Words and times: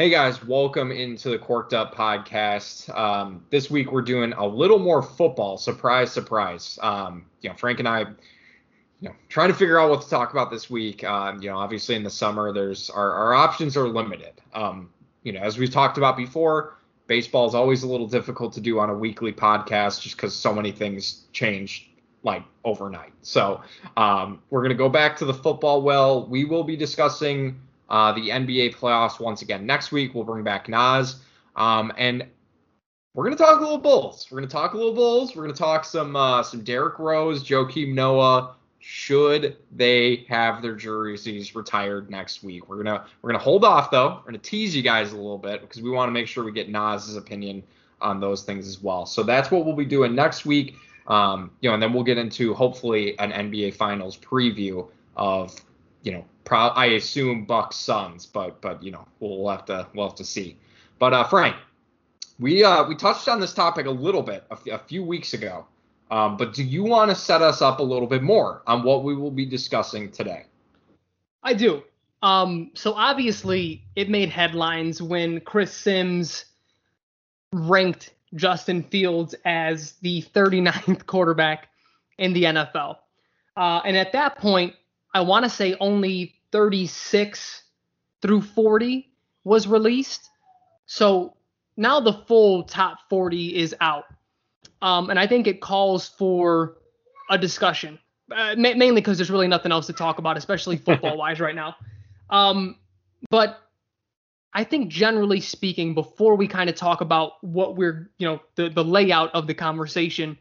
Hey 0.00 0.10
guys, 0.10 0.44
welcome 0.44 0.92
into 0.92 1.28
the 1.28 1.38
Corked 1.38 1.74
Up 1.74 1.92
podcast. 1.92 2.88
Um, 2.96 3.44
this 3.50 3.68
week 3.68 3.90
we're 3.90 4.00
doing 4.00 4.32
a 4.32 4.46
little 4.46 4.78
more 4.78 5.02
football. 5.02 5.58
Surprise, 5.58 6.12
surprise. 6.12 6.78
Um, 6.80 7.26
you 7.40 7.50
know, 7.50 7.56
Frank 7.56 7.80
and 7.80 7.88
I, 7.88 8.02
you 8.02 9.08
know, 9.08 9.14
trying 9.28 9.48
to 9.48 9.54
figure 9.54 9.76
out 9.80 9.90
what 9.90 10.02
to 10.02 10.08
talk 10.08 10.30
about 10.30 10.52
this 10.52 10.70
week. 10.70 11.02
Um, 11.02 11.42
you 11.42 11.50
know, 11.50 11.58
obviously 11.58 11.96
in 11.96 12.04
the 12.04 12.10
summer, 12.10 12.52
there's 12.52 12.90
our, 12.90 13.10
our 13.10 13.34
options 13.34 13.76
are 13.76 13.88
limited. 13.88 14.40
Um, 14.54 14.90
you 15.24 15.32
know, 15.32 15.40
as 15.40 15.58
we've 15.58 15.68
talked 15.68 15.98
about 15.98 16.16
before, 16.16 16.78
baseball 17.08 17.48
is 17.48 17.56
always 17.56 17.82
a 17.82 17.88
little 17.88 18.06
difficult 18.06 18.52
to 18.52 18.60
do 18.60 18.78
on 18.78 18.90
a 18.90 18.94
weekly 18.94 19.32
podcast 19.32 20.00
just 20.00 20.16
because 20.16 20.32
so 20.32 20.54
many 20.54 20.70
things 20.70 21.24
change 21.32 21.90
like 22.22 22.44
overnight. 22.64 23.14
So 23.22 23.62
um, 23.96 24.42
we're 24.50 24.62
gonna 24.62 24.74
go 24.74 24.88
back 24.88 25.16
to 25.16 25.24
the 25.24 25.34
football. 25.34 25.82
Well, 25.82 26.24
we 26.28 26.44
will 26.44 26.62
be 26.62 26.76
discussing 26.76 27.60
uh, 27.88 28.12
the 28.12 28.28
NBA 28.28 28.76
playoffs 28.76 29.20
once 29.20 29.42
again 29.42 29.66
next 29.66 29.92
week. 29.92 30.14
We'll 30.14 30.24
bring 30.24 30.44
back 30.44 30.68
Nas. 30.68 31.16
Um, 31.56 31.92
and 31.96 32.26
we're 33.14 33.24
gonna 33.24 33.36
talk 33.36 33.58
a 33.58 33.62
little 33.62 33.78
Bulls. 33.78 34.28
We're 34.30 34.38
gonna 34.38 34.50
talk 34.50 34.74
a 34.74 34.76
little 34.76 34.94
Bulls. 34.94 35.34
We're 35.34 35.42
gonna 35.42 35.54
talk 35.54 35.84
some 35.84 36.14
uh, 36.14 36.42
some 36.42 36.62
Derrick 36.62 36.98
Rose, 36.98 37.42
Joakim 37.42 37.94
Noah. 37.94 38.54
Should 38.80 39.56
they 39.72 40.24
have 40.28 40.62
their 40.62 40.76
jerseys 40.76 41.54
retired 41.54 42.10
next 42.10 42.44
week? 42.44 42.68
We're 42.68 42.82
gonna 42.82 43.06
we're 43.22 43.32
gonna 43.32 43.42
hold 43.42 43.64
off 43.64 43.90
though. 43.90 44.18
We're 44.18 44.26
gonna 44.26 44.38
tease 44.38 44.76
you 44.76 44.82
guys 44.82 45.12
a 45.12 45.16
little 45.16 45.38
bit 45.38 45.62
because 45.62 45.82
we 45.82 45.90
want 45.90 46.08
to 46.08 46.12
make 46.12 46.28
sure 46.28 46.44
we 46.44 46.52
get 46.52 46.68
Nas's 46.68 47.16
opinion 47.16 47.64
on 48.00 48.20
those 48.20 48.44
things 48.44 48.68
as 48.68 48.80
well. 48.80 49.04
So 49.04 49.22
that's 49.24 49.50
what 49.50 49.64
we'll 49.64 49.74
be 49.74 49.84
doing 49.84 50.14
next 50.14 50.46
week. 50.46 50.76
Um, 51.08 51.50
you 51.60 51.68
know, 51.68 51.74
and 51.74 51.82
then 51.82 51.92
we'll 51.92 52.04
get 52.04 52.18
into 52.18 52.54
hopefully 52.54 53.18
an 53.18 53.32
NBA 53.32 53.74
Finals 53.74 54.16
preview 54.16 54.86
of 55.16 55.56
you 56.02 56.12
know 56.12 56.24
pro- 56.44 56.68
I 56.68 56.86
assume 56.86 57.44
Bucks 57.44 57.76
Suns, 57.76 58.26
but 58.26 58.60
but 58.60 58.82
you 58.82 58.90
know 58.90 59.06
we'll 59.20 59.48
have 59.48 59.64
to 59.66 59.86
we'll 59.94 60.08
have 60.08 60.16
to 60.16 60.24
see. 60.24 60.56
But 60.98 61.12
uh, 61.12 61.24
Frank, 61.24 61.56
we 62.38 62.64
uh, 62.64 62.84
we 62.84 62.94
touched 62.94 63.28
on 63.28 63.40
this 63.40 63.52
topic 63.52 63.86
a 63.86 63.90
little 63.90 64.22
bit 64.22 64.44
a, 64.50 64.54
f- 64.54 64.66
a 64.66 64.78
few 64.78 65.02
weeks 65.04 65.34
ago. 65.34 65.66
Um, 66.10 66.36
but 66.36 66.54
do 66.54 66.64
you 66.64 66.84
want 66.84 67.10
to 67.10 67.14
set 67.14 67.42
us 67.42 67.60
up 67.60 67.80
a 67.80 67.82
little 67.82 68.08
bit 68.08 68.22
more 68.22 68.62
on 68.66 68.82
what 68.82 69.04
we 69.04 69.14
will 69.14 69.30
be 69.30 69.44
discussing 69.44 70.10
today? 70.10 70.46
I 71.42 71.52
do. 71.52 71.82
Um, 72.22 72.70
so 72.74 72.94
obviously, 72.94 73.84
it 73.94 74.08
made 74.08 74.30
headlines 74.30 75.02
when 75.02 75.40
Chris 75.40 75.72
Simms 75.72 76.46
ranked 77.52 78.14
Justin 78.34 78.82
Fields 78.82 79.34
as 79.44 79.92
the 80.00 80.22
39th 80.34 81.06
quarterback 81.06 81.68
in 82.18 82.32
the 82.32 82.44
NFL. 82.44 82.96
Uh, 83.56 83.80
and 83.84 83.96
at 83.96 84.12
that 84.12 84.38
point, 84.38 84.74
I 85.18 85.22
want 85.22 85.44
to 85.44 85.50
say 85.50 85.74
only 85.80 86.36
36 86.52 87.64
through 88.22 88.40
40 88.40 89.10
was 89.42 89.66
released. 89.66 90.30
So 90.86 91.34
now 91.76 91.98
the 91.98 92.12
full 92.12 92.62
top 92.62 92.98
40 93.10 93.56
is 93.56 93.74
out. 93.80 94.04
Um, 94.80 95.10
and 95.10 95.18
I 95.18 95.26
think 95.26 95.48
it 95.48 95.60
calls 95.60 96.08
for 96.08 96.76
a 97.30 97.36
discussion, 97.36 97.98
uh, 98.30 98.54
ma- 98.56 98.74
mainly 98.74 99.00
because 99.00 99.18
there's 99.18 99.30
really 99.30 99.48
nothing 99.48 99.72
else 99.72 99.88
to 99.88 99.92
talk 99.92 100.18
about, 100.18 100.36
especially 100.36 100.76
football 100.86 101.16
wise 101.16 101.40
right 101.40 101.56
now. 101.56 101.74
Um, 102.30 102.76
but 103.28 103.58
I 104.54 104.62
think 104.62 104.88
generally 104.88 105.40
speaking, 105.40 105.94
before 105.94 106.36
we 106.36 106.46
kind 106.46 106.70
of 106.70 106.76
talk 106.76 107.00
about 107.00 107.42
what 107.42 107.74
we're, 107.74 108.08
you 108.18 108.28
know, 108.28 108.40
the, 108.54 108.68
the 108.68 108.84
layout 108.84 109.34
of 109.34 109.48
the 109.48 109.54
conversation, 109.54 110.38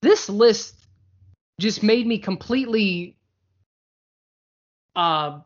this 0.00 0.30
list 0.30 0.86
just 1.60 1.82
made 1.82 2.06
me 2.06 2.16
completely 2.16 3.18
uh, 4.96 5.40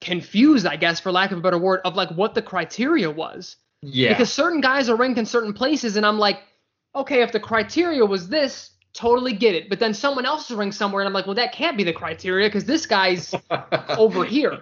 confused, 0.00 0.66
I 0.66 0.76
guess, 0.76 1.00
for 1.00 1.12
lack 1.12 1.32
of 1.32 1.38
a 1.38 1.40
better 1.40 1.58
word, 1.58 1.80
of 1.84 1.94
like 1.94 2.10
what 2.10 2.34
the 2.34 2.42
criteria 2.42 3.10
was. 3.10 3.56
Yeah. 3.82 4.10
Because 4.10 4.32
certain 4.32 4.60
guys 4.60 4.88
are 4.88 4.96
ranked 4.96 5.18
in 5.18 5.26
certain 5.26 5.52
places, 5.52 5.96
and 5.96 6.04
I'm 6.04 6.18
like, 6.18 6.40
okay, 6.94 7.22
if 7.22 7.32
the 7.32 7.40
criteria 7.40 8.04
was 8.04 8.28
this, 8.28 8.70
totally 8.92 9.32
get 9.32 9.54
it. 9.54 9.68
But 9.68 9.78
then 9.78 9.94
someone 9.94 10.26
else 10.26 10.50
is 10.50 10.56
ranked 10.56 10.76
somewhere, 10.76 11.02
and 11.02 11.08
I'm 11.08 11.14
like, 11.14 11.26
well, 11.26 11.36
that 11.36 11.52
can't 11.52 11.76
be 11.76 11.84
the 11.84 11.92
criteria 11.92 12.48
because 12.48 12.64
this 12.64 12.86
guy's 12.86 13.34
over 13.90 14.24
here. 14.24 14.60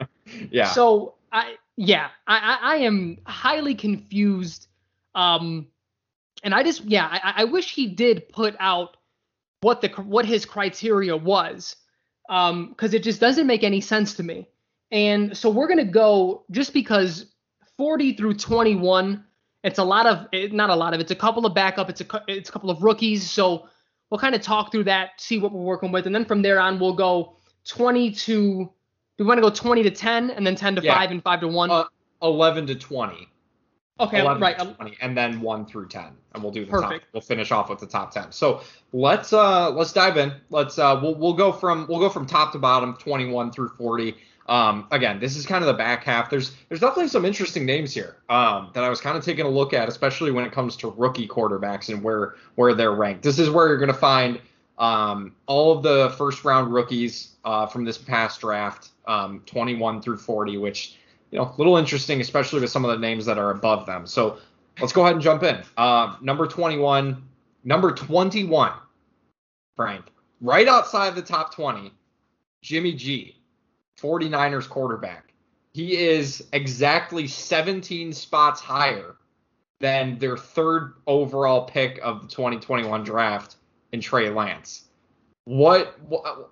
Yeah. 0.51 0.71
So 0.71 1.15
I, 1.33 1.55
yeah, 1.77 2.09
I, 2.27 2.39
I, 2.39 2.75
I 2.75 2.77
am 2.79 3.19
highly 3.25 3.75
confused. 3.75 4.69
Um, 5.15 5.69
and 6.43 6.55
I 6.55 6.63
just, 6.63 6.85
yeah, 6.85 7.09
I, 7.11 7.35
I 7.39 7.45
wish 7.45 7.75
he 7.75 7.89
did 7.89 8.29
put 8.29 8.55
out 8.61 8.97
what 9.61 9.81
the 9.81 9.89
what 9.89 10.25
his 10.25 10.47
criteria 10.47 11.17
was, 11.17 11.75
um, 12.29 12.71
because 12.71 12.95
it 12.95 13.03
just 13.03 13.21
doesn't 13.21 13.47
make 13.47 13.65
any 13.65 13.81
sense 13.81 14.15
to 14.15 14.23
me. 14.23 14.49
And 14.91 15.37
so 15.37 15.51
we're 15.51 15.69
gonna 15.69 15.85
go 15.85 16.45
just 16.51 16.73
because 16.73 17.27
40 17.77 18.15
through 18.15 18.35
21, 18.35 19.25
it's 19.65 19.79
a 19.79 19.85
lot 19.85 20.07
of, 20.07 20.27
it, 20.33 20.53
not 20.53 20.71
a 20.71 20.75
lot 20.75 20.95
of, 20.95 21.01
it's 21.01 21.11
a 21.11 21.17
couple 21.17 21.45
of 21.47 21.55
backup, 21.55 21.91
it's 21.91 22.01
a 22.01 22.23
it's 22.27 22.49
a 22.49 22.53
couple 22.53 22.71
of 22.71 22.83
rookies. 22.83 23.29
So 23.29 23.69
we'll 24.11 24.21
kind 24.21 24.35
of 24.35 24.41
talk 24.43 24.73
through 24.73 24.85
that, 24.85 25.21
see 25.21 25.39
what 25.39 25.53
we're 25.53 25.61
working 25.63 25.93
with, 25.93 26.07
and 26.07 26.15
then 26.15 26.25
from 26.25 26.43
there 26.43 26.61
on 26.61 26.79
we'll 26.79 26.95
go 26.95 27.37
20 27.67 28.13
to. 28.13 28.73
We 29.19 29.25
want 29.25 29.39
to 29.39 29.43
go 29.43 29.51
20 29.51 29.83
to 29.83 29.91
10 29.91 30.31
and 30.31 30.47
then 30.47 30.55
10 30.55 30.77
to 30.77 30.83
Yeah. 30.83 30.95
5 30.95 31.11
and 31.11 31.23
5 31.25 31.41
to 31.41 31.49
1? 31.49 31.71
Uh, 31.73 31.85
11 32.23 32.69
to 32.69 32.77
20. 32.77 33.29
Okay, 34.01 34.21
11 34.21 34.41
right. 34.43 34.59
um, 34.61 34.75
20, 34.75 34.97
and 35.01 35.17
then 35.17 35.41
1 35.41 35.67
through 35.67 35.89
10 35.89 36.05
and 36.35 36.43
we'll 36.43 36.53
do 36.53 36.65
the 36.65 36.71
Perfect. 36.71 37.05
top 37.05 37.09
we'll 37.13 37.21
finish 37.21 37.51
off 37.51 37.69
with 37.69 37.79
the 37.79 37.87
top 37.87 38.13
10 38.13 38.33
so 38.33 38.61
let's 38.93 39.33
uh 39.33 39.71
let's 39.71 39.93
dive 39.93 40.17
in. 40.17 40.33
Let's 40.51 40.79
uh 40.79 40.99
we'll, 41.03 41.15
we'll 41.15 41.35
go 41.35 41.53
from 41.53 41.87
we'll 41.89 41.99
go 41.99 42.09
from 42.09 42.27
top 42.27 42.53
to 42.53 42.59
bottom 42.59 42.95
21 42.97 43.53
through 43.53 43.69
40 43.71 44.15
um 44.47 44.87
again 44.93 45.21
this 45.21 45.37
is 45.37 45.45
kind 45.45 45.63
of 45.63 45.69
the 45.69 45.75
back 45.75 46.05
half. 46.05 46.31
There's 46.31 46.57
there's 46.69 46.81
definitely 46.81 47.09
some 47.09 47.25
interesting 47.25 47.67
names 47.67 47.93
here 47.93 48.17
um 48.29 48.71
that 48.75 48.85
i 48.85 48.89
was 48.89 49.01
kind 49.01 49.17
of 49.17 49.25
taking 49.25 49.45
a 49.45 49.49
look 49.49 49.75
at 49.75 49.89
especially 49.89 50.31
when 50.31 50.45
it 50.45 50.53
comes 50.53 50.77
to 50.77 50.91
rookie 50.97 51.29
quarterbacks 51.29 51.89
and 51.89 52.03
where 52.03 52.37
where 52.55 52.75
they're 52.75 52.95
ranked. 52.95 53.23
This 53.23 53.39
is 53.39 53.51
where 53.51 53.69
you're 53.69 53.79
going 53.79 53.89
to 53.89 53.95
find 53.95 54.41
um 54.79 55.35
all 55.47 55.77
of 55.77 55.83
the 55.83 56.15
first 56.17 56.45
round 56.45 56.73
rookies 56.73 57.37
uh 57.45 57.67
from 57.67 57.85
this 57.85 57.99
past 57.99 58.41
draft 58.41 58.91
um 59.07 59.43
21 59.47 60.01
through 60.01 60.17
40 60.17 60.57
which 60.59 60.97
you 61.31 61.39
know, 61.39 61.45
a 61.45 61.55
little 61.59 61.77
interesting, 61.77 62.21
especially 62.21 62.61
with 62.61 62.71
some 62.71 62.85
of 62.85 62.91
the 62.91 62.99
names 62.99 63.27
that 63.27 63.39
are 63.39 63.51
above 63.51 63.87
them. 63.87 64.07
So 64.07 64.39
let's 64.81 64.93
go 64.93 65.03
ahead 65.03 65.15
and 65.15 65.23
jump 65.23 65.43
in. 65.43 65.63
Uh, 65.77 66.17
number 66.21 66.47
21, 66.47 67.23
number 67.65 67.93
21, 67.93 68.73
Frank, 69.77 70.05
right 70.41 70.67
outside 70.69 71.15
the 71.15 71.23
top 71.23 71.55
20, 71.55 71.93
Jimmy 72.63 72.93
G, 72.93 73.37
49ers 74.01 74.69
quarterback. 74.69 75.33
He 75.73 75.97
is 75.97 76.47
exactly 76.53 77.27
17 77.27 78.13
spots 78.13 78.61
higher 78.61 79.17
than 79.81 80.19
their 80.19 80.37
third 80.37 80.95
overall 81.07 81.67
pick 81.67 82.01
of 82.03 82.23
the 82.23 82.29
2021 82.29 83.05
draft 83.05 83.57
in 83.93 84.01
Trey 84.01 84.29
Lance. 84.31 84.87
What, 85.45 85.99
what 86.03 86.51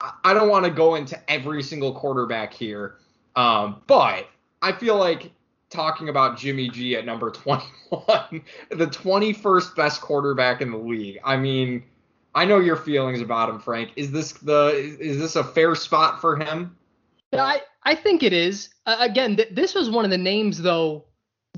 I- 0.00 0.12
I 0.24 0.34
don't 0.34 0.48
want 0.48 0.64
to 0.64 0.70
go 0.70 0.94
into 0.94 1.18
every 1.30 1.62
single 1.62 1.92
quarterback 1.94 2.52
here. 2.52 2.96
Um, 3.36 3.82
but 3.86 4.28
I 4.62 4.72
feel 4.72 4.96
like 4.96 5.30
talking 5.70 6.08
about 6.08 6.36
Jimmy 6.36 6.68
G 6.68 6.96
at 6.96 7.04
number 7.04 7.30
21, 7.30 8.42
the 8.70 8.86
21st 8.86 9.76
best 9.76 10.00
quarterback 10.00 10.60
in 10.60 10.70
the 10.70 10.78
league. 10.78 11.18
I 11.24 11.36
mean, 11.36 11.84
I 12.34 12.44
know 12.44 12.60
your 12.60 12.76
feelings 12.76 13.20
about 13.20 13.48
him, 13.48 13.58
Frank. 13.58 13.92
Is 13.96 14.10
this 14.12 14.32
the 14.32 14.68
is, 14.68 14.96
is 14.98 15.18
this 15.18 15.36
a 15.36 15.44
fair 15.44 15.74
spot 15.74 16.20
for 16.20 16.36
him? 16.36 16.76
I, 17.32 17.62
I 17.84 17.94
think 17.94 18.22
it 18.22 18.32
is. 18.32 18.70
Uh, 18.86 18.96
again, 19.00 19.36
th- 19.36 19.50
this 19.52 19.74
was 19.74 19.90
one 19.90 20.04
of 20.04 20.10
the 20.10 20.18
names, 20.18 20.60
though, 20.60 21.04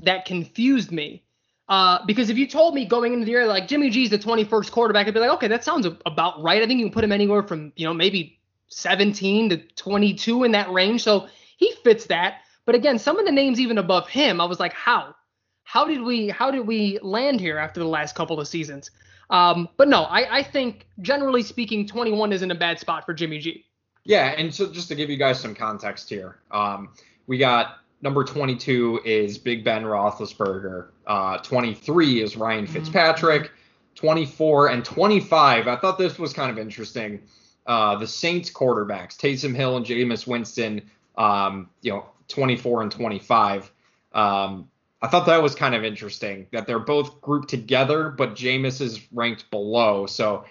that 0.03 0.25
confused 0.25 0.91
me. 0.91 1.23
Uh, 1.69 2.05
because 2.05 2.29
if 2.29 2.37
you 2.37 2.45
told 2.45 2.75
me 2.75 2.85
going 2.85 3.13
into 3.13 3.25
the 3.25 3.31
year, 3.31 3.47
like 3.47 3.67
Jimmy 3.67 3.89
G's 3.89 4.09
the 4.09 4.19
21st 4.19 4.69
quarterback, 4.71 5.07
I'd 5.07 5.13
be 5.13 5.19
like, 5.19 5.31
okay, 5.31 5.47
that 5.47 5.63
sounds 5.63 5.87
about 6.05 6.41
right. 6.43 6.61
I 6.61 6.67
think 6.67 6.79
you 6.79 6.85
can 6.85 6.93
put 6.93 7.03
him 7.03 7.11
anywhere 7.11 7.41
from, 7.41 7.71
you 7.75 7.87
know, 7.87 7.93
maybe 7.93 8.39
17 8.67 9.49
to 9.49 9.57
22 9.57 10.43
in 10.43 10.51
that 10.51 10.71
range. 10.71 11.03
So 11.03 11.27
he 11.63 11.73
fits 11.83 12.05
that. 12.07 12.41
But 12.65 12.75
again, 12.75 12.99
some 12.99 13.19
of 13.19 13.25
the 13.25 13.31
names 13.31 13.59
even 13.59 13.77
above 13.77 14.07
him, 14.07 14.39
I 14.39 14.45
was 14.45 14.59
like, 14.59 14.73
how? 14.73 15.15
How 15.63 15.85
did 15.85 16.01
we 16.01 16.27
how 16.29 16.51
did 16.51 16.67
we 16.67 16.99
land 17.01 17.39
here 17.39 17.57
after 17.57 17.79
the 17.79 17.87
last 17.87 18.15
couple 18.15 18.39
of 18.39 18.47
seasons? 18.47 18.91
Um, 19.29 19.69
but 19.77 19.87
no, 19.87 20.03
I, 20.03 20.39
I 20.39 20.43
think 20.43 20.87
generally 21.01 21.41
speaking, 21.41 21.87
21 21.87 22.33
isn't 22.33 22.51
a 22.51 22.55
bad 22.55 22.79
spot 22.79 23.05
for 23.05 23.13
Jimmy 23.13 23.39
G. 23.39 23.65
Yeah, 24.03 24.35
and 24.37 24.53
so 24.53 24.71
just 24.71 24.89
to 24.89 24.95
give 24.95 25.09
you 25.09 25.15
guys 25.15 25.39
some 25.39 25.55
context 25.55 26.09
here, 26.09 26.39
um, 26.51 26.89
we 27.27 27.37
got 27.37 27.77
number 28.01 28.25
22 28.25 28.99
is 29.05 29.37
Big 29.37 29.63
Ben 29.63 29.83
Roethlisberger. 29.83 30.89
Uh, 31.07 31.37
23 31.37 32.21
is 32.21 32.35
Ryan 32.35 32.67
Fitzpatrick. 32.67 33.51
24 33.95 34.69
and 34.69 34.83
25. 34.83 35.67
I 35.67 35.75
thought 35.77 35.97
this 35.97 36.17
was 36.19 36.33
kind 36.33 36.51
of 36.51 36.57
interesting. 36.57 37.21
Uh, 37.65 37.95
the 37.95 38.07
Saints 38.07 38.51
quarterbacks, 38.51 39.15
Taysom 39.15 39.55
Hill 39.55 39.77
and 39.77 39.85
Jameis 39.85 40.27
Winston, 40.27 40.81
um, 41.15 41.69
you 41.81 41.91
know, 41.91 42.05
24 42.27 42.83
and 42.83 42.91
25. 42.91 43.71
Um, 44.13 44.69
I 45.01 45.07
thought 45.07 45.25
that 45.25 45.43
was 45.43 45.53
kind 45.53 45.75
of 45.75 45.83
interesting 45.83 46.47
that 46.51 46.65
they're 46.65 46.79
both 46.79 47.19
grouped 47.21 47.49
together, 47.49 48.09
but 48.09 48.35
Jameis 48.35 48.79
is 48.79 49.01
ranked 49.11 49.49
below. 49.51 50.05
So, 50.05 50.45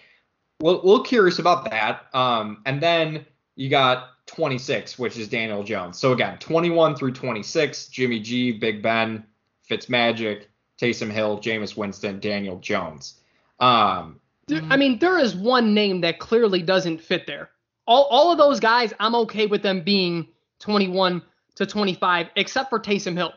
little, 0.60 0.82
little 0.82 1.04
curious 1.04 1.38
about 1.38 1.70
that. 1.70 2.06
Um, 2.14 2.62
and 2.66 2.82
then 2.82 3.24
you 3.56 3.70
got 3.70 4.08
26, 4.26 4.98
which 4.98 5.16
is 5.16 5.28
Daniel 5.28 5.62
Jones. 5.62 5.98
So 5.98 6.12
again, 6.12 6.38
21 6.38 6.96
through 6.96 7.12
26, 7.12 7.88
Jimmy 7.88 8.20
G, 8.20 8.52
Big 8.52 8.82
Ben, 8.82 9.24
Fitzmagic, 9.68 10.44
Taysom 10.80 11.10
Hill, 11.10 11.38
Jameis 11.38 11.76
Winston, 11.76 12.20
Daniel 12.20 12.58
Jones. 12.58 13.20
Um, 13.60 14.20
I 14.50 14.76
mean, 14.76 14.98
there 14.98 15.18
is 15.18 15.34
one 15.34 15.74
name 15.74 16.00
that 16.02 16.18
clearly 16.18 16.62
doesn't 16.62 16.98
fit 16.98 17.26
there. 17.26 17.50
All, 17.86 18.04
all 18.04 18.32
of 18.32 18.38
those 18.38 18.60
guys, 18.60 18.92
I'm 19.00 19.14
okay 19.14 19.46
with 19.46 19.62
them 19.62 19.82
being 19.82 20.28
21 20.62 21.20
to 21.56 21.66
25, 21.66 22.28
except 22.36 22.70
for 22.70 22.80
Taysom 22.80 23.16
Hill. 23.16 23.34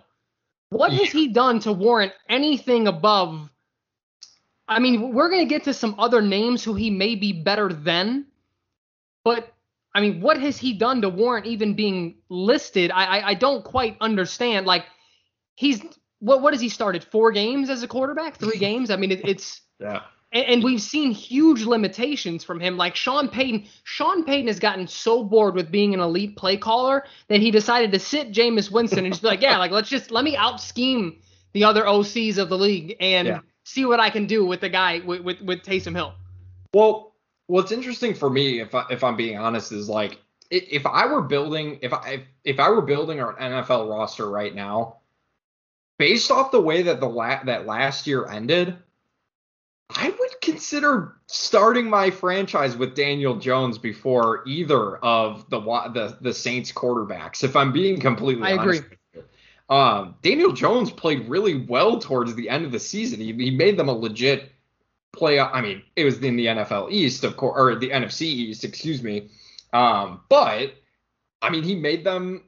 What 0.69 0.92
yeah. 0.92 1.00
has 1.00 1.12
he 1.12 1.27
done 1.27 1.60
to 1.62 1.74
warrant 1.74 2.13
anything 2.30 2.88
above? 2.88 3.50
I 4.68 4.80
mean, 4.80 5.13
we're 5.13 5.30
going 5.30 5.48
to 5.48 5.50
get 5.54 5.63
to 5.66 5.74
some 5.74 5.95
other 6.00 6.22
names 6.22 6.63
who 6.63 6.74
he 6.74 6.89
may 6.89 7.16
be 7.16 7.33
better 7.33 7.72
than, 7.72 8.25
but 9.24 9.51
I 9.94 10.01
mean, 10.01 10.22
what 10.22 10.39
has 10.39 10.57
he 10.57 10.74
done 10.74 11.01
to 11.01 11.10
warrant 11.10 11.45
even 11.45 11.74
being 11.74 12.16
listed? 12.30 12.92
I 12.92 13.06
I, 13.06 13.27
I 13.30 13.33
don't 13.33 13.63
quite 13.63 13.95
understand. 14.01 14.66
Like, 14.66 14.86
he's 15.56 15.81
what 16.19 16.42
what 16.42 16.54
has 16.54 16.62
he 16.62 16.69
started? 16.69 17.04
Four 17.04 17.31
games 17.31 17.69
as 17.69 17.83
a 17.83 17.88
quarterback? 17.88 18.38
Three 18.38 18.57
games? 18.68 18.89
I 18.89 18.95
mean, 18.95 19.12
it, 19.12 19.27
it's 19.27 19.62
yeah. 19.80 20.01
And, 20.31 20.45
and, 20.45 20.63
we've 20.63 20.81
seen 20.81 21.12
huge 21.12 21.63
limitations 21.63 22.44
from 22.44 22.60
him. 22.60 22.77
Like 22.77 22.95
Sean 22.95 23.30
Payton, 23.30 23.68
Sean 23.83 24.25
Payton 24.25 24.48
has 24.48 24.60
gotten 24.60 24.88
so 24.88 25.24
bored 25.24 25.56
with 25.56 25.72
being 25.72 25.94
an 25.94 26.00
elite 26.00 26.36
play 26.36 26.57
caller 26.57 27.06
that 27.30 27.39
he 27.39 27.51
decided 27.51 27.92
to 27.94 28.00
sit 28.00 28.31
Jameis 28.31 28.69
Winston 28.69 29.06
and 29.06 29.13
just 29.13 29.22
be 29.22 29.27
like, 29.27 29.42
yeah, 29.42 29.57
like 29.57 29.72
let's 29.72 29.89
just 29.89 30.12
let 30.12 30.25
me 30.25 30.36
out 30.36 30.60
scheme 30.60 31.22
the 31.54 31.63
other 31.63 31.83
OCs 31.83 32.38
of 32.38 32.50
the 32.50 32.57
league 32.57 32.98
and 33.00 33.27
yeah. 33.27 33.39
see 33.63 33.86
what 33.86 34.00
I 34.00 34.10
can 34.10 34.25
do 34.25 34.45
with 34.45 34.60
the 34.60 34.69
guy 34.69 35.00
with 35.06 35.22
with, 35.22 35.42
with 35.42 35.62
Taysom 35.63 35.95
Hill. 35.95 36.13
Well, 36.74 37.16
what's 37.48 37.72
interesting 37.72 38.13
for 38.13 38.30
me, 38.30 38.60
if 38.60 38.75
I, 38.75 38.86
if 38.89 39.04
I'm 39.04 39.16
being 39.16 39.38
honest, 39.38 39.72
is 39.72 39.88
like 39.88 40.19
if 40.51 40.86
I 40.86 41.06
were 41.07 41.22
building 41.22 41.80
if 41.81 41.94
I 41.94 42.10
if, 42.10 42.22
if 42.44 42.60
I 42.60 42.69
were 42.69 42.81
building 42.81 43.22
our 43.22 43.36
NFL 43.36 43.89
roster 43.89 44.30
right 44.30 44.54
now, 44.54 44.98
based 45.98 46.31
off 46.31 46.51
the 46.51 46.62
way 46.62 46.83
that 46.83 47.00
the 47.00 47.07
la- 47.07 47.44
that 47.44 47.66
last 47.66 48.07
year 48.07 48.27
ended, 48.27 48.77
I 49.89 50.09
would 50.09 50.41
consider 50.41 51.17
starting 51.27 51.89
my 51.89 52.09
franchise 52.09 52.75
with 52.75 52.95
Daniel 52.95 53.35
Jones 53.35 53.77
before 53.77 54.43
either 54.47 54.97
of 54.97 55.47
the 55.49 55.59
the 55.59 56.17
the 56.21 56.33
Saints 56.33 56.71
quarterbacks. 56.71 57.43
If 57.43 57.55
I'm 57.55 57.71
being 57.71 57.99
completely 57.99 58.47
I 58.47 58.57
honest. 58.57 58.83
agree. 58.83 58.97
Um, 59.69 60.15
Daniel 60.21 60.51
Jones 60.51 60.91
played 60.91 61.27
really 61.27 61.65
well 61.65 61.99
towards 61.99 62.35
the 62.35 62.49
end 62.49 62.65
of 62.65 62.71
the 62.71 62.79
season. 62.79 63.19
He, 63.19 63.33
he 63.33 63.49
made 63.49 63.77
them 63.77 63.89
a 63.89 63.93
legit 63.93 64.51
playoff. 65.15 65.49
I 65.53 65.61
mean, 65.61 65.81
it 65.95 66.03
was 66.03 66.19
in 66.19 66.35
the 66.35 66.45
NFL 66.45 66.91
East, 66.91 67.23
of 67.23 67.35
course, 67.35 67.55
or 67.57 67.75
the 67.75 67.89
NFC 67.89 68.21
East, 68.23 68.63
excuse 68.63 69.01
me. 69.01 69.29
Um, 69.73 70.21
but 70.29 70.75
I 71.41 71.49
mean, 71.49 71.63
he 71.63 71.75
made 71.75 72.03
them 72.03 72.43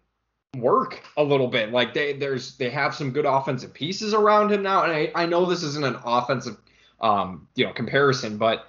work 0.57 1.03
a 1.17 1.23
little 1.23 1.47
bit. 1.47 1.71
Like 1.71 1.93
they 1.93 2.13
there's 2.13 2.57
they 2.57 2.69
have 2.69 2.95
some 2.95 3.11
good 3.11 3.25
offensive 3.25 3.73
pieces 3.73 4.13
around 4.13 4.51
him 4.51 4.63
now, 4.63 4.83
and 4.83 4.91
I, 4.91 5.11
I 5.15 5.25
know 5.25 5.45
this 5.45 5.63
isn't 5.63 5.85
an 5.85 5.97
offensive 6.03 6.57
um 7.01 7.47
you 7.55 7.65
know 7.65 7.73
comparison, 7.73 8.37
but 8.37 8.67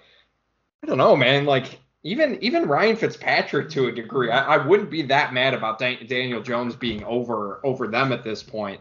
I 0.82 0.86
don't 0.86 0.98
know, 0.98 1.16
man. 1.16 1.44
Like 1.44 1.80
even 2.02 2.38
even 2.42 2.68
Ryan 2.68 2.96
Fitzpatrick 2.96 3.68
to 3.70 3.88
a 3.88 3.92
degree, 3.92 4.30
I, 4.30 4.56
I 4.56 4.66
wouldn't 4.66 4.90
be 4.90 5.02
that 5.02 5.32
mad 5.32 5.54
about 5.54 5.78
Dan, 5.78 6.06
Daniel 6.06 6.42
Jones 6.42 6.76
being 6.76 7.04
over 7.04 7.60
over 7.64 7.88
them 7.88 8.12
at 8.12 8.24
this 8.24 8.42
point. 8.42 8.80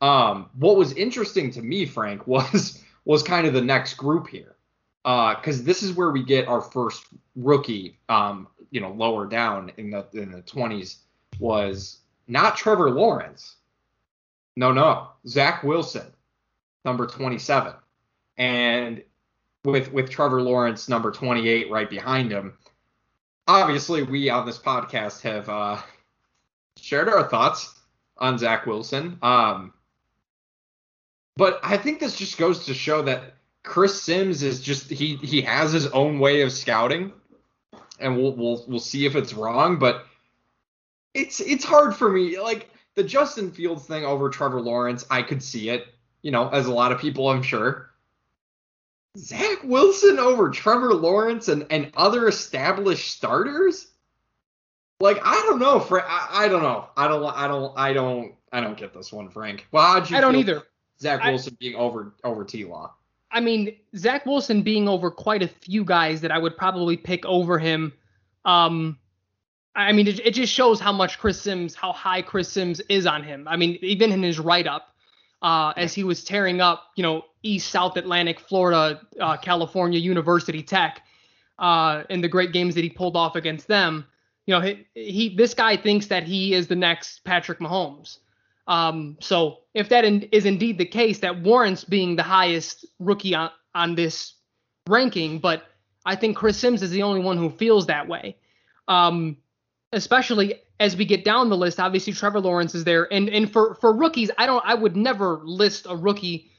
Um, 0.00 0.50
what 0.58 0.76
was 0.76 0.92
interesting 0.94 1.50
to 1.52 1.62
me, 1.62 1.86
Frank, 1.86 2.26
was 2.26 2.82
was 3.04 3.22
kind 3.22 3.46
of 3.46 3.52
the 3.52 3.60
next 3.62 3.94
group 3.94 4.28
here, 4.28 4.54
because 5.02 5.60
uh, 5.60 5.64
this 5.64 5.82
is 5.82 5.92
where 5.92 6.10
we 6.10 6.22
get 6.22 6.46
our 6.46 6.60
first 6.60 7.06
rookie, 7.34 7.98
um, 8.08 8.46
you 8.70 8.80
know, 8.80 8.92
lower 8.92 9.26
down 9.26 9.72
in 9.76 9.90
the 9.90 10.06
in 10.12 10.30
the 10.30 10.42
20s 10.42 10.98
was 11.38 11.98
not 12.28 12.56
Trevor 12.56 12.90
Lawrence. 12.90 13.56
No, 14.54 14.70
no, 14.70 15.08
Zach 15.26 15.62
Wilson, 15.62 16.06
number 16.84 17.06
27, 17.06 17.72
and 18.42 19.04
with 19.64 19.92
with 19.92 20.10
Trevor 20.10 20.42
Lawrence 20.42 20.88
number 20.88 21.12
28 21.12 21.70
right 21.70 21.88
behind 21.88 22.32
him. 22.32 22.58
Obviously, 23.46 24.02
we 24.02 24.30
on 24.30 24.46
this 24.46 24.58
podcast 24.58 25.20
have 25.22 25.48
uh, 25.48 25.80
shared 26.76 27.08
our 27.08 27.28
thoughts 27.28 27.78
on 28.18 28.38
Zach 28.38 28.66
Wilson. 28.66 29.16
Um, 29.22 29.72
but 31.36 31.60
I 31.62 31.76
think 31.76 32.00
this 32.00 32.16
just 32.16 32.36
goes 32.36 32.66
to 32.66 32.74
show 32.74 33.02
that 33.02 33.34
Chris 33.62 34.02
Simms 34.02 34.42
is 34.42 34.60
just 34.60 34.90
he 34.90 35.16
he 35.16 35.40
has 35.42 35.72
his 35.72 35.86
own 35.88 36.18
way 36.18 36.42
of 36.42 36.50
scouting, 36.50 37.12
and 38.00 38.16
we'll 38.16 38.34
we'll 38.34 38.64
we'll 38.66 38.80
see 38.80 39.06
if 39.06 39.14
it's 39.14 39.34
wrong. 39.34 39.78
But 39.78 40.04
it's 41.14 41.38
it's 41.38 41.64
hard 41.64 41.94
for 41.94 42.10
me. 42.10 42.40
Like 42.40 42.70
the 42.96 43.04
Justin 43.04 43.52
Fields 43.52 43.86
thing 43.86 44.04
over 44.04 44.30
Trevor 44.30 44.60
Lawrence, 44.60 45.06
I 45.10 45.22
could 45.22 45.44
see 45.44 45.68
it. 45.68 45.86
You 46.22 46.32
know, 46.32 46.48
as 46.48 46.66
a 46.66 46.72
lot 46.72 46.90
of 46.90 47.00
people, 47.00 47.28
I'm 47.28 47.42
sure. 47.44 47.91
Zach 49.16 49.62
Wilson 49.64 50.18
over 50.18 50.50
Trevor 50.50 50.94
Lawrence 50.94 51.48
and, 51.48 51.66
and 51.70 51.92
other 51.96 52.28
established 52.28 53.10
starters? 53.10 53.88
Like 55.00 55.18
I 55.22 55.34
don't 55.46 55.58
know, 55.58 55.80
Frank. 55.80 56.06
I, 56.08 56.44
I 56.44 56.48
don't 56.48 56.62
know. 56.62 56.88
I 56.96 57.08
don't. 57.08 57.24
I 57.24 57.48
don't. 57.48 57.72
I 57.76 57.92
don't. 57.92 58.34
I 58.52 58.60
don't 58.60 58.76
get 58.76 58.94
this 58.94 59.12
one, 59.12 59.28
Frank. 59.28 59.66
Well, 59.72 59.84
how'd 59.84 60.08
you? 60.08 60.16
I 60.16 60.20
don't 60.20 60.36
either. 60.36 60.62
Zach 61.00 61.24
Wilson 61.24 61.54
I, 61.54 61.56
being 61.58 61.74
over 61.74 62.14
over 62.22 62.44
T 62.44 62.64
Law. 62.64 62.94
I 63.30 63.40
mean, 63.40 63.76
Zach 63.96 64.24
Wilson 64.26 64.62
being 64.62 64.88
over 64.88 65.10
quite 65.10 65.42
a 65.42 65.48
few 65.48 65.84
guys 65.84 66.20
that 66.20 66.30
I 66.30 66.38
would 66.38 66.56
probably 66.56 66.96
pick 66.96 67.24
over 67.26 67.58
him. 67.58 67.92
Um, 68.44 68.98
I 69.74 69.92
mean, 69.92 70.06
it, 70.06 70.20
it 70.20 70.34
just 70.34 70.52
shows 70.52 70.78
how 70.78 70.92
much 70.92 71.18
Chris 71.18 71.40
Simms, 71.40 71.74
how 71.74 71.92
high 71.92 72.22
Chris 72.22 72.48
Simms 72.48 72.80
is 72.88 73.06
on 73.06 73.24
him. 73.24 73.48
I 73.48 73.56
mean, 73.56 73.78
even 73.80 74.12
in 74.12 74.22
his 74.22 74.38
write 74.38 74.66
up, 74.66 74.91
uh, 75.42 75.72
as 75.76 75.92
he 75.92 76.04
was 76.04 76.24
tearing 76.24 76.60
up, 76.60 76.84
you 76.96 77.02
know, 77.02 77.24
East 77.42 77.70
South 77.70 77.96
Atlantic, 77.96 78.38
Florida, 78.40 79.00
uh, 79.20 79.36
California, 79.36 79.98
University 79.98 80.62
Tech, 80.62 81.02
uh, 81.58 82.04
in 82.08 82.20
the 82.20 82.28
great 82.28 82.52
games 82.52 82.74
that 82.76 82.84
he 82.84 82.90
pulled 82.90 83.16
off 83.16 83.36
against 83.36 83.66
them. 83.66 84.06
You 84.46 84.54
know, 84.54 84.60
he, 84.60 84.86
he 84.94 85.36
this 85.36 85.54
guy 85.54 85.76
thinks 85.76 86.06
that 86.06 86.24
he 86.24 86.54
is 86.54 86.68
the 86.68 86.76
next 86.76 87.24
Patrick 87.24 87.58
Mahomes. 87.58 88.18
Um, 88.68 89.16
so 89.20 89.58
if 89.74 89.88
that 89.88 90.04
in, 90.04 90.22
is 90.32 90.46
indeed 90.46 90.78
the 90.78 90.86
case, 90.86 91.18
that 91.20 91.42
warrants 91.42 91.84
being 91.84 92.16
the 92.16 92.22
highest 92.22 92.86
rookie 93.00 93.34
on, 93.34 93.50
on 93.74 93.96
this 93.96 94.34
ranking. 94.88 95.38
But 95.38 95.64
I 96.04 96.16
think 96.16 96.36
Chris 96.36 96.56
Simms 96.56 96.82
is 96.82 96.90
the 96.90 97.02
only 97.02 97.20
one 97.20 97.36
who 97.36 97.50
feels 97.50 97.86
that 97.86 98.06
way. 98.06 98.36
Um, 98.88 99.36
especially 99.92 100.60
as 100.82 100.96
we 100.96 101.04
get 101.04 101.24
down 101.24 101.48
the 101.48 101.56
list, 101.56 101.78
obviously 101.78 102.12
Trevor 102.12 102.40
Lawrence 102.40 102.74
is 102.74 102.82
there, 102.82 103.10
and 103.12 103.28
and 103.28 103.50
for 103.50 103.76
for 103.76 103.94
rookies, 103.94 104.32
I 104.36 104.46
don't, 104.46 104.62
I 104.66 104.74
would 104.74 104.96
never 104.96 105.40
list 105.44 105.86
a 105.88 105.96
rookie 105.96 106.50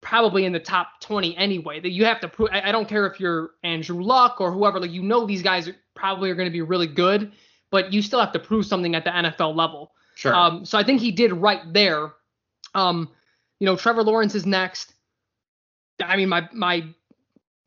probably 0.00 0.44
in 0.44 0.52
the 0.52 0.58
top 0.58 1.00
20 1.00 1.36
anyway. 1.36 1.78
That 1.78 1.90
you 1.90 2.04
have 2.04 2.18
to 2.20 2.28
prove. 2.28 2.48
I, 2.52 2.68
I 2.68 2.72
don't 2.72 2.88
care 2.88 3.06
if 3.06 3.20
you're 3.20 3.52
Andrew 3.62 4.02
Luck 4.02 4.40
or 4.40 4.50
whoever, 4.50 4.80
like 4.80 4.90
you 4.90 5.04
know 5.04 5.26
these 5.26 5.42
guys 5.42 5.68
are, 5.68 5.76
probably 5.94 6.28
are 6.28 6.34
going 6.34 6.48
to 6.48 6.52
be 6.52 6.60
really 6.60 6.88
good, 6.88 7.30
but 7.70 7.92
you 7.92 8.02
still 8.02 8.18
have 8.18 8.32
to 8.32 8.40
prove 8.40 8.66
something 8.66 8.96
at 8.96 9.04
the 9.04 9.10
NFL 9.10 9.54
level. 9.54 9.92
Sure. 10.16 10.34
Um, 10.34 10.64
so 10.64 10.76
I 10.76 10.82
think 10.82 11.00
he 11.00 11.12
did 11.12 11.32
right 11.32 11.60
there. 11.72 12.10
Um, 12.74 13.08
you 13.60 13.66
know, 13.66 13.76
Trevor 13.76 14.02
Lawrence 14.02 14.34
is 14.34 14.44
next. 14.44 14.92
I 16.02 16.16
mean, 16.16 16.28
my 16.28 16.48
my 16.52 16.84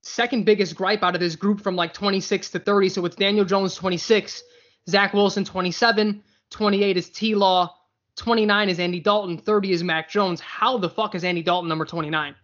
second 0.03 0.45
biggest 0.45 0.75
gripe 0.75 1.03
out 1.03 1.15
of 1.15 1.21
this 1.21 1.37
group 1.37 1.61
from 1.61 1.77
like 1.77 1.93
26 1.93 2.49
to 2.49 2.59
30. 2.59 2.89
So 2.89 3.05
it's 3.05 3.15
Daniel 3.15 3.45
Jones 3.45 3.75
26, 3.75 4.43
Zach 4.89 5.13
Wilson 5.13 5.45
27, 5.45 6.23
28 6.49 6.97
is 6.97 7.09
T 7.09 7.35
Law, 7.35 7.75
29 8.15 8.69
is 8.69 8.79
Andy 8.79 8.99
Dalton, 8.99 9.37
30 9.37 9.71
is 9.71 9.83
Mac 9.83 10.09
Jones. 10.09 10.41
How 10.41 10.77
the 10.77 10.89
fuck 10.89 11.15
is 11.15 11.23
Andy 11.23 11.43
Dalton 11.43 11.69
number 11.69 11.85
29? 11.85 12.35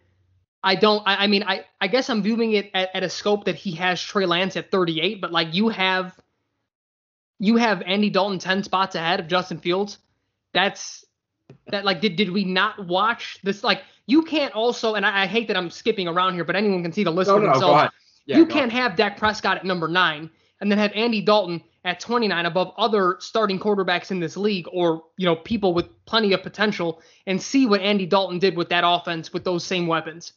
I 0.64 0.76
don't. 0.76 1.04
I, 1.06 1.24
I 1.24 1.28
mean, 1.28 1.44
I 1.44 1.66
I 1.80 1.88
guess 1.88 2.10
I'm 2.10 2.22
viewing 2.22 2.54
it 2.54 2.72
at, 2.74 2.90
at 2.94 3.04
a 3.04 3.10
scope 3.10 3.46
that 3.46 3.56
he 3.56 3.72
has 3.74 4.02
Trey 4.02 4.26
Lance 4.26 4.58
at 4.58 4.72
38, 4.72 5.22
but 5.22 5.32
like 5.32 5.54
you 5.54 5.70
have 5.70 6.18
you 7.40 7.58
have 7.58 7.82
Andy 7.84 8.10
Dalton 8.10 8.40
10 8.40 8.64
spots 8.64 8.96
ahead 8.96 9.20
of 9.20 9.28
Justin 9.28 9.60
Fields. 9.60 10.00
That's 10.54 11.06
that 11.68 11.86
like 11.86 12.02
did 12.02 12.16
did 12.16 12.32
we 12.32 12.44
not 12.44 12.86
watch 12.88 13.40
this 13.44 13.64
like 13.64 13.84
you 14.06 14.24
can't 14.24 14.54
also 14.54 14.96
and 14.96 15.06
I, 15.06 15.24
I 15.24 15.28
hate 15.28 15.48
that 15.48 15.58
I'm 15.58 15.70
skipping 15.70 16.08
around 16.08 16.34
here, 16.34 16.44
but 16.44 16.56
anyone 16.56 16.84
can 16.84 16.92
see 16.92 17.04
the 17.04 17.12
list 17.12 17.30
no, 17.30 17.36
for 17.36 17.42
no, 17.42 17.52
themselves. 17.52 17.94
Yeah, 18.26 18.38
you 18.38 18.46
can't 18.46 18.74
on. 18.74 18.78
have 18.78 18.96
Dak 18.96 19.18
Prescott 19.18 19.58
at 19.58 19.64
number 19.64 19.88
nine 19.88 20.30
and 20.60 20.72
then 20.72 20.78
have 20.80 20.92
Andy 20.94 21.22
Dalton 21.22 21.64
at 21.88 22.02
29 22.02 22.46
above 22.46 22.74
other 22.78 23.16
starting 23.20 23.58
quarterbacks 23.58 24.12
in 24.12 24.20
this 24.20 24.36
league 24.36 24.68
or 24.74 25.04
you 25.16 25.26
know 25.26 25.38
people 25.38 25.74
with 25.74 25.88
plenty 26.06 26.34
of 26.34 26.44
potential 26.44 27.02
and 27.26 27.42
see 27.42 27.66
what 27.66 27.80
Andy 27.80 28.06
Dalton 28.06 28.40
did 28.40 28.58
with 28.58 28.70
that 28.70 28.84
offense 28.86 29.32
with 29.32 29.46
those 29.46 29.64
same 29.64 29.88
weapons. 29.88 30.34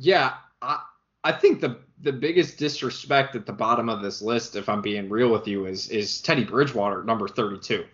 Yeah, 0.00 0.34
I 0.60 0.82
I 1.22 1.30
think 1.30 1.60
the 1.60 1.78
the 2.02 2.12
biggest 2.12 2.58
disrespect 2.58 3.36
at 3.36 3.46
the 3.46 3.52
bottom 3.52 3.88
of 3.88 4.02
this 4.02 4.20
list, 4.20 4.56
if 4.56 4.68
I'm 4.68 4.82
being 4.82 5.08
real 5.08 5.30
with 5.30 5.46
you, 5.46 5.66
is 5.66 5.88
is 5.90 6.20
Teddy 6.20 6.44
Bridgewater, 6.44 7.04
number 7.04 7.28
32. 7.28 7.84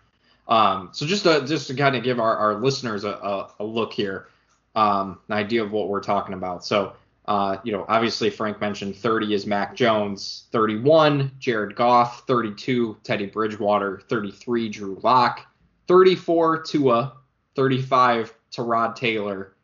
Um, 0.48 0.88
so 0.92 1.06
just 1.06 1.24
to 1.24 1.44
just 1.46 1.68
to 1.68 1.74
kind 1.74 1.94
of 1.94 2.02
give 2.02 2.18
our, 2.18 2.34
our 2.34 2.54
listeners 2.54 3.04
a, 3.04 3.10
a, 3.10 3.52
a 3.60 3.64
look 3.64 3.92
here, 3.92 4.28
um, 4.74 5.18
an 5.28 5.34
idea 5.34 5.62
of 5.62 5.70
what 5.70 5.88
we're 5.88 6.02
talking 6.02 6.34
about. 6.34 6.64
So 6.64 6.94
Uh, 7.26 7.58
you 7.64 7.72
know, 7.72 7.84
obviously 7.88 8.30
Frank 8.30 8.60
mentioned 8.60 8.96
30 8.96 9.34
is 9.34 9.46
Mac 9.46 9.76
Jones, 9.76 10.46
31 10.52 11.32
Jared 11.38 11.76
Goff, 11.76 12.26
32 12.26 12.96
Teddy 13.02 13.26
Bridgewater, 13.26 14.00
33 14.08 14.68
Drew 14.68 15.00
Lock, 15.02 15.46
34 15.86 16.62
Tua, 16.62 17.12
35 17.54 18.34
Tyrod 18.52 18.96
Taylor, 18.96 19.54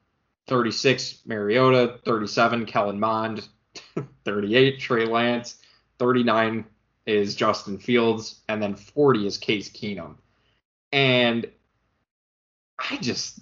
36 0.47 1.23
Mariota, 1.27 1.99
37 2.05 2.67
Kellen 2.67 3.01
Mond, 3.01 3.49
38 4.25 4.79
Trey 4.79 5.07
Lance, 5.07 5.57
39 5.99 6.65
is 7.07 7.35
Justin 7.35 7.79
Fields, 7.79 8.41
and 8.49 8.63
then 8.63 8.75
40 8.75 9.27
is 9.27 9.39
Case 9.39 9.71
Keenum. 9.71 10.17
And 10.93 11.47
I 12.79 12.97
just 12.99 13.41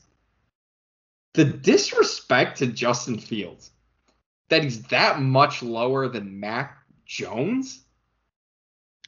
the 1.35 1.45
disrespect 1.45 2.59
to 2.59 2.67
Justin 2.67 3.19
Fields 3.19 3.71
that 4.49 4.63
he's 4.63 4.83
that 4.85 5.21
much 5.21 5.63
lower 5.63 6.09
than 6.09 6.39
Mac 6.39 6.77
Jones 7.07 7.85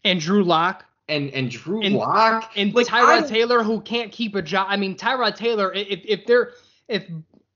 and 0.05 0.21
Drew 0.21 0.45
Lock 0.45 0.85
and 1.09 1.31
and 1.31 1.51
Drew 1.51 1.83
and, 1.83 1.95
Lock 1.95 2.53
and 2.57 2.75
like, 2.75 2.87
Tyrod 2.87 3.29
Taylor 3.29 3.63
who 3.63 3.81
can't 3.81 4.13
keep 4.13 4.35
a 4.35 4.43
job. 4.43 4.67
I 4.71 4.77
mean 4.77 4.97
Tyrod 4.97 5.37
Taylor 5.37 5.73
if 5.73 6.01
if 6.05 6.27
they're 6.27 6.53
if 6.89 7.05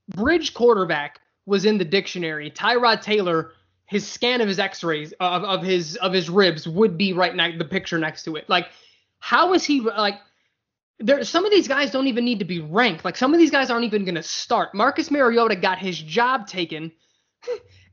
bridge 0.08 0.54
quarterback 0.54 1.20
was 1.46 1.64
in 1.64 1.78
the 1.78 1.84
dictionary, 1.84 2.50
Tyrod 2.50 3.02
Taylor 3.02 3.52
his 3.86 4.06
scan 4.06 4.40
of 4.40 4.46
his 4.46 4.60
x-rays 4.60 5.12
of, 5.18 5.42
of 5.42 5.62
his 5.62 5.96
of 5.96 6.12
his 6.12 6.30
ribs 6.30 6.68
would 6.68 6.96
be 6.96 7.12
right 7.12 7.34
next 7.34 7.58
the 7.58 7.64
picture 7.64 7.98
next 7.98 8.22
to 8.24 8.36
it. 8.36 8.48
Like 8.48 8.68
how 9.18 9.52
is 9.52 9.64
he 9.64 9.80
like 9.80 10.20
there 11.00 11.24
some 11.24 11.44
of 11.44 11.50
these 11.50 11.66
guys 11.66 11.90
don't 11.90 12.06
even 12.06 12.24
need 12.24 12.38
to 12.38 12.44
be 12.44 12.60
ranked. 12.60 13.04
Like 13.04 13.16
some 13.16 13.32
of 13.32 13.40
these 13.40 13.50
guys 13.50 13.70
aren't 13.70 13.84
even 13.84 14.04
going 14.04 14.14
to 14.14 14.22
start. 14.22 14.74
Marcus 14.74 15.10
Mariota 15.10 15.56
got 15.56 15.78
his 15.78 15.98
job 15.98 16.46
taken 16.46 16.92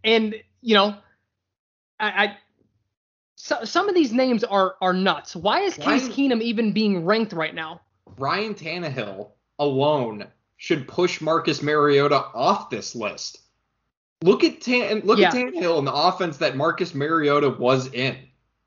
and 0.03 0.35
you 0.61 0.75
know 0.75 0.95
I, 1.99 2.25
I 2.25 2.37
so, 3.35 3.63
some 3.63 3.87
of 3.87 3.95
these 3.95 4.11
names 4.11 4.43
are 4.43 4.75
are 4.81 4.93
nuts. 4.93 5.35
Why 5.35 5.61
is 5.61 5.75
Case 5.75 5.85
Ryan, 5.85 6.11
Keenum 6.11 6.41
even 6.41 6.71
being 6.71 7.05
ranked 7.05 7.33
right 7.33 7.53
now? 7.53 7.81
Ryan 8.17 8.55
Tannehill 8.55 9.29
alone 9.59 10.27
should 10.57 10.87
push 10.87 11.21
Marcus 11.21 11.61
Mariota 11.61 12.15
off 12.33 12.69
this 12.69 12.95
list. 12.95 13.39
Look 14.23 14.43
at 14.43 14.61
Tan 14.61 15.01
look 15.01 15.19
yeah. 15.19 15.27
at 15.27 15.33
Tannehill 15.33 15.77
and 15.77 15.87
the 15.87 15.93
offense 15.93 16.37
that 16.37 16.57
Marcus 16.57 16.95
Mariota 16.95 17.49
was 17.49 17.93
in. 17.93 18.17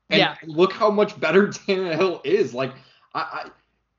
And 0.09 0.19
yeah. 0.19 0.35
look 0.45 0.73
how 0.73 0.89
much 0.89 1.19
better 1.19 1.47
Tannehill 1.49 2.21
is. 2.23 2.53
Like 2.53 2.71
I, 3.13 3.19
I 3.19 3.49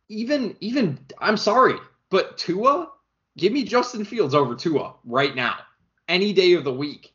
even 0.08 0.56
even 0.60 0.98
I'm 1.18 1.36
sorry, 1.36 1.76
but 2.08 2.38
Tua, 2.38 2.88
give 3.36 3.52
me 3.52 3.62
Justin 3.62 4.04
Fields 4.04 4.34
over 4.34 4.54
Tua 4.54 4.94
right 5.04 5.34
now, 5.34 5.58
any 6.12 6.32
day 6.32 6.52
of 6.52 6.62
the 6.62 6.72
week. 6.72 7.14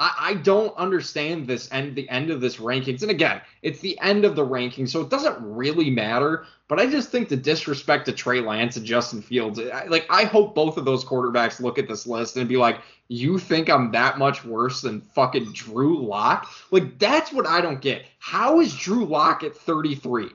I, 0.00 0.14
I 0.18 0.34
don't 0.34 0.74
understand 0.76 1.46
this 1.46 1.68
end 1.70 1.94
the 1.94 2.08
end 2.08 2.30
of 2.30 2.40
this 2.40 2.56
rankings. 2.56 3.02
And 3.02 3.10
again, 3.10 3.42
it's 3.62 3.80
the 3.80 3.98
end 4.00 4.24
of 4.24 4.36
the 4.36 4.46
rankings, 4.46 4.88
so 4.88 5.02
it 5.02 5.10
doesn't 5.10 5.36
really 5.40 5.90
matter. 5.90 6.46
But 6.66 6.80
I 6.80 6.86
just 6.86 7.10
think 7.10 7.28
the 7.28 7.36
disrespect 7.36 8.06
to 8.06 8.12
Trey 8.12 8.40
Lance 8.40 8.76
and 8.76 8.86
Justin 8.86 9.20
Fields, 9.20 9.60
I, 9.60 9.84
like 9.84 10.06
I 10.08 10.24
hope 10.24 10.54
both 10.54 10.78
of 10.78 10.84
those 10.84 11.04
quarterbacks 11.04 11.60
look 11.60 11.78
at 11.78 11.88
this 11.88 12.06
list 12.06 12.36
and 12.36 12.48
be 12.48 12.56
like, 12.56 12.80
"You 13.08 13.38
think 13.38 13.68
I'm 13.68 13.92
that 13.92 14.18
much 14.18 14.44
worse 14.44 14.80
than 14.80 15.02
fucking 15.02 15.52
Drew 15.52 16.02
Lock?" 16.06 16.48
Like 16.70 16.98
that's 16.98 17.32
what 17.32 17.46
I 17.46 17.60
don't 17.60 17.82
get. 17.82 18.06
How 18.18 18.60
is 18.60 18.74
Drew 18.74 19.04
Lock 19.04 19.44
at 19.44 19.54
33? 19.54 20.30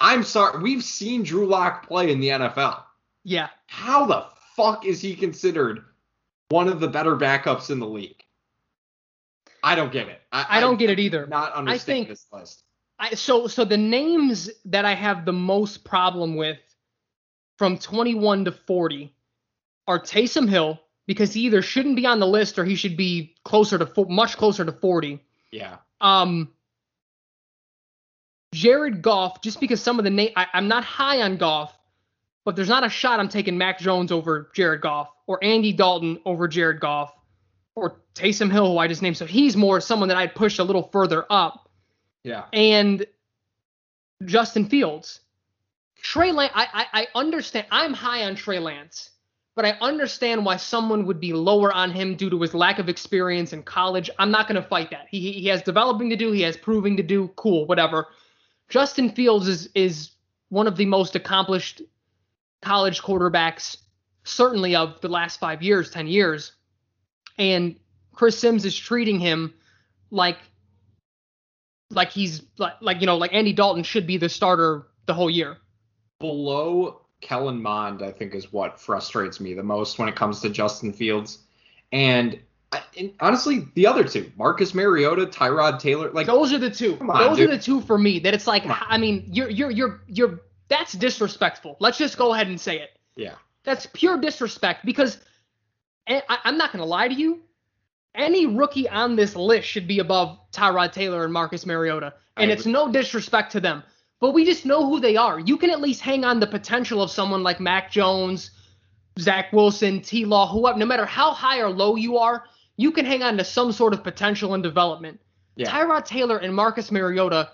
I'm 0.00 0.24
sorry, 0.24 0.62
we've 0.62 0.84
seen 0.84 1.22
Drew 1.22 1.46
Lock 1.46 1.86
play 1.86 2.10
in 2.10 2.20
the 2.20 2.28
NFL. 2.28 2.82
Yeah. 3.24 3.48
How 3.66 4.06
the 4.06 4.26
fuck 4.54 4.86
is 4.86 5.00
he 5.00 5.14
considered 5.14 5.84
one 6.48 6.68
of 6.68 6.80
the 6.80 6.88
better 6.88 7.16
backups 7.16 7.70
in 7.70 7.78
the 7.78 7.86
league? 7.86 8.22
I 9.62 9.74
don't 9.74 9.92
get 9.92 10.08
it. 10.08 10.20
I, 10.30 10.46
I 10.50 10.60
don't 10.60 10.74
I, 10.74 10.78
get 10.78 10.90
it 10.90 11.00
either. 11.00 11.26
Not 11.26 11.52
understand 11.54 11.70
I 11.74 11.78
think, 11.78 12.08
this 12.08 12.26
list. 12.32 12.64
I, 12.98 13.14
so 13.14 13.46
so 13.46 13.64
the 13.64 13.78
names 13.78 14.50
that 14.66 14.84
I 14.84 14.94
have 14.94 15.24
the 15.24 15.32
most 15.32 15.84
problem 15.84 16.36
with 16.36 16.58
from 17.58 17.78
21 17.78 18.44
to 18.44 18.52
40 18.52 19.14
are 19.86 19.98
Taysom 19.98 20.48
Hill 20.48 20.80
because 21.06 21.32
he 21.32 21.42
either 21.42 21.62
shouldn't 21.62 21.96
be 21.96 22.06
on 22.06 22.20
the 22.20 22.26
list 22.26 22.58
or 22.58 22.64
he 22.64 22.74
should 22.74 22.96
be 22.96 23.34
closer 23.44 23.78
to 23.78 24.06
much 24.08 24.36
closer 24.36 24.64
to 24.64 24.72
40. 24.72 25.20
Yeah. 25.50 25.76
Um. 26.00 26.50
Jared 28.54 29.02
Goff, 29.02 29.42
just 29.42 29.58
because 29.58 29.82
some 29.82 29.98
of 29.98 30.04
the 30.04 30.10
name 30.10 30.30
I'm 30.36 30.68
not 30.68 30.84
high 30.84 31.22
on 31.22 31.36
Goff, 31.38 31.73
but 32.44 32.56
there's 32.56 32.68
not 32.68 32.84
a 32.84 32.88
shot 32.88 33.20
I'm 33.20 33.28
taking 33.28 33.58
Mac 33.58 33.78
Jones 33.78 34.12
over 34.12 34.50
Jared 34.54 34.80
Goff 34.80 35.10
or 35.26 35.42
Andy 35.42 35.72
Dalton 35.72 36.18
over 36.24 36.46
Jared 36.46 36.80
Goff 36.80 37.12
or 37.74 38.00
Taysom 38.14 38.52
Hill, 38.52 38.72
who 38.72 38.78
I 38.78 38.86
just 38.86 39.02
named. 39.02 39.16
So 39.16 39.26
he's 39.26 39.56
more 39.56 39.80
someone 39.80 40.08
that 40.08 40.16
I'd 40.16 40.34
push 40.34 40.58
a 40.58 40.64
little 40.64 40.88
further 40.92 41.24
up. 41.30 41.68
Yeah. 42.22 42.44
And 42.52 43.06
Justin 44.24 44.66
Fields. 44.66 45.20
Trey 46.02 46.32
Lance, 46.32 46.52
I, 46.54 46.68
I, 46.72 46.86
I 47.00 47.06
understand. 47.14 47.66
I'm 47.70 47.94
high 47.94 48.24
on 48.24 48.34
Trey 48.34 48.58
Lance, 48.58 49.10
but 49.56 49.64
I 49.64 49.70
understand 49.80 50.44
why 50.44 50.58
someone 50.58 51.06
would 51.06 51.18
be 51.18 51.32
lower 51.32 51.72
on 51.72 51.90
him 51.90 52.14
due 52.14 52.28
to 52.28 52.40
his 52.42 52.52
lack 52.52 52.78
of 52.78 52.90
experience 52.90 53.54
in 53.54 53.62
college. 53.62 54.10
I'm 54.18 54.30
not 54.30 54.46
going 54.46 54.60
to 54.60 54.68
fight 54.68 54.90
that. 54.90 55.06
He, 55.10 55.32
he 55.32 55.48
has 55.48 55.62
developing 55.62 56.10
to 56.10 56.16
do. 56.16 56.30
He 56.30 56.42
has 56.42 56.58
proving 56.58 56.98
to 56.98 57.02
do. 57.02 57.28
Cool, 57.36 57.66
whatever. 57.66 58.08
Justin 58.68 59.10
Fields 59.10 59.48
is 59.48 59.70
is 59.74 60.10
one 60.50 60.66
of 60.66 60.76
the 60.76 60.84
most 60.84 61.16
accomplished 61.16 61.80
college 62.64 63.00
quarterbacks, 63.00 63.76
certainly 64.24 64.74
of 64.74 65.00
the 65.00 65.08
last 65.08 65.38
five 65.38 65.62
years, 65.62 65.90
ten 65.90 66.06
years 66.08 66.52
and 67.38 67.76
Chris 68.12 68.38
Simms 68.38 68.64
is 68.64 68.76
treating 68.76 69.18
him 69.18 69.54
like 70.10 70.38
like 71.90 72.10
he's 72.10 72.42
like 72.58 72.74
like 72.80 73.00
you 73.00 73.06
know 73.06 73.16
like 73.16 73.32
Andy 73.32 73.52
Dalton 73.52 73.82
should 73.82 74.06
be 74.06 74.16
the 74.16 74.28
starter 74.28 74.86
the 75.06 75.14
whole 75.14 75.30
year. 75.30 75.58
Below 76.20 77.02
Kellen 77.20 77.60
Mond, 77.60 78.02
I 78.02 78.10
think 78.10 78.34
is 78.34 78.52
what 78.52 78.80
frustrates 78.80 79.40
me 79.40 79.54
the 79.54 79.62
most 79.62 79.98
when 79.98 80.08
it 80.08 80.16
comes 80.16 80.40
to 80.40 80.50
Justin 80.50 80.92
Fields, 80.92 81.38
and, 81.92 82.38
and 82.96 83.12
honestly, 83.20 83.66
the 83.74 83.86
other 83.86 84.04
two, 84.04 84.30
Marcus 84.36 84.74
Mariota, 84.74 85.26
Tyrod 85.26 85.80
Taylor, 85.80 86.10
like 86.12 86.26
those 86.26 86.52
are 86.52 86.58
the 86.58 86.70
two. 86.70 86.98
On, 87.00 87.06
those 87.06 87.36
dude. 87.36 87.50
are 87.50 87.56
the 87.56 87.62
two 87.62 87.80
for 87.80 87.98
me. 87.98 88.18
That 88.18 88.34
it's 88.34 88.46
like 88.46 88.64
I 88.66 88.98
mean, 88.98 89.24
you're 89.26 89.50
you're 89.50 89.70
you're 89.70 90.02
you're 90.06 90.40
that's 90.68 90.92
disrespectful. 90.92 91.76
Let's 91.80 91.98
just 91.98 92.16
go 92.16 92.34
ahead 92.34 92.48
and 92.48 92.60
say 92.60 92.80
it. 92.80 92.90
Yeah. 93.16 93.34
That's 93.64 93.86
pure 93.92 94.18
disrespect 94.18 94.84
because 94.84 95.18
eh, 96.06 96.20
I, 96.28 96.38
I'm 96.44 96.58
not 96.58 96.72
going 96.72 96.80
to 96.80 96.88
lie 96.88 97.08
to 97.08 97.14
you. 97.14 97.42
Any 98.14 98.46
rookie 98.46 98.88
on 98.88 99.16
this 99.16 99.34
list 99.34 99.66
should 99.66 99.88
be 99.88 99.98
above 99.98 100.38
Tyrod 100.52 100.92
Taylor 100.92 101.24
and 101.24 101.32
Marcus 101.32 101.66
Mariota. 101.66 102.14
And 102.36 102.50
it's 102.50 102.66
no 102.66 102.90
disrespect 102.90 103.52
to 103.52 103.60
them, 103.60 103.82
but 104.20 104.32
we 104.32 104.44
just 104.44 104.66
know 104.66 104.88
who 104.88 105.00
they 105.00 105.16
are. 105.16 105.38
You 105.38 105.56
can 105.56 105.70
at 105.70 105.80
least 105.80 106.00
hang 106.00 106.24
on 106.24 106.40
the 106.40 106.46
potential 106.46 107.00
of 107.02 107.10
someone 107.10 107.42
like 107.42 107.60
Mac 107.60 107.90
Jones, 107.90 108.50
Zach 109.18 109.52
Wilson, 109.52 110.00
T 110.00 110.24
Law, 110.24 110.48
whoever, 110.48 110.78
no 110.78 110.86
matter 110.86 111.06
how 111.06 111.32
high 111.32 111.60
or 111.60 111.70
low 111.70 111.94
you 111.94 112.18
are, 112.18 112.44
you 112.76 112.90
can 112.90 113.04
hang 113.04 113.22
on 113.22 113.36
to 113.38 113.44
some 113.44 113.70
sort 113.70 113.94
of 113.94 114.02
potential 114.02 114.54
and 114.54 114.62
development. 114.62 115.20
Yeah. 115.56 115.70
Tyrod 115.70 116.04
Taylor 116.04 116.38
and 116.38 116.54
Marcus 116.54 116.90
Mariota 116.90 117.50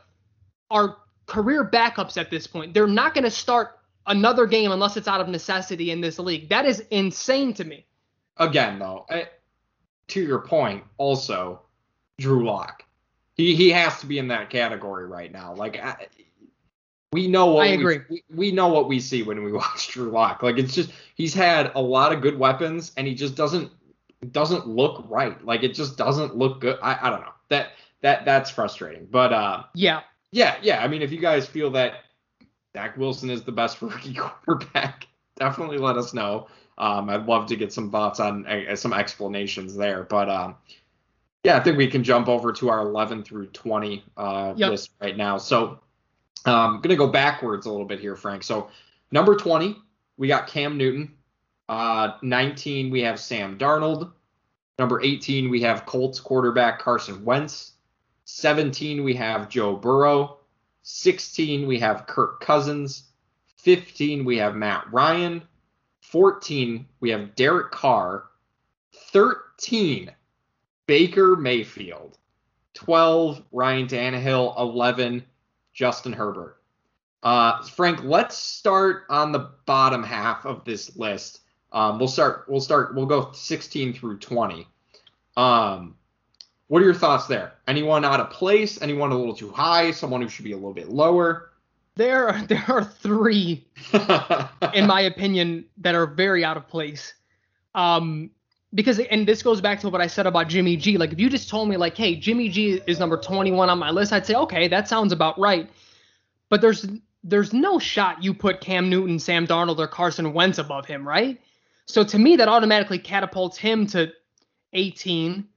are 0.70 0.96
career 1.30 1.64
backups 1.64 2.16
at 2.16 2.30
this 2.30 2.46
point. 2.46 2.74
They're 2.74 2.88
not 2.88 3.14
going 3.14 3.24
to 3.24 3.30
start 3.30 3.78
another 4.06 4.46
game 4.46 4.72
unless 4.72 4.96
it's 4.96 5.06
out 5.06 5.20
of 5.20 5.28
necessity 5.28 5.92
in 5.92 6.00
this 6.00 6.18
league. 6.18 6.48
That 6.48 6.66
is 6.66 6.80
insane 6.90 7.54
to 7.54 7.64
me 7.64 7.86
again 8.40 8.78
though, 8.80 9.06
I, 9.08 9.28
to 10.08 10.20
your 10.20 10.40
point, 10.40 10.82
also 10.98 11.60
Drew 12.18 12.44
Lock. 12.44 12.84
He 13.36 13.54
he 13.54 13.70
has 13.70 14.00
to 14.00 14.06
be 14.06 14.18
in 14.18 14.28
that 14.28 14.50
category 14.50 15.06
right 15.06 15.30
now. 15.30 15.54
Like 15.54 15.78
I, 15.78 16.08
we 17.12 17.28
know 17.28 17.46
what 17.54 17.68
I 17.68 17.70
agree. 17.70 18.00
We, 18.08 18.24
we 18.34 18.52
know 18.52 18.68
what 18.68 18.88
we 18.88 18.98
see 18.98 19.22
when 19.22 19.44
we 19.44 19.52
watch 19.62 19.88
Drew 19.88 20.10
Lock. 20.10 20.42
Like 20.42 20.58
it's 20.58 20.74
just 20.74 20.90
he's 21.14 21.34
had 21.34 21.70
a 21.76 21.80
lot 21.80 22.12
of 22.12 22.20
good 22.20 22.38
weapons 22.38 22.92
and 22.96 23.06
he 23.06 23.14
just 23.14 23.36
doesn't 23.36 23.70
doesn't 24.32 24.66
look 24.66 25.04
right. 25.08 25.42
Like 25.44 25.62
it 25.62 25.74
just 25.74 25.96
doesn't 25.96 26.36
look 26.36 26.60
good. 26.60 26.78
I, 26.82 26.98
I 27.06 27.10
don't 27.10 27.20
know. 27.20 27.32
That 27.48 27.72
that 28.00 28.24
that's 28.24 28.50
frustrating. 28.50 29.06
But 29.10 29.32
uh 29.32 29.62
yeah. 29.74 30.00
Yeah, 30.32 30.56
yeah. 30.62 30.82
I 30.82 30.88
mean 30.88 31.02
if 31.02 31.12
you 31.12 31.18
guys 31.18 31.46
feel 31.46 31.70
that 31.72 32.04
Zach 32.72 32.96
Wilson 32.96 33.30
is 33.30 33.42
the 33.42 33.52
best 33.52 33.82
rookie 33.82 34.14
quarterback, 34.14 35.06
definitely 35.36 35.78
let 35.78 35.96
us 35.96 36.14
know. 36.14 36.48
Um, 36.78 37.10
I'd 37.10 37.26
love 37.26 37.46
to 37.46 37.56
get 37.56 37.72
some 37.72 37.90
thoughts 37.90 38.20
on 38.20 38.46
uh, 38.46 38.74
some 38.74 38.92
explanations 38.92 39.74
there, 39.74 40.04
but 40.04 40.30
um, 40.30 40.56
yeah, 41.44 41.56
I 41.56 41.60
think 41.60 41.76
we 41.76 41.86
can 41.86 42.04
jump 42.04 42.28
over 42.28 42.52
to 42.52 42.68
our 42.70 42.80
11 42.80 43.22
through 43.22 43.48
20 43.48 44.04
uh, 44.16 44.54
yep. 44.56 44.70
list 44.70 44.90
right 45.00 45.16
now. 45.16 45.38
So 45.38 45.80
I'm 46.44 46.54
um, 46.54 46.80
gonna 46.80 46.96
go 46.96 47.08
backwards 47.08 47.66
a 47.66 47.70
little 47.70 47.86
bit 47.86 48.00
here, 48.00 48.16
Frank. 48.16 48.42
So 48.42 48.70
number 49.10 49.36
20, 49.36 49.76
we 50.16 50.28
got 50.28 50.46
Cam 50.46 50.76
Newton. 50.76 51.14
Uh, 51.68 52.12
19, 52.22 52.90
we 52.90 53.00
have 53.02 53.20
Sam 53.20 53.56
Darnold. 53.56 54.10
Number 54.78 55.02
18, 55.02 55.50
we 55.50 55.60
have 55.60 55.86
Colts 55.86 56.18
quarterback 56.18 56.78
Carson 56.78 57.24
Wentz. 57.24 57.72
17, 58.30 59.02
we 59.02 59.14
have 59.14 59.48
Joe 59.48 59.76
Burrow. 59.76 60.38
16, 60.82 61.66
we 61.66 61.78
have 61.80 62.06
Kirk 62.06 62.40
Cousins. 62.40 63.04
15, 63.56 64.24
we 64.24 64.38
have 64.38 64.54
Matt 64.54 64.90
Ryan. 64.92 65.42
14, 66.00 66.86
we 67.00 67.10
have 67.10 67.34
Derek 67.34 67.70
Carr. 67.70 68.24
13, 68.92 70.10
Baker 70.86 71.36
Mayfield. 71.36 72.18
12, 72.74 73.42
Ryan 73.52 73.86
Tannehill. 73.86 74.58
11, 74.58 75.24
Justin 75.72 76.12
Herbert. 76.12 76.56
Uh, 77.22 77.62
Frank, 77.62 78.02
let's 78.02 78.36
start 78.36 79.04
on 79.10 79.32
the 79.32 79.50
bottom 79.66 80.02
half 80.02 80.46
of 80.46 80.64
this 80.64 80.96
list. 80.96 81.40
Um, 81.72 81.98
we'll 81.98 82.08
start. 82.08 82.46
We'll 82.48 82.60
start. 82.60 82.94
We'll 82.94 83.06
go 83.06 83.30
16 83.32 83.92
through 83.92 84.18
20. 84.18 84.66
Um, 85.36 85.96
what 86.70 86.82
are 86.82 86.84
your 86.84 86.94
thoughts 86.94 87.26
there? 87.26 87.54
Anyone 87.66 88.04
out 88.04 88.20
of 88.20 88.30
place? 88.30 88.80
Anyone 88.80 89.10
a 89.10 89.18
little 89.18 89.34
too 89.34 89.50
high? 89.50 89.90
Someone 89.90 90.22
who 90.22 90.28
should 90.28 90.44
be 90.44 90.52
a 90.52 90.56
little 90.56 90.72
bit 90.72 90.88
lower? 90.88 91.50
There, 91.96 92.28
are, 92.28 92.46
there 92.46 92.64
are 92.68 92.84
three, 92.84 93.66
in 94.72 94.86
my 94.86 95.00
opinion, 95.00 95.64
that 95.78 95.96
are 95.96 96.06
very 96.06 96.44
out 96.44 96.56
of 96.56 96.68
place. 96.68 97.12
Um, 97.74 98.30
because 98.72 99.00
and 99.00 99.26
this 99.26 99.42
goes 99.42 99.60
back 99.60 99.80
to 99.80 99.88
what 99.88 100.00
I 100.00 100.06
said 100.06 100.28
about 100.28 100.46
Jimmy 100.46 100.76
G. 100.76 100.96
Like 100.96 101.12
if 101.12 101.18
you 101.18 101.28
just 101.28 101.48
told 101.48 101.68
me 101.68 101.76
like, 101.76 101.96
hey, 101.96 102.14
Jimmy 102.14 102.48
G 102.48 102.80
is 102.86 103.00
number 103.00 103.16
21 103.16 103.68
on 103.68 103.76
my 103.76 103.90
list, 103.90 104.12
I'd 104.12 104.24
say 104.24 104.36
okay, 104.36 104.68
that 104.68 104.86
sounds 104.86 105.12
about 105.12 105.36
right. 105.40 105.68
But 106.50 106.60
there's 106.60 106.86
there's 107.24 107.52
no 107.52 107.80
shot 107.80 108.22
you 108.22 108.32
put 108.32 108.60
Cam 108.60 108.88
Newton, 108.88 109.18
Sam 109.18 109.44
Darnold, 109.44 109.80
or 109.80 109.88
Carson 109.88 110.32
Wentz 110.32 110.58
above 110.58 110.86
him, 110.86 111.06
right? 111.06 111.40
So 111.86 112.04
to 112.04 112.16
me, 112.16 112.36
that 112.36 112.46
automatically 112.46 113.00
catapults 113.00 113.58
him 113.58 113.88
to 113.88 114.12
18. 114.72 115.48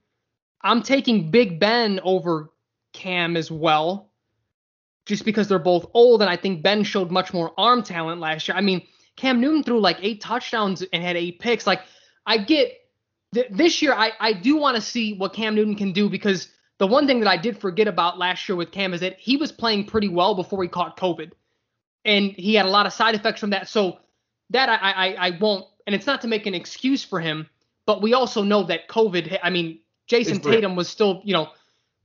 I'm 0.64 0.82
taking 0.82 1.30
Big 1.30 1.60
Ben 1.60 2.00
over 2.02 2.50
Cam 2.94 3.36
as 3.36 3.50
well, 3.50 4.10
just 5.04 5.26
because 5.26 5.46
they're 5.46 5.58
both 5.58 5.86
old, 5.92 6.22
and 6.22 6.30
I 6.30 6.36
think 6.36 6.62
Ben 6.62 6.82
showed 6.82 7.10
much 7.10 7.34
more 7.34 7.52
arm 7.58 7.82
talent 7.82 8.20
last 8.20 8.48
year. 8.48 8.56
I 8.56 8.62
mean, 8.62 8.82
Cam 9.16 9.40
Newton 9.40 9.62
threw 9.62 9.78
like 9.78 9.98
eight 10.00 10.22
touchdowns 10.22 10.82
and 10.82 11.02
had 11.02 11.16
eight 11.16 11.38
picks. 11.38 11.66
Like, 11.66 11.82
I 12.26 12.38
get 12.38 12.72
th- 13.34 13.48
this 13.50 13.82
year, 13.82 13.92
I, 13.92 14.12
I 14.18 14.32
do 14.32 14.56
want 14.56 14.76
to 14.76 14.80
see 14.80 15.14
what 15.14 15.34
Cam 15.34 15.54
Newton 15.54 15.76
can 15.76 15.92
do 15.92 16.08
because 16.08 16.48
the 16.78 16.86
one 16.86 17.06
thing 17.06 17.20
that 17.20 17.28
I 17.28 17.36
did 17.36 17.60
forget 17.60 17.86
about 17.86 18.18
last 18.18 18.48
year 18.48 18.56
with 18.56 18.72
Cam 18.72 18.94
is 18.94 19.00
that 19.00 19.18
he 19.18 19.36
was 19.36 19.52
playing 19.52 19.84
pretty 19.84 20.08
well 20.08 20.34
before 20.34 20.62
he 20.62 20.68
caught 20.68 20.96
COVID, 20.96 21.32
and 22.06 22.32
he 22.32 22.54
had 22.54 22.64
a 22.66 22.70
lot 22.70 22.86
of 22.86 22.92
side 22.92 23.14
effects 23.14 23.40
from 23.40 23.50
that. 23.50 23.68
So 23.68 23.98
that 24.50 24.68
I 24.70 24.76
I, 24.76 25.26
I 25.28 25.38
won't, 25.38 25.66
and 25.86 25.94
it's 25.94 26.06
not 26.06 26.22
to 26.22 26.28
make 26.28 26.46
an 26.46 26.54
excuse 26.54 27.04
for 27.04 27.20
him, 27.20 27.48
but 27.86 28.00
we 28.00 28.14
also 28.14 28.42
know 28.42 28.64
that 28.64 28.88
COVID. 28.88 29.38
I 29.42 29.50
mean, 29.50 29.80
Jason 30.06 30.36
It's. 30.36 30.46
Tatum 30.46 30.76
was 30.76 30.88
still 30.88 31.20
you 31.24 31.32
know 31.32 31.48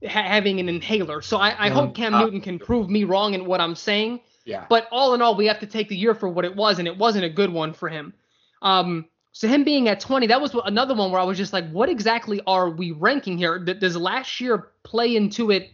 ha- 0.03 0.23
having 0.23 0.59
an 0.59 0.69
inhaler. 0.69 1.21
So 1.21 1.37
I, 1.37 1.65
I 1.65 1.69
hope 1.69 1.95
Cam 1.95 2.13
Newton 2.13 2.41
can 2.41 2.59
prove 2.59 2.89
me 2.89 3.03
wrong 3.03 3.33
in 3.33 3.45
what 3.45 3.61
I'm 3.61 3.75
saying. 3.75 4.21
yeah. 4.45 4.65
But 4.69 4.87
all 4.91 5.13
in 5.13 5.21
all, 5.21 5.35
we 5.35 5.45
have 5.47 5.59
to 5.59 5.67
take 5.67 5.89
the 5.89 5.97
year 5.97 6.15
for 6.15 6.29
what 6.29 6.45
it 6.45 6.55
was, 6.55 6.79
and 6.79 6.87
it 6.87 6.97
wasn't 6.97 7.25
a 7.25 7.29
good 7.29 7.51
one 7.51 7.73
for 7.73 7.89
him. 7.89 8.13
Um, 8.61 9.05
so 9.31 9.47
him 9.47 9.63
being 9.63 9.87
at 9.87 9.99
20, 9.99 10.27
that 10.27 10.41
was 10.41 10.55
another 10.65 10.95
one 10.95 11.11
where 11.11 11.21
I 11.21 11.23
was 11.23 11.37
just 11.37 11.53
like, 11.53 11.69
what 11.69 11.87
exactly 11.87 12.41
are 12.47 12.69
we 12.69 12.91
ranking 12.91 13.37
here? 13.37 13.59
Does 13.59 13.95
last 13.95 14.41
year 14.41 14.71
play 14.83 15.15
into 15.15 15.51
it 15.51 15.69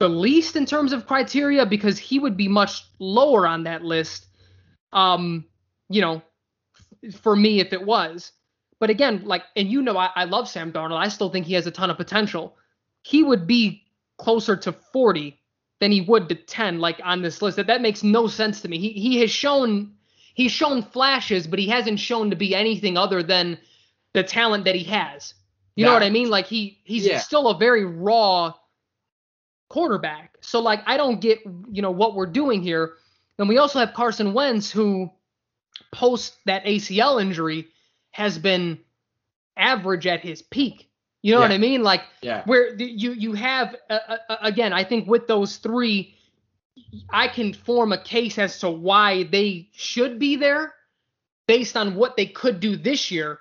the 0.00 0.08
least 0.08 0.56
in 0.56 0.64
terms 0.64 0.92
of 0.92 1.06
criteria? 1.06 1.66
Because 1.66 1.98
he 1.98 2.18
would 2.18 2.36
be 2.36 2.48
much 2.48 2.84
lower 2.98 3.46
on 3.46 3.64
that 3.64 3.84
list. 3.84 4.26
Um, 4.92 5.44
you 5.88 6.00
know, 6.00 6.22
for 7.20 7.36
me 7.36 7.60
if 7.60 7.72
it 7.72 7.84
was. 7.84 8.32
But 8.84 8.90
again, 8.90 9.22
like, 9.24 9.44
and 9.56 9.70
you 9.70 9.80
know, 9.80 9.96
I, 9.96 10.10
I 10.14 10.24
love 10.24 10.46
Sam 10.46 10.70
Darnold. 10.70 10.98
I 10.98 11.08
still 11.08 11.30
think 11.30 11.46
he 11.46 11.54
has 11.54 11.66
a 11.66 11.70
ton 11.70 11.88
of 11.88 11.96
potential. 11.96 12.54
He 13.00 13.22
would 13.22 13.46
be 13.46 13.82
closer 14.18 14.56
to 14.56 14.72
40 14.72 15.40
than 15.80 15.90
he 15.90 16.02
would 16.02 16.28
to 16.28 16.34
10 16.34 16.80
like 16.80 17.00
on 17.02 17.22
this 17.22 17.40
list. 17.40 17.56
That 17.56 17.66
that 17.68 17.80
makes 17.80 18.02
no 18.02 18.26
sense 18.26 18.60
to 18.60 18.68
me. 18.68 18.76
He 18.78 18.90
he 18.90 19.20
has 19.20 19.30
shown 19.30 19.94
he's 20.34 20.52
shown 20.52 20.82
flashes 20.82 21.46
but 21.46 21.58
he 21.58 21.66
hasn't 21.66 21.98
shown 21.98 22.28
to 22.28 22.36
be 22.36 22.54
anything 22.54 22.98
other 22.98 23.22
than 23.22 23.56
the 24.12 24.22
talent 24.22 24.66
that 24.66 24.74
he 24.74 24.84
has. 24.84 25.32
You 25.76 25.86
know 25.86 25.94
what 25.94 26.02
i 26.02 26.10
mean? 26.10 26.28
Like 26.28 26.44
he 26.46 26.78
he's 26.84 27.06
Yeah. 27.06 27.20
still 27.20 27.48
a 27.48 27.56
very 27.56 27.86
raw 27.86 28.52
quarterback. 29.70 30.36
So 30.42 30.60
like 30.60 30.82
i 30.86 30.98
don't 30.98 31.22
get 31.22 31.38
you 31.72 31.80
know 31.80 31.90
what 31.90 32.14
we're 32.14 32.26
doing 32.26 32.60
here. 32.60 32.92
Then 33.38 33.48
we 33.48 33.56
also 33.56 33.78
have 33.78 33.94
carson 33.94 34.34
wentz 34.34 34.70
who 34.70 35.10
post 35.90 36.36
that 36.44 36.66
acl 36.66 37.18
injury 37.22 37.68
has 38.14 38.38
been 38.38 38.78
average 39.56 40.06
at 40.06 40.20
his 40.20 40.40
peak. 40.40 40.88
You 41.22 41.34
know 41.34 41.40
what 41.40 41.50
i 41.52 41.58
mean? 41.58 41.82
Like 41.82 42.02
yeah. 42.22 42.42
where 42.44 42.76
the, 42.76 42.84
you 42.84 43.12
you 43.12 43.32
have 43.32 43.74
uh, 43.90 43.98
uh, 44.08 44.16
uh, 44.28 44.36
again 44.42 44.72
i 44.72 44.84
think 44.84 45.08
with 45.08 45.26
those 45.26 45.56
three 45.56 46.14
i 47.10 47.28
can 47.28 47.54
form 47.54 47.92
a 47.92 48.02
case 48.02 48.38
as 48.38 48.58
to 48.60 48.70
why 48.70 49.24
they 49.24 49.68
should 49.72 50.18
be 50.18 50.36
there 50.36 50.74
based 51.46 51.76
on 51.76 51.94
what 51.94 52.16
they 52.16 52.26
could 52.26 52.60
do 52.60 52.76
this 52.76 53.10
year. 53.10 53.40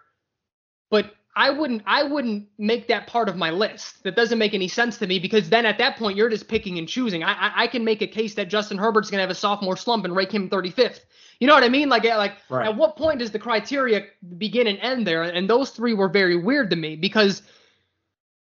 But 0.89 1.13
i 1.35 1.49
wouldn't 1.49 1.81
i 1.85 2.03
wouldn't 2.03 2.47
make 2.57 2.87
that 2.87 3.07
part 3.07 3.29
of 3.29 3.35
my 3.35 3.49
list 3.49 4.03
that 4.03 4.15
doesn't 4.15 4.37
make 4.37 4.53
any 4.53 4.67
sense 4.67 4.97
to 4.97 5.07
me 5.07 5.19
because 5.19 5.49
then 5.49 5.65
at 5.65 5.77
that 5.77 5.97
point 5.97 6.17
you're 6.17 6.29
just 6.29 6.47
picking 6.47 6.77
and 6.77 6.87
choosing 6.87 7.23
i 7.23 7.33
i, 7.33 7.63
I 7.63 7.67
can 7.67 7.83
make 7.83 8.01
a 8.01 8.07
case 8.07 8.33
that 8.35 8.49
justin 8.49 8.77
herbert's 8.77 9.09
going 9.09 9.19
to 9.19 9.23
have 9.23 9.29
a 9.31 9.35
sophomore 9.35 9.77
slump 9.77 10.05
and 10.05 10.15
rank 10.15 10.33
him 10.33 10.49
35th 10.49 11.01
you 11.39 11.47
know 11.47 11.53
what 11.53 11.63
i 11.63 11.69
mean 11.69 11.89
like 11.89 12.03
like 12.03 12.37
Right. 12.49 12.67
at 12.67 12.75
what 12.75 12.95
point 12.95 13.19
does 13.19 13.31
the 13.31 13.39
criteria 13.39 14.05
begin 14.37 14.67
and 14.67 14.79
end 14.79 15.07
there 15.07 15.23
and 15.23 15.49
those 15.49 15.71
three 15.71 15.93
were 15.93 16.09
very 16.09 16.37
weird 16.37 16.69
to 16.69 16.75
me 16.75 16.95
because 16.95 17.41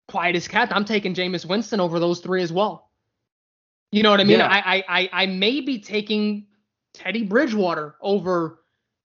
quiet 0.08 0.34
as 0.34 0.48
kept, 0.48 0.72
I'm 0.72 0.84
taking 0.84 1.14
Jameis 1.14 1.46
Winston 1.46 1.78
over 1.80 2.00
those 2.00 2.18
three 2.20 2.42
as 2.42 2.52
well. 2.52 2.90
You 3.92 4.02
know 4.02 4.10
what 4.10 4.20
I 4.20 4.24
mean? 4.24 4.40
Yeah. 4.40 4.46
I, 4.48 4.76
I 4.76 4.84
I 4.88 5.10
I 5.22 5.26
may 5.26 5.60
be 5.60 5.80
taking 5.80 6.46
Teddy 6.94 7.22
Bridgewater 7.24 7.94
over 8.00 8.59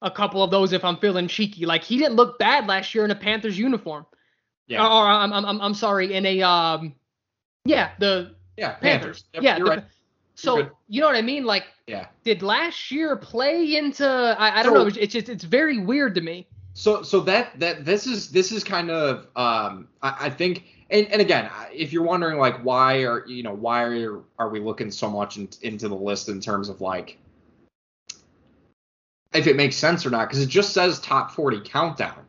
a 0.05 0.11
couple 0.11 0.41
of 0.43 0.51
those 0.51 0.71
if 0.71 0.85
I'm 0.85 0.97
feeling 0.97 1.27
cheeky. 1.27 1.65
Like 1.65 1.83
he 1.83 1.97
didn't 1.97 2.15
look 2.15 2.39
bad 2.39 2.67
last 2.67 2.95
year 2.95 3.03
in 3.03 3.11
a 3.11 3.15
Panthers 3.15 3.57
uniform. 3.57 4.05
Yeah. 4.67 4.85
Or, 4.85 4.89
or 4.89 5.07
I'm, 5.07 5.33
I'm 5.33 5.61
I'm 5.61 5.73
sorry 5.73 6.13
in 6.13 6.25
a 6.25 6.41
um 6.43 6.95
yeah 7.65 7.91
the 7.99 8.35
yeah. 8.55 8.75
Panthers. 8.75 9.25
Yep, 9.33 9.43
yeah. 9.43 9.59
The- 9.59 9.65
right. 9.65 9.83
So 10.35 10.57
good. 10.57 10.71
you 10.87 11.01
know 11.01 11.07
what 11.07 11.15
I 11.15 11.21
mean? 11.21 11.43
Like 11.45 11.63
Yeah. 11.87 12.07
did 12.23 12.41
last 12.43 12.91
year 12.91 13.15
play 13.15 13.75
into 13.77 14.07
I, 14.07 14.59
I 14.59 14.63
don't 14.63 14.73
So- 14.73 14.81
know. 14.81 14.87
It's, 14.87 14.97
it's 14.97 15.13
just 15.13 15.29
it's 15.29 15.43
very 15.43 15.79
weird 15.79 16.15
to 16.15 16.21
me. 16.21 16.47
So 16.73 17.01
so 17.01 17.19
that 17.21 17.59
that 17.59 17.83
this 17.85 18.05
is 18.05 18.29
this 18.31 18.51
is 18.51 18.63
kind 18.63 18.91
of 18.91 19.27
um 19.35 19.87
I, 20.01 20.27
I 20.27 20.29
think 20.29 20.65
and, 20.91 21.07
and 21.07 21.21
again 21.21 21.49
if 21.73 21.91
you're 21.93 22.03
wondering 22.03 22.37
like 22.37 22.57
why 22.63 23.03
are 23.03 23.25
you 23.25 23.43
know 23.43 23.53
why 23.53 23.83
are 23.83 24.19
are 24.37 24.49
we 24.49 24.59
looking 24.59 24.91
so 24.91 25.09
much 25.09 25.37
in, 25.37 25.49
into 25.61 25.87
the 25.87 25.95
list 25.95 26.29
in 26.29 26.39
terms 26.41 26.69
of 26.69 26.81
like 26.81 27.17
if 29.35 29.47
it 29.47 29.55
makes 29.55 29.75
sense 29.75 30.05
or 30.05 30.09
not 30.09 30.27
because 30.27 30.41
it 30.41 30.49
just 30.49 30.73
says 30.73 30.99
top 30.99 31.31
40 31.31 31.61
countdown. 31.61 32.25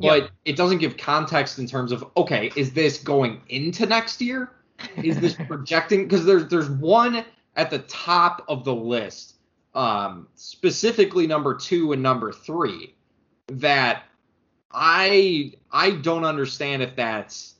But 0.00 0.30
it 0.44 0.56
doesn't 0.56 0.78
give 0.78 0.96
context 0.96 1.58
in 1.58 1.66
terms 1.66 1.90
of 1.90 2.04
okay 2.16 2.52
is 2.54 2.72
this 2.72 2.98
going 2.98 3.40
into 3.48 3.84
next 3.86 4.20
year? 4.20 4.52
Is 4.96 5.18
this 5.18 5.34
projecting 5.48 6.04
because 6.04 6.24
there's 6.24 6.46
there's 6.48 6.70
one 6.70 7.24
at 7.56 7.70
the 7.70 7.80
top 7.80 8.44
of 8.48 8.64
the 8.64 8.74
list 8.74 9.34
um 9.74 10.26
specifically 10.34 11.26
number 11.26 11.54
two 11.54 11.92
and 11.92 12.02
number 12.02 12.32
three 12.32 12.94
that 13.48 14.04
i 14.72 15.52
i 15.70 15.90
don't 15.90 16.24
understand 16.24 16.82
if 16.82 16.96
that's 16.96 17.56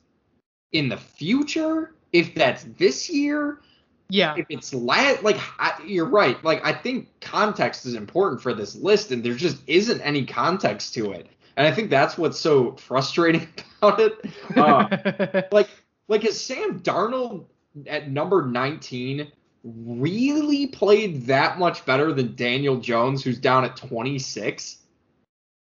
in 0.71 0.89
the 0.89 0.97
future 0.97 1.95
if 2.11 2.33
that's 2.33 2.65
this 2.77 3.09
year 3.09 3.61
Yeah. 4.09 4.35
if 4.37 4.47
it's 4.49 4.73
like 4.73 5.39
I, 5.59 5.73
you're 5.85 6.05
right 6.05 6.43
like 6.43 6.65
i 6.65 6.73
think 6.73 7.09
context 7.21 7.85
is 7.85 7.93
important 7.93 8.41
for 8.41 8.53
this 8.53 8.75
list 8.75 9.11
and 9.11 9.23
there 9.23 9.35
just 9.35 9.57
isn't 9.67 10.01
any 10.01 10.25
context 10.25 10.95
to 10.95 11.11
it 11.11 11.27
and 11.57 11.67
i 11.67 11.71
think 11.71 11.91
that's 11.91 12.17
what's 12.17 12.39
so 12.39 12.71
frustrating 12.77 13.47
about 13.81 13.99
it 13.99 14.13
uh, 14.57 15.43
like 15.51 15.69
like 16.09 16.25
is 16.25 16.43
Sam 16.43 16.81
Darnold 16.81 17.45
at 17.87 18.09
number 18.09 18.45
19 18.45 19.31
really 19.63 20.67
played 20.67 21.27
that 21.27 21.57
much 21.57 21.85
better 21.85 22.11
than 22.11 22.35
Daniel 22.35 22.77
Jones 22.77 23.23
who's 23.23 23.39
down 23.39 23.63
at 23.63 23.77
26? 23.77 24.77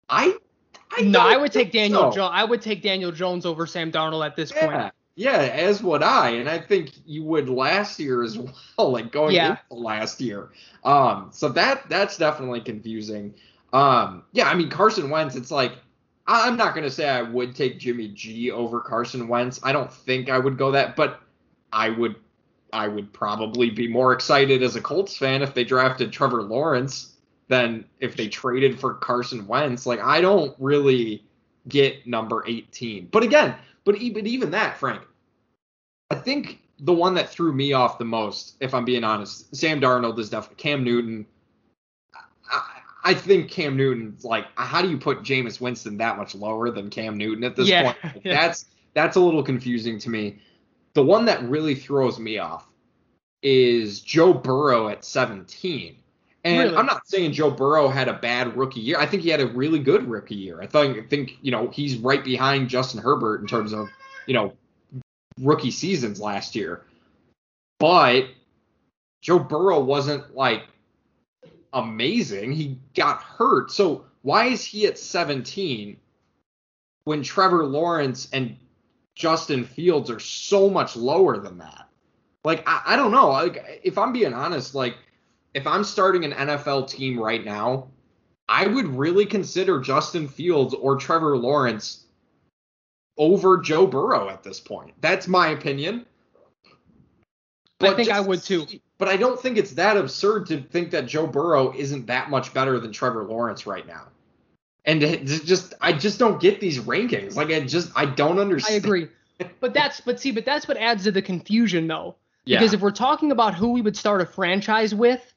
I 0.09 0.37
I 0.97 1.03
no, 1.03 1.21
I 1.21 1.37
would 1.37 1.53
take 1.53 1.73
Daniel 1.73 2.13
so. 2.13 2.17
Jones. 2.17 2.31
I 2.33 2.45
would 2.45 2.63
take 2.63 2.81
Daniel 2.81 3.11
Jones 3.11 3.45
over 3.45 3.67
Sam 3.67 3.91
Darnold 3.91 4.25
at 4.25 4.37
this 4.37 4.53
point. 4.53 4.93
Yeah. 5.17 5.39
As 5.39 5.83
would 5.83 6.03
I, 6.03 6.31
and 6.31 6.49
I 6.49 6.59
think 6.59 6.93
you 7.07 7.25
would 7.25 7.49
last 7.49 7.99
year 7.99 8.23
as 8.23 8.39
well, 8.79 8.93
like 8.93 9.11
going 9.11 9.35
Yeah. 9.35 9.57
into 9.71 9.83
last 9.83 10.21
year. 10.21 10.51
Um, 10.85 11.31
so 11.33 11.49
that 11.51 11.89
that's 11.89 12.17
definitely 12.17 12.61
confusing. 12.61 13.35
Um, 13.73 14.23
yeah, 14.33 14.49
I 14.49 14.55
mean 14.55 14.71
Carson 14.71 15.11
Wentz, 15.11 15.35
it's 15.35 15.51
like 15.51 15.73
I'm 16.29 16.57
not 16.57 16.75
gonna 16.75 16.91
say 16.91 17.09
I 17.09 17.23
would 17.23 17.55
take 17.57 17.79
Jimmy 17.79 18.09
G 18.09 18.51
over 18.51 18.81
Carson 18.81 19.27
Wentz. 19.29 19.59
I 19.63 19.73
don't 19.73 19.93
think 19.93 20.29
I 20.31 20.39
would 20.39 20.57
go 20.59 20.71
that, 20.73 20.95
but 20.97 21.21
I 21.73 21.91
would 21.91 22.17
I 22.73 22.89
would 22.89 23.13
probably 23.13 23.71
be 23.71 23.89
more 23.89 24.13
excited 24.13 24.63
as 24.63 24.77
a 24.77 24.81
Colts 24.81 25.17
fan 25.17 25.43
if 25.43 25.55
they 25.55 25.65
drafted 25.65 26.13
Trevor 26.13 26.43
Lawrence 26.43 27.15
than 27.49 27.85
if 28.01 28.17
they 28.17 28.29
traded 28.29 28.79
for 28.79 28.95
Carson 28.95 29.47
Wentz. 29.47 29.87
Like 29.87 30.01
I 30.01 30.21
don't 30.21 30.55
really 30.59 31.25
get 31.69 32.07
number 32.07 32.45
18. 32.47 33.09
But 33.11 33.23
again, 33.23 33.55
but 33.87 33.97
even 33.97 34.27
even 34.27 34.51
that, 34.51 34.77
Frank, 34.77 35.01
I 36.11 36.17
think 36.17 36.61
the 36.81 36.93
one 36.93 37.15
that 37.15 37.31
threw 37.31 37.55
me 37.55 37.73
off 37.73 37.99
the 37.99 38.05
most, 38.05 38.57
if 38.61 38.75
I'm 38.75 38.85
being 38.85 39.05
honest, 39.05 39.57
Sam 39.57 39.81
Darnold 39.81 40.19
is 40.19 40.29
definitely 40.29 40.63
Cam 40.63 40.85
Newton. 40.85 41.25
I, 42.51 42.81
I 43.05 43.15
think 43.15 43.51
Cam 43.51 43.77
Newton's 43.77 44.25
like, 44.25 44.47
how 44.57 44.83
do 44.83 44.91
you 44.91 44.99
put 44.99 45.23
Jameis 45.23 45.61
Winston 45.61 45.97
that 45.99 46.19
much 46.19 46.35
lower 46.35 46.71
than 46.71 46.91
Cam 46.91 47.17
Newton 47.17 47.45
at 47.45 47.57
this 47.57 47.69
Yeah, 47.69 47.85
point? 47.85 47.97
Like, 48.05 48.25
yeah. 48.25 48.35
That's 48.35 48.67
that's 48.93 49.17
a 49.17 49.21
little 49.21 49.43
confusing 49.43 49.99
to 50.01 50.11
me. 50.11 50.41
The 50.95 51.05
one 51.05 51.25
that 51.27 51.43
really 51.45 51.77
throws 51.77 52.19
me 52.19 52.39
off 52.39 52.67
is 53.43 54.01
Joe 54.01 54.35
Burrow 54.35 54.89
at 54.89 55.05
17. 55.05 55.97
And 56.47 56.61
Really? 56.61 56.77
I'm 56.77 56.87
not 56.87 57.09
saying 57.09 57.33
Joe 57.33 57.51
Burrow 57.51 57.89
had 57.89 58.07
a 58.07 58.13
bad 58.13 58.57
rookie 58.57 58.79
year. 58.79 59.01
I 59.01 59.07
think 59.07 59.25
he 59.25 59.31
had 59.31 59.41
a 59.41 59.49
really 59.49 59.81
good 59.81 60.09
rookie 60.09 60.37
year. 60.37 60.63
I 60.63 60.69
think, 60.69 60.97
I 60.97 61.03
think 61.03 61.39
you 61.43 61.51
know, 61.51 61.69
he's 61.71 61.97
right 61.97 62.23
behind 62.23 62.69
Justin 62.69 63.01
Herbert 63.01 63.41
in 63.41 63.49
terms 63.49 63.73
of, 63.73 63.89
you 64.27 64.35
know, 64.35 64.53
rookie 65.41 65.73
seasons 65.73 66.21
last 66.21 66.55
year. 66.55 66.85
But 67.81 68.29
Joe 69.23 69.41
Burrow 69.41 69.81
wasn't 69.81 70.37
like 70.37 70.69
amazing. 71.73 72.53
He 72.53 72.79
got 72.95 73.23
hurt. 73.23 73.73
So 73.73 74.05
why 74.23 74.47
is 74.47 74.65
he 74.65 74.87
at 74.87 75.01
17 75.01 75.97
when 77.07 77.25
Trevor 77.25 77.67
Lawrence 77.67 78.29
and 78.33 78.57
Justin 79.17 79.65
Fields 79.65 80.11
are 80.11 80.21
so 80.21 80.71
much 80.71 80.95
lower 80.95 81.39
than 81.39 81.59
that? 81.59 81.89
Like 82.45 82.63
I, 82.69 82.83
I 82.87 82.97
don't 82.97 83.11
know. 83.11 83.31
Like 83.31 83.81
if 83.83 83.99
I'm 83.99 84.13
being 84.13 84.33
honest, 84.33 84.77
like 84.77 84.97
if 85.57 85.67
I'm 85.67 85.85
starting 85.85 86.27
an 86.27 86.33
NFL 86.33 86.91
team 86.91 87.19
right 87.19 87.43
now, 87.43 87.89
I 88.47 88.67
would 88.67 88.87
really 88.87 89.25
consider 89.25 89.81
Justin 89.81 90.29
Fields 90.29 90.75
or 90.75 90.97
Trevor 90.97 91.39
Lawrence 91.39 92.05
over 93.17 93.57
Joe 93.57 93.87
Burrow 93.87 94.29
at 94.29 94.43
this 94.43 94.61
point. 94.61 94.93
That's 95.01 95.27
my 95.27 95.49
opinion. 95.49 96.05
I 97.81 97.95
think 97.95 98.11
I 98.11 98.21
would 98.21 98.43
too. 98.43 98.67
But 98.99 99.09
I 99.09 99.17
don't 99.17 99.41
think 99.41 99.57
it's 99.57 99.73
that 99.73 99.97
absurd 99.97 100.47
to 100.49 100.61
think 100.61 100.91
that 100.91 101.07
Joe 101.07 101.27
Burrow 101.27 101.73
isn't 101.75 102.07
that 102.07 102.29
much 102.29 102.53
better 102.53 102.79
than 102.79 102.93
Trevor 102.93 103.25
Lawrence 103.25 103.67
right 103.67 103.87
now. 103.87 104.09
And 104.85 105.01
just 105.27 105.73
I 105.81 105.95
just 105.95 106.19
don't 106.19 106.39
get 106.39 106.61
these 106.61 106.79
rankings. 106.81 107.35
Like 107.35 107.49
I 107.49 107.61
just 107.61 107.93
I 107.97 108.05
don't 108.05 108.39
understand. 108.39 108.75
I 108.75 108.87
agree. 108.87 109.09
But 109.61 109.75
that's 109.75 110.01
but 110.01 110.19
see, 110.19 110.31
but 110.31 110.47
that's 110.47 110.67
what 110.67 110.79
adds 110.79 111.05
to 111.05 111.13
the 111.13 111.21
confusion 111.21 111.87
though. 111.87 112.17
Yeah. 112.47 112.59
Because 112.59 112.73
if 112.73 112.81
we're 112.81 112.91
talking 112.91 113.33
about 113.33 113.55
who 113.55 113.69
we 113.69 113.83
would 113.83 113.95
start 113.95 114.23
a 114.23 114.27
franchise 114.27 114.95
with 114.95 115.35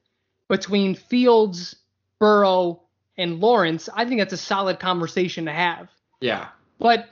between 0.49 0.95
Fields, 0.95 1.75
Burrow, 2.19 2.81
and 3.17 3.39
Lawrence, 3.39 3.87
I 3.93 4.05
think 4.05 4.19
that's 4.19 4.33
a 4.33 4.37
solid 4.37 4.79
conversation 4.79 5.45
to 5.45 5.51
have. 5.51 5.89
yeah. 6.19 6.49
But 6.79 7.09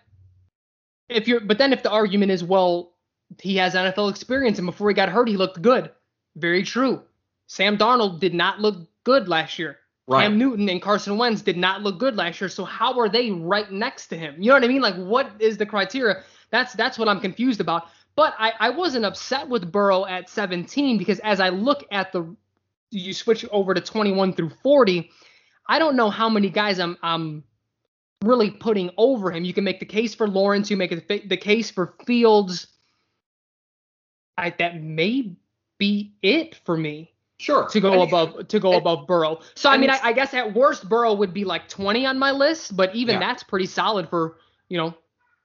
if 1.09 1.27
you're 1.27 1.41
but 1.41 1.57
then 1.57 1.73
if 1.73 1.83
the 1.83 1.91
argument 1.91 2.31
is, 2.31 2.43
well, 2.43 2.93
he 3.41 3.57
has 3.57 3.75
NFL 3.75 4.09
experience 4.09 4.57
and 4.57 4.65
before 4.65 4.89
he 4.89 4.93
got 4.93 5.09
hurt, 5.09 5.27
he 5.27 5.35
looked 5.37 5.61
good. 5.61 5.91
Very 6.35 6.63
true. 6.63 7.01
Sam 7.47 7.77
Darnold 7.77 8.19
did 8.19 8.33
not 8.33 8.61
look 8.61 8.87
good 9.03 9.27
last 9.27 9.59
year. 9.59 9.77
Right. 10.07 10.23
Cam 10.23 10.37
Newton 10.37 10.69
and 10.69 10.81
Carson 10.81 11.17
Wentz 11.17 11.41
did 11.41 11.57
not 11.57 11.81
look 11.81 11.99
good 11.99 12.15
last 12.15 12.39
year. 12.39 12.49
So 12.49 12.63
how 12.63 12.97
are 12.99 13.09
they 13.09 13.31
right 13.31 13.69
next 13.69 14.07
to 14.07 14.17
him? 14.17 14.35
You 14.39 14.47
know 14.47 14.53
what 14.53 14.63
I 14.63 14.67
mean? 14.67 14.81
Like 14.81 14.95
what 14.95 15.31
is 15.39 15.57
the 15.57 15.65
criteria? 15.65 16.23
That's 16.49 16.73
that's 16.73 16.97
what 16.97 17.09
I'm 17.09 17.19
confused 17.19 17.59
about. 17.59 17.87
But 18.15 18.33
I, 18.39 18.53
I 18.59 18.69
wasn't 18.69 19.05
upset 19.05 19.47
with 19.49 19.69
Burrow 19.71 20.05
at 20.05 20.29
17 20.29 20.97
because 20.97 21.19
as 21.19 21.39
I 21.41 21.49
look 21.49 21.85
at 21.91 22.13
the 22.13 22.35
you 22.91 23.13
switch 23.13 23.45
over 23.51 23.73
to 23.73 23.81
21 23.81 24.33
through 24.33 24.51
40, 24.63 25.09
I 25.67 25.79
don't 25.79 25.95
know 25.95 26.09
how 26.09 26.29
many 26.29 26.49
guys 26.49 26.79
I'm 26.79 26.97
I'm 27.03 27.43
really 28.23 28.49
putting 28.51 28.89
over 28.97 29.31
him. 29.31 29.43
You 29.45 29.53
can 29.53 29.63
make 29.63 29.79
the 29.79 29.85
case 29.85 30.15
for 30.15 30.27
Lawrence, 30.27 30.71
you 30.71 30.77
make 30.77 30.89
the 31.07 31.37
case 31.37 31.69
for 31.69 31.93
Fields. 32.05 32.67
I, 34.37 34.51
that 34.59 34.81
may 34.81 35.35
be 35.79 36.13
it 36.21 36.59
for 36.63 36.77
me 36.77 37.13
Sure. 37.39 37.67
to 37.69 37.79
go 37.79 37.93
And- 37.93 38.03
above 38.03 38.47
to 38.47 38.59
go 38.59 38.69
and- 38.73 38.81
above 38.81 39.07
Burrow. 39.07 39.39
So 39.55 39.69
I 39.69 39.77
mean, 39.77 39.89
I, 39.89 39.99
I 40.03 40.13
guess 40.13 40.33
at 40.33 40.53
worst 40.53 40.87
Burrow 40.89 41.13
would 41.13 41.33
be 41.33 41.43
like 41.43 41.67
20 41.69 42.05
on 42.05 42.17
my 42.17 42.31
list, 42.31 42.75
but 42.75 42.93
even 42.95 43.15
Yeah. 43.15 43.19
that's 43.19 43.43
pretty 43.43 43.65
solid 43.67 44.09
for 44.09 44.37
you 44.69 44.77
know 44.77 44.93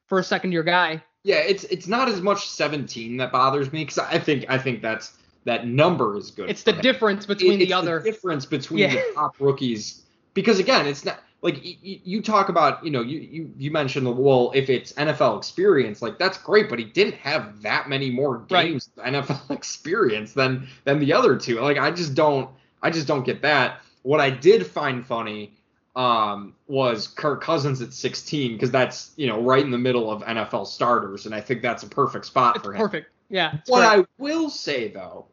for 0.08 0.18
a 0.18 0.24
second 0.24 0.52
year 0.52 0.62
guy. 0.62 1.02
Yeah, 1.24 1.36
it's 1.36 1.64
it's 1.64 1.86
not 1.86 2.08
as 2.08 2.20
much 2.20 2.48
17 2.48 3.16
that 3.18 3.30
bothers 3.32 3.72
me 3.72 3.84
because 3.84 3.98
I 3.98 4.18
think 4.18 4.46
I 4.48 4.58
think 4.58 4.80
that's 4.82 5.16
that 5.44 5.66
number 5.66 6.16
is 6.16 6.30
good. 6.30 6.48
It's 6.50 6.62
the 6.62 6.72
him. 6.72 6.80
difference 6.82 7.26
between 7.26 7.54
It- 7.54 7.56
the 7.58 7.64
it's 7.64 7.72
other. 7.72 8.00
difference 8.00 8.46
between 8.46 8.80
Yeah. 8.80 8.94
the 8.94 9.02
top 9.14 9.34
rookies 9.40 10.02
because 10.34 10.58
again 10.58 10.86
it's 10.86 11.04
not 11.04 11.18
like 11.42 11.56
y- 11.56 11.76
y- 11.84 12.00
you 12.04 12.22
talk 12.22 12.48
about 12.48 12.84
you 12.84 12.90
know 12.90 13.00
you, 13.02 13.18
you 13.18 13.50
you 13.58 13.70
mentioned 13.70 14.06
the 14.06 14.10
well 14.12 14.52
if 14.54 14.70
it's 14.70 14.92
NFL 14.94 15.36
experience 15.38 16.00
like 16.00 16.18
that's 16.18 16.38
great 16.38 16.70
but 16.70 16.78
he 16.78 16.84
didn't 16.84 17.14
have 17.14 17.60
that 17.62 17.88
many 17.88 18.08
more 18.10 18.38
games 18.48 18.88
of 18.96 19.04
NFL 19.04 19.50
experience 19.50 20.32
than 20.32 20.68
than 20.84 20.98
the 21.00 21.12
other 21.12 21.36
two 21.36 21.60
like 21.60 21.76
I 21.78 21.90
just 21.90 22.14
don't 22.14 22.48
I 22.82 22.90
just 22.90 23.06
don't 23.08 23.24
get 23.24 23.42
that 23.42 23.80
what 24.02 24.20
I 24.20 24.30
did 24.30 24.66
find 24.66 25.04
funny 25.04 25.52
um 25.96 26.54
was 26.68 27.08
Kirk 27.08 27.42
Cousins 27.42 27.82
at 27.82 27.92
16 27.92 28.52
because 28.54 28.70
that's 28.70 29.10
you 29.16 29.26
know 29.26 29.42
right 29.42 29.62
in 29.62 29.70
the 29.70 29.76
middle 29.78 30.10
of 30.10 30.22
NFL 30.22 30.66
starters 30.66 31.26
and 31.26 31.34
I 31.34 31.40
think 31.40 31.60
that's 31.62 31.82
a 31.82 31.88
perfect 31.88 32.24
spot 32.26 32.56
It's 32.56 32.64
for 32.64 32.72
him 32.72 32.78
perfect. 32.80 33.10
Yeah. 33.28 33.58
what. 33.66 33.82
I 33.82 34.04
will 34.18 34.48
say 34.50 34.88
though, 34.88 35.26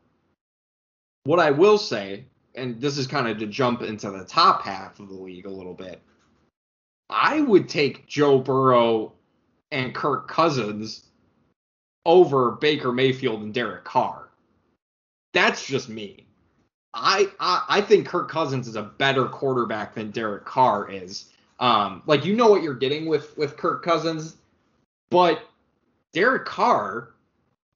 what 1.23 1.39
I 1.39 1.51
will 1.51 1.77
say, 1.77 2.25
and 2.55 2.79
this 2.79 2.97
is 2.97 3.08
kind 3.08 3.27
of 3.27 3.38
to 3.39 3.47
jump 3.47 3.82
into 3.82 4.10
the 4.12 4.25
top 4.25 4.63
half 4.63 4.99
of 4.99 5.10
the 5.10 5.15
league 5.15 5.45
a 5.45 5.51
little 5.51 5.73
bit, 5.73 6.01
I 7.10 7.41
would 7.41 7.67
take 7.67 8.08
Joe 8.08 8.39
Burrow 8.39 9.13
and 9.71 9.93
Kirk 9.93 10.27
Cousins 10.27 11.05
over 12.05 12.51
Baker 12.51 12.91
Mayfield 12.91 13.41
and 13.41 13.53
Derek 13.53 13.84
Carr. 13.84 14.29
That's 15.34 15.65
just 15.65 15.89
me. 15.89 16.25
I, 16.93 17.29
I 17.39 17.65
I 17.69 17.82
think 17.82 18.08
Kirk 18.08 18.29
Cousins 18.29 18.67
is 18.67 18.75
a 18.75 18.82
better 18.84 19.25
quarterback 19.25 19.93
than 19.93 20.12
Derek 20.12 20.45
Carr 20.45 20.89
is. 20.89 21.25
Um, 21.60 22.01
like 22.05 22.25
you 22.25 22.36
know 22.36 22.49
what 22.49 22.63
you're 22.63 22.73
getting 22.73 23.05
with 23.05 23.38
with 23.38 23.58
Kirk 23.58 23.84
Cousins, 23.84 24.38
but 25.10 25.43
Derek 26.13 26.45
Carr, 26.45 27.13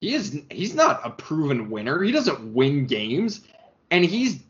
he 0.03 0.13
is 0.15 0.37
he's 0.51 0.75
not 0.75 0.99
a 1.05 1.09
proven 1.09 1.69
winner. 1.69 2.03
He 2.03 2.11
doesn't 2.11 2.53
win 2.53 2.85
games, 2.87 3.39
and 3.89 4.03
he's 4.03 4.41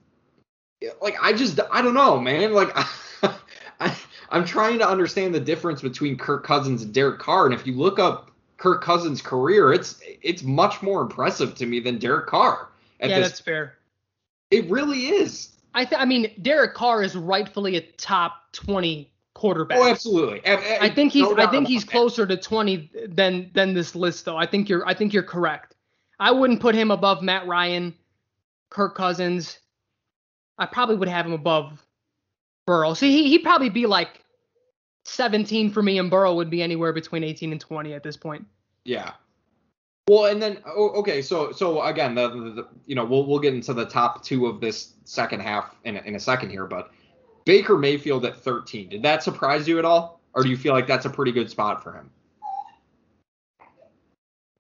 like 1.00 1.16
I 1.22 1.32
just 1.32 1.60
I 1.72 1.84
don't 1.84 1.94
know, 1.94 2.20
man. 2.20 2.54
Like 2.54 2.76
I, 3.80 3.96
I'm 4.32 4.46
trying 4.46 4.80
to 4.80 4.89
understand 4.89 5.36
the 5.36 5.39
difference 5.39 5.84
between 5.84 6.18
Kirk 6.18 6.44
Cousins 6.44 6.82
and 6.82 6.92
Derek 6.92 7.20
Carr, 7.20 7.46
and 7.46 7.54
if 7.54 7.68
you 7.68 7.74
look 7.74 8.00
up 8.00 8.32
Kirk 8.58 8.82
Cousins' 8.82 9.22
career, 9.22 9.72
it's 9.72 10.02
it's 10.24 10.42
much 10.42 10.82
more 10.82 11.04
impressive 11.04 11.54
to 11.54 11.68
me 11.68 11.80
than 11.80 12.00
Derek 12.00 12.26
Carr. 12.26 12.70
Yeah, 13.00 13.20
this, 13.20 13.28
that's 13.28 13.39
fair. 13.39 13.76
it 14.50 14.68
really 14.72 15.06
is. 15.06 15.50
I 15.76 15.86
th- 15.86 16.02
I 16.02 16.06
mean, 16.06 16.32
Derek 16.42 16.74
Carr 16.74 17.04
is 17.04 17.16
rightfully 17.16 17.76
a 17.76 17.82
top 17.82 18.54
20 18.54 19.12
quarterback. 19.34 19.78
Oh, 19.78 19.88
absolutely. 19.88 20.41
I 20.46 20.89
think 20.89 21.12
he's 21.12 21.24
no 21.24 21.38
I 21.38 21.48
think 21.50 21.67
he's 21.67 21.86
that. 21.86 21.91
closer 21.91 22.26
to 22.26 22.38
20 22.38 22.91
than 23.08 23.52
than 23.54 23.74
this 23.74 23.96
list 23.96 24.26
though. 24.26 24.38
I 24.38 24.46
think 24.46 24.69
you're 24.69 24.88
I 24.88 24.93
think 24.93 25.13
you're 25.13 25.24
correct. 25.24 25.76
I 26.19 26.32
wouldn't 26.32 26.60
put 26.60 26.76
him 26.76 26.91
above 26.91 27.22
Matt 27.22 27.48
Ryan, 27.48 27.93
Kirk 28.69 28.96
Cousins. 28.96 29.60
I 30.58 30.65
probably 30.65 30.96
would 30.96 31.08
have 31.08 31.26
him 31.26 31.34
above 31.34 31.84
Burrow. 32.65 32.93
See, 32.93 33.12
he 33.12 33.30
he'd 33.30 33.43
probably 33.43 33.69
be 33.69 33.86
like 33.86 34.24
17 35.06 35.72
for 35.72 35.82
me, 35.82 36.00
and 36.00 36.10
Burrow 36.10 36.36
would 36.36 36.50
be 36.50 36.62
anywhere 36.62 36.93
between 36.93 37.24
18 37.24 37.52
and 37.52 37.60
20 37.60 37.93
at 37.93 38.04
this 38.04 38.15
point. 38.15 38.46
Yeah. 38.86 39.13
Well, 40.08 40.26
and 40.26 40.41
then 40.41 40.58
oh, 40.65 40.89
okay, 41.00 41.22
so 41.22 41.52
so 41.52 41.82
again, 41.82 42.13
the, 42.13 42.28
the, 42.30 42.50
the 42.52 42.67
you 42.86 42.96
know 42.96 43.06
we'll 43.06 43.26
we'll 43.26 43.39
get 43.39 43.54
into 43.54 43.74
the 43.74 43.86
top 43.86 44.24
two 44.24 44.48
of 44.48 44.60
this 44.60 44.93
second 45.06 45.41
half 45.41 45.76
in 45.86 45.96
in 45.98 46.15
a 46.15 46.19
second 46.19 46.50
here, 46.50 46.65
but 46.65 46.91
Baker 47.45 47.77
Mayfield 47.77 48.25
at 48.25 48.38
13, 48.38 48.89
did 48.89 49.03
that 49.03 49.23
surprise 49.23 49.67
you 49.67 49.79
at 49.79 49.86
all, 49.86 50.19
or 50.34 50.43
do 50.43 50.49
you 50.49 50.58
feel 50.58 50.73
like 50.73 50.88
that's 50.88 51.06
a 51.06 51.10
pretty 51.10 51.32
good 51.32 51.49
spot 51.49 51.84
for 51.84 51.93
him? 51.93 52.10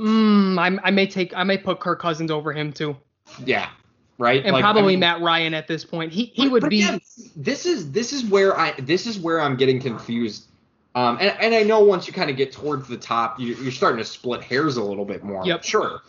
Mm, 0.01 0.57
I, 0.59 0.87
I 0.87 0.91
may 0.91 1.07
take 1.07 1.35
I 1.35 1.43
may 1.43 1.57
put 1.57 1.79
Kirk 1.79 2.01
Cousins 2.01 2.31
over 2.31 2.51
him 2.51 2.73
too, 2.73 2.97
Yeah, 3.45 3.69
right. 4.17 4.43
and 4.43 4.51
Like, 4.53 4.63
I 4.63 4.71
probably 4.71 4.93
mean- 4.93 5.01
Matt 5.01 5.21
Ryan 5.21 5.53
at 5.53 5.67
this 5.67 5.85
point. 5.85 6.11
He 6.11 6.25
he 6.33 6.47
would 6.49 6.67
be. 6.67 6.81
again, 6.81 6.99
this 7.35 7.65
is 7.65 7.91
this 7.91 8.11
is 8.11 8.25
where 8.25 8.57
I 8.59 8.73
this 8.81 9.05
is 9.07 9.19
where 9.19 9.39
I'm 9.39 9.55
getting 9.55 9.79
confused. 9.79 10.47
Um, 10.95 11.17
and, 11.19 11.35
and 11.39 11.55
I 11.55 11.63
know 11.63 11.79
once 11.79 12.05
you 12.05 12.13
kind 12.13 12.29
of 12.29 12.37
get 12.37 12.51
towards 12.51 12.87
the 12.87 12.97
top, 12.97 13.39
you, 13.39 13.55
you're 13.55 13.71
starting 13.71 13.97
to 13.97 14.05
split 14.05 14.43
hairs 14.43 14.77
a 14.77 14.83
little 14.83 15.05
bit 15.05 15.23
more. 15.23 15.43
Yep. 15.43 15.63
Sure. 15.63 16.01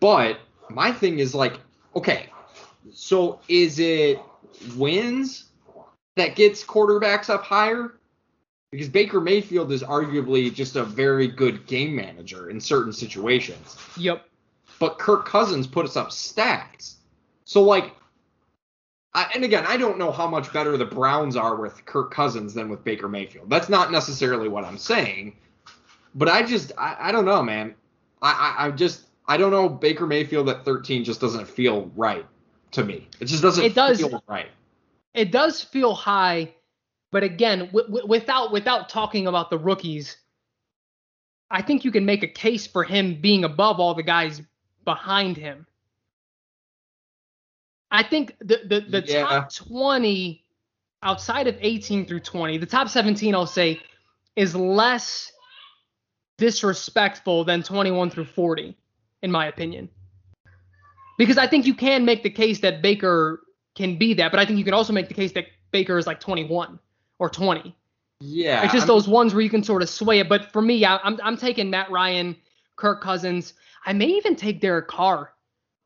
But 0.00 0.40
my 0.68 0.90
thing 0.90 1.20
is 1.20 1.32
like, 1.32 1.60
okay, 1.94 2.26
so 2.92 3.38
is 3.48 3.78
it 3.78 4.18
wins 4.76 5.44
that 6.16 6.34
gets 6.34 6.64
quarterbacks 6.64 7.30
up 7.30 7.42
higher? 7.42 7.94
Because 8.72 8.88
Baker 8.88 9.20
Mayfield 9.20 9.70
is 9.72 9.82
arguably 9.82 10.52
just 10.52 10.76
a 10.76 10.82
very 10.84 11.28
good 11.28 11.66
game 11.66 11.94
manager 11.94 12.50
in 12.50 12.60
certain 12.60 12.92
situations 12.92 13.76
Yep. 13.96 14.26
but 14.80 14.98
Kirk 14.98 15.24
Cousins 15.26 15.66
put 15.66 15.86
us 15.86 15.96
up 15.96 16.08
stats. 16.08 16.94
So 17.44 17.62
like, 17.62 17.92
I, 19.14 19.30
and 19.34 19.44
again, 19.44 19.64
I 19.66 19.76
don't 19.76 19.98
know 19.98 20.10
how 20.10 20.26
much 20.26 20.52
better 20.52 20.76
the 20.76 20.84
Browns 20.84 21.36
are 21.36 21.54
with 21.56 21.84
Kirk 21.86 22.10
Cousins 22.10 22.52
than 22.52 22.68
with 22.68 22.84
Baker 22.84 23.08
Mayfield. 23.08 23.48
That's 23.48 23.68
not 23.68 23.90
necessarily 23.92 24.48
what 24.48 24.64
I'm 24.64 24.76
saying, 24.78 25.36
but 26.14 26.28
I 26.28 26.42
just 26.42 26.72
I, 26.76 26.96
I 26.98 27.12
don't 27.12 27.24
know, 27.24 27.42
man. 27.42 27.74
I, 28.20 28.54
I 28.58 28.66
I 28.66 28.70
just 28.72 29.04
I 29.28 29.36
don't 29.38 29.50
know. 29.52 29.68
Baker 29.68 30.06
Mayfield 30.06 30.48
at 30.50 30.64
13 30.64 31.04
just 31.04 31.20
doesn't 31.20 31.46
feel 31.48 31.90
right 31.96 32.26
to 32.72 32.84
me. 32.84 33.08
It 33.20 33.26
just 33.26 33.42
doesn't 33.42 33.64
It 33.64 33.74
does- 33.74 33.98
feel 34.00 34.22
right. 34.26 34.48
It 35.16 35.32
does 35.32 35.62
feel 35.62 35.94
high, 35.94 36.54
but 37.10 37.22
again, 37.22 37.66
w- 37.66 37.86
w- 37.86 38.06
without 38.06 38.52
without 38.52 38.88
talking 38.88 39.26
about 39.26 39.50
the 39.50 39.58
rookies, 39.58 40.16
I 41.50 41.62
think 41.62 41.84
you 41.84 41.90
can 41.90 42.04
make 42.04 42.22
a 42.22 42.28
case 42.28 42.66
for 42.66 42.84
him 42.84 43.20
being 43.20 43.44
above 43.44 43.80
all 43.80 43.94
the 43.94 44.02
guys 44.02 44.42
behind 44.84 45.36
him. 45.36 45.66
I 47.90 48.02
think 48.02 48.36
the 48.40 48.60
the, 48.68 48.80
the 48.80 49.04
Yeah. 49.06 49.22
top 49.26 49.54
20 49.54 50.44
outside 51.02 51.46
of 51.46 51.56
18 51.60 52.06
through 52.06 52.20
20, 52.20 52.58
the 52.58 52.66
top 52.66 52.88
17 52.88 53.34
I'll 53.34 53.46
say 53.46 53.80
is 54.34 54.54
less 54.54 55.32
disrespectful 56.36 57.44
than 57.44 57.62
21 57.62 58.10
through 58.10 58.26
40 58.26 58.76
in 59.22 59.30
my 59.30 59.46
opinion. 59.46 59.88
Because 61.16 61.38
I 61.38 61.46
think 61.46 61.64
you 61.64 61.74
can 61.74 62.04
make 62.04 62.22
the 62.22 62.30
case 62.30 62.60
that 62.60 62.82
Baker 62.82 63.40
can 63.76 63.96
be 63.96 64.14
that, 64.14 64.30
but 64.32 64.40
I 64.40 64.44
think 64.44 64.58
you 64.58 64.64
can 64.64 64.74
also 64.74 64.92
make 64.92 65.08
the 65.08 65.14
case 65.14 65.32
that 65.32 65.46
Baker 65.70 65.98
is 65.98 66.06
like 66.06 66.18
21 66.18 66.78
or 67.18 67.30
20. 67.30 67.76
Yeah. 68.20 68.64
It's 68.64 68.72
just 68.72 68.82
I'm- 68.82 68.88
those 68.88 69.06
ones 69.06 69.34
where 69.34 69.42
you 69.42 69.50
can 69.50 69.62
sort 69.62 69.82
of 69.82 69.88
sway 69.88 70.18
it. 70.18 70.28
But 70.28 70.50
for 70.52 70.62
me, 70.62 70.84
I, 70.84 70.96
I'm 70.98 71.20
I'm 71.22 71.36
taking 71.36 71.70
Matt 71.70 71.90
Ryan, 71.90 72.34
Kirk 72.76 73.02
Cousins. 73.02 73.54
I 73.84 73.92
may 73.92 74.06
even 74.06 74.34
take 74.34 74.60
Derek 74.60 74.88
Carr. 74.88 75.32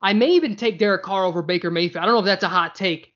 I 0.00 0.14
may 0.14 0.30
even 0.30 0.56
take 0.56 0.78
Derek 0.78 1.02
Carr 1.02 1.24
over 1.24 1.42
Baker 1.42 1.70
Mayfield. 1.70 2.02
I 2.02 2.06
don't 2.06 2.14
know 2.14 2.20
if 2.20 2.24
that's 2.24 2.44
a 2.44 2.48
hot 2.48 2.74
take. 2.74 3.12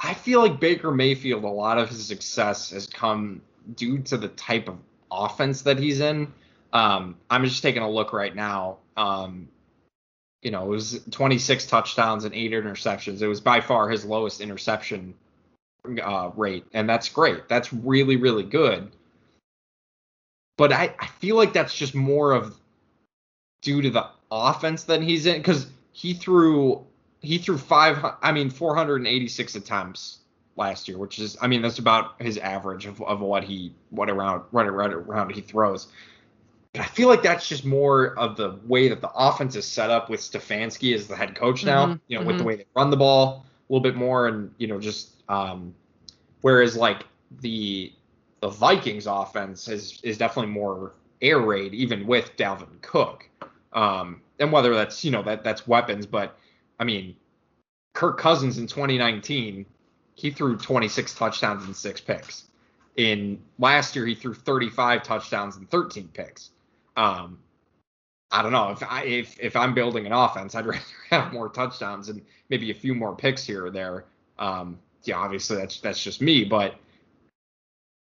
I 0.00 0.14
feel 0.14 0.40
like 0.40 0.60
Baker 0.60 0.90
Mayfield, 0.90 1.44
a 1.44 1.48
lot 1.48 1.78
of 1.78 1.88
his 1.88 2.06
success 2.06 2.70
has 2.70 2.86
come 2.86 3.40
due 3.74 3.98
to 4.00 4.16
the 4.16 4.28
type 4.28 4.68
of 4.68 4.78
offense 5.10 5.62
that 5.62 5.78
he's 5.78 6.00
in. 6.00 6.32
Um, 6.72 7.16
I'm 7.30 7.44
just 7.44 7.62
taking 7.62 7.82
a 7.82 7.90
look 7.90 8.12
right 8.12 8.34
now. 8.34 8.78
Um, 8.96 9.48
you 10.42 10.50
know, 10.50 10.64
it 10.64 10.68
was 10.68 11.00
26 11.10 11.66
touchdowns 11.66 12.24
and 12.24 12.34
eight 12.34 12.52
interceptions. 12.52 13.22
It 13.22 13.26
was 13.26 13.40
by 13.40 13.60
far 13.60 13.88
his 13.88 14.04
lowest 14.04 14.40
interception 14.40 15.14
uh, 16.02 16.30
rate, 16.36 16.64
and 16.72 16.88
that's 16.88 17.08
great. 17.08 17.48
That's 17.48 17.72
really, 17.72 18.16
really 18.16 18.44
good. 18.44 18.90
But 20.56 20.72
I, 20.72 20.94
I 20.98 21.06
feel 21.06 21.36
like 21.36 21.52
that's 21.52 21.74
just 21.74 21.94
more 21.94 22.32
of 22.32 22.56
due 23.62 23.82
to 23.82 23.90
the 23.90 24.06
offense 24.30 24.84
than 24.84 25.02
he's 25.02 25.26
in 25.26 25.38
because 25.38 25.66
he 25.92 26.14
threw 26.14 26.84
he 27.20 27.38
threw 27.38 27.58
five 27.58 28.04
I 28.22 28.32
mean 28.32 28.50
486 28.50 29.54
attempts 29.54 30.18
last 30.56 30.88
year, 30.88 30.98
which 30.98 31.18
is 31.18 31.36
I 31.40 31.46
mean 31.46 31.62
that's 31.62 31.78
about 31.78 32.20
his 32.20 32.38
average 32.38 32.86
of, 32.86 33.00
of 33.02 33.20
what 33.20 33.44
he 33.44 33.72
what 33.90 34.10
around 34.10 34.44
right 34.52 34.66
around 34.66 34.92
around 34.92 35.30
he 35.30 35.40
throws. 35.40 35.88
I 36.78 36.86
feel 36.86 37.08
like 37.08 37.22
that's 37.22 37.48
just 37.48 37.64
more 37.64 38.18
of 38.18 38.36
the 38.36 38.58
way 38.66 38.88
that 38.88 39.00
the 39.00 39.10
offense 39.14 39.56
is 39.56 39.66
set 39.66 39.90
up 39.90 40.10
with 40.10 40.20
Stefanski 40.20 40.94
as 40.94 41.06
the 41.08 41.16
head 41.16 41.34
coach 41.34 41.64
now. 41.64 41.86
Mhm, 41.86 42.00
You 42.08 42.18
know, 42.18 42.24
with 42.24 42.38
the 42.38 42.44
mhm. 42.44 42.46
way 42.46 42.56
they 42.56 42.66
run 42.74 42.90
the 42.90 42.96
ball 42.96 43.46
a 43.68 43.72
little 43.72 43.82
bit 43.82 43.96
more, 43.96 44.28
and 44.28 44.52
you 44.58 44.66
know 44.68 44.80
just 44.80 45.22
um, 45.28 45.74
whereas 46.42 46.76
like 46.76 47.04
the 47.40 47.92
the 48.40 48.48
Vikings 48.48 49.06
offense 49.06 49.68
is 49.68 50.00
is 50.02 50.18
definitely 50.18 50.52
more 50.52 50.92
air 51.22 51.40
raid 51.40 51.74
even 51.74 52.06
with 52.06 52.36
Dalvin 52.36 52.80
Cook. 52.82 53.28
Um, 53.72 54.22
and 54.38 54.52
whether 54.52 54.74
that's 54.74 55.04
you 55.04 55.10
know 55.10 55.22
that 55.24 55.44
that's 55.44 55.66
weapons, 55.66 56.06
but 56.06 56.38
I 56.80 56.84
mean, 56.84 57.16
Kirk 57.94 58.18
Cousins 58.18 58.58
in 58.58 58.66
2019, 58.66 59.66
he 60.14 60.30
threw 60.30 60.56
26 60.56 61.14
touchdowns 61.14 61.64
and 61.64 61.76
six 61.76 62.00
picks. 62.00 62.44
In 62.96 63.40
last 63.58 63.94
year, 63.96 64.06
he 64.06 64.14
threw 64.14 64.34
35 64.34 65.02
touchdowns 65.02 65.56
and 65.56 65.68
13 65.70 66.08
picks. 66.12 66.50
Um, 66.98 67.38
I 68.30 68.42
don't 68.42 68.52
know 68.52 68.70
if 68.70 68.82
I 68.82 69.04
if 69.04 69.38
if 69.40 69.56
I'm 69.56 69.72
building 69.72 70.04
an 70.04 70.12
offense, 70.12 70.54
I'd 70.54 70.66
rather 70.66 70.82
have 71.10 71.32
more 71.32 71.48
touchdowns 71.48 72.08
and 72.08 72.20
maybe 72.50 72.70
a 72.70 72.74
few 72.74 72.94
more 72.94 73.14
picks 73.14 73.44
here 73.44 73.66
or 73.66 73.70
there. 73.70 74.04
Um, 74.38 74.78
yeah, 75.04 75.16
obviously 75.16 75.56
that's 75.56 75.80
that's 75.80 76.02
just 76.02 76.20
me, 76.20 76.44
but 76.44 76.74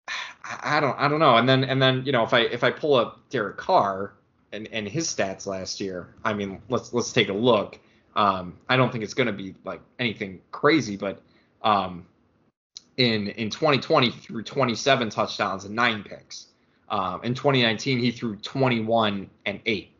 I, 0.07 0.77
I 0.77 0.79
don't 0.79 0.97
I 0.97 1.07
don't 1.09 1.19
know. 1.19 1.35
And 1.35 1.47
then 1.47 1.65
and 1.65 1.81
then 1.81 2.03
you 2.05 2.13
know 2.13 2.23
if 2.23 2.33
I 2.33 2.39
if 2.39 2.63
I 2.63 2.71
pull 2.71 2.95
up 2.95 3.29
Derek 3.29 3.57
Carr 3.57 4.13
and 4.53 4.67
and 4.71 4.87
his 4.87 5.07
stats 5.07 5.45
last 5.45 5.81
year, 5.81 6.15
I 6.23 6.33
mean 6.33 6.61
let's 6.69 6.93
let's 6.93 7.11
take 7.11 7.29
a 7.29 7.33
look. 7.33 7.77
Um, 8.15 8.57
I 8.69 8.77
don't 8.77 8.93
think 8.93 9.03
it's 9.03 9.13
going 9.13 9.27
to 9.27 9.33
be 9.33 9.55
like 9.65 9.81
anything 9.99 10.39
crazy, 10.53 10.95
but 10.95 11.21
um, 11.63 12.05
in 12.95 13.27
in 13.27 13.49
2020 13.49 14.09
through 14.09 14.43
27 14.43 15.09
touchdowns 15.09 15.65
and 15.65 15.75
nine 15.75 16.01
picks. 16.01 16.47
Um, 16.89 17.21
in 17.23 17.33
2019 17.33 17.99
he 17.99 18.11
threw 18.11 18.35
21 18.37 19.29
and 19.45 19.59
eight. 19.65 19.91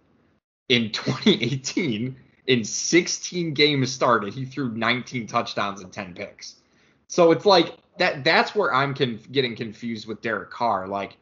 In 0.69 0.91
2018, 0.91 2.15
in 2.47 2.63
16 2.63 3.53
games 3.53 3.91
started, 3.91 4.33
he 4.33 4.45
threw 4.45 4.69
19 4.69 5.27
touchdowns 5.27 5.81
and 5.81 5.91
10 5.91 6.13
picks. 6.13 6.55
So 7.07 7.31
it's 7.31 7.45
like 7.45 7.75
that. 7.97 8.23
That's 8.23 8.55
where 8.55 8.73
I'm 8.73 8.93
conf- 8.93 9.31
getting 9.31 9.55
confused 9.55 10.07
with 10.07 10.21
Derek 10.21 10.49
Carr. 10.49 10.87
Like 10.87 11.17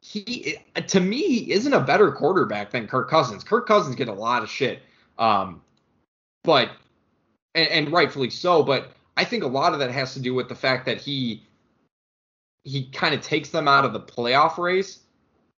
he, 0.00 0.56
to 0.88 1.00
me, 1.00 1.50
isn't 1.50 1.72
a 1.72 1.80
better 1.80 2.10
quarterback 2.10 2.70
than 2.70 2.86
Kirk 2.86 3.08
Cousins. 3.08 3.44
Kirk 3.44 3.66
Cousins 3.66 3.96
get 3.96 4.08
a 4.08 4.12
lot 4.12 4.42
of 4.42 4.50
shit, 4.50 4.82
um, 5.18 5.62
but 6.42 6.70
and, 7.54 7.68
and 7.68 7.92
rightfully 7.92 8.30
so. 8.30 8.62
But 8.62 8.92
I 9.16 9.24
think 9.24 9.44
a 9.44 9.48
lot 9.48 9.72
of 9.72 9.78
that 9.80 9.90
has 9.90 10.14
to 10.14 10.20
do 10.20 10.34
with 10.34 10.48
the 10.48 10.54
fact 10.54 10.86
that 10.86 10.98
he 10.98 11.44
he 12.64 12.90
kind 12.90 13.14
of 13.14 13.20
takes 13.22 13.50
them 13.50 13.68
out 13.68 13.84
of 13.84 13.92
the 13.92 14.00
playoff 14.00 14.58
race. 14.58 15.00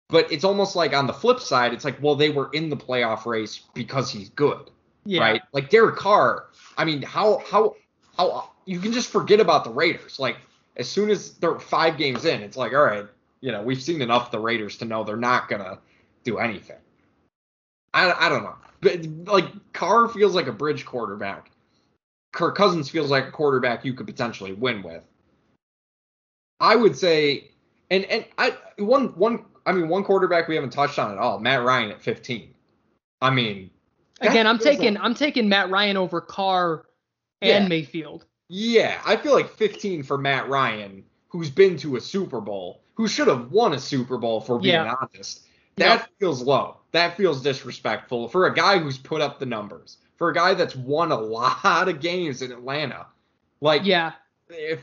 But 0.10 0.30
it's 0.32 0.44
almost 0.44 0.76
like 0.76 0.94
on 0.94 1.08
the 1.08 1.14
flip 1.14 1.40
side, 1.40 1.74
it's 1.74 1.86
like, 1.86 2.02
well, 2.02 2.16
they 2.16 2.30
were 2.30 2.50
in 2.52 2.70
the 2.70 2.76
playoff 2.76 3.26
race 3.26 3.62
because 3.74 4.12
he's 4.12 4.30
good 4.30 4.70
Yeah. 5.06 5.22
right? 5.22 5.42
Like 5.54 5.70
Derek 5.70 5.96
Carr. 5.96 6.48
I 6.78 6.84
mean, 6.86 7.02
how 7.02 7.42
how 7.50 7.76
how 8.18 8.50
you 8.66 8.80
can 8.80 8.92
just 8.92 9.10
forget 9.10 9.40
about 9.40 9.64
the 9.64 9.70
Raiders. 9.70 10.20
Like 10.20 10.38
as 10.76 10.90
soon 10.90 11.10
as 11.10 11.34
they're 11.38 11.60
five 11.60 11.98
games 11.98 12.26
in, 12.26 12.42
it's 12.42 12.58
like, 12.58 12.74
all 12.74 12.84
right, 12.84 13.06
you 13.40 13.52
know, 13.52 13.62
we've 13.62 13.82
seen 13.82 14.02
enough 14.02 14.26
of 14.28 14.32
the 14.32 14.40
Raiders 14.40 14.78
to 14.78 14.86
know 14.86 15.04
they're 15.04 15.16
not 15.16 15.48
gonna 15.48 15.80
do 16.26 16.38
anything. 16.40 16.78
I 17.94 18.12
I 18.12 18.30
don't 18.30 18.44
know, 18.44 18.56
but 18.82 19.06
like 19.34 19.46
Carr 19.74 20.10
feels 20.10 20.36
like 20.36 20.48
a 20.48 20.54
bridge 20.54 20.86
quarterback. 20.86 21.52
Kirk 22.34 22.56
Cousins 22.56 22.90
feels 22.90 23.10
like 23.10 23.28
a 23.28 23.32
quarterback 23.32 23.84
you 23.84 23.94
could 23.94 24.08
potentially 24.08 24.54
win 24.54 24.84
with. 24.84 25.04
I 26.62 26.76
would 26.76 26.95
say, 26.95 27.50
and 27.89 28.06
and 28.06 28.26
I 28.38 28.56
one 28.78 29.08
one 29.17 29.43
I 29.65 29.74
mean 29.74 29.89
one 29.89 30.04
quarterback 30.04 30.47
we 30.47 30.56
haven't 30.56 30.69
touched 30.71 31.00
on 31.00 31.12
at 31.12 31.17
all, 31.17 31.39
Matt 31.39 31.63
Ryan 31.63 31.91
at 31.91 32.02
15. 32.02 32.54
I 33.21 33.30
mean, 33.32 33.69
Again, 34.21 34.47
I'm 34.47 34.60
taking 34.60 34.93
like- 34.93 35.04
I'm 35.04 35.15
taking 35.15 35.50
Matt 35.50 35.69
Ryan 35.69 35.97
over 35.97 36.21
Carr 36.21 36.86
and 37.41 37.63
Yeah. 37.63 37.67
Mayfield. 37.67 38.26
Yeah, 38.50 39.02
I 39.06 39.15
feel 39.17 39.34
like 39.34 39.50
15 39.50 40.04
for 40.04 40.17
Matt 40.17 40.47
Ryan, 40.50 41.04
who's 41.30 41.50
been 41.50 41.78
to 41.78 41.95
a 41.95 42.02
Super 42.02 42.41
Bowl, 42.41 42.82
who 42.95 43.08
should 43.08 43.28
have 43.28 43.52
won 43.52 43.74
a 43.74 43.80
Super 43.80 44.17
Bowl 44.17 44.41
for 44.41 44.60
being 44.60 44.74
Yeah. 44.76 44.95
honest. 45.02 45.47
That 45.78 46.08
feels 46.19 46.41
low. 46.43 46.78
That 46.91 47.15
feels 47.17 47.41
disrespectful 47.41 48.28
for 48.28 48.45
a 48.45 48.54
guy 48.54 48.78
who's 48.78 48.97
put 48.97 49.21
up 49.21 49.39
the 49.39 49.45
numbers. 49.45 49.97
For 50.17 50.30
a 50.30 50.34
guy 50.34 50.54
that's 50.54 50.76
won 50.76 51.12
a 51.12 51.19
lot 51.19 51.88
of 51.88 52.00
games 52.02 52.41
in 52.43 52.52
Atlanta. 52.52 53.08
Like 53.62 53.86
Yeah, 53.86 54.12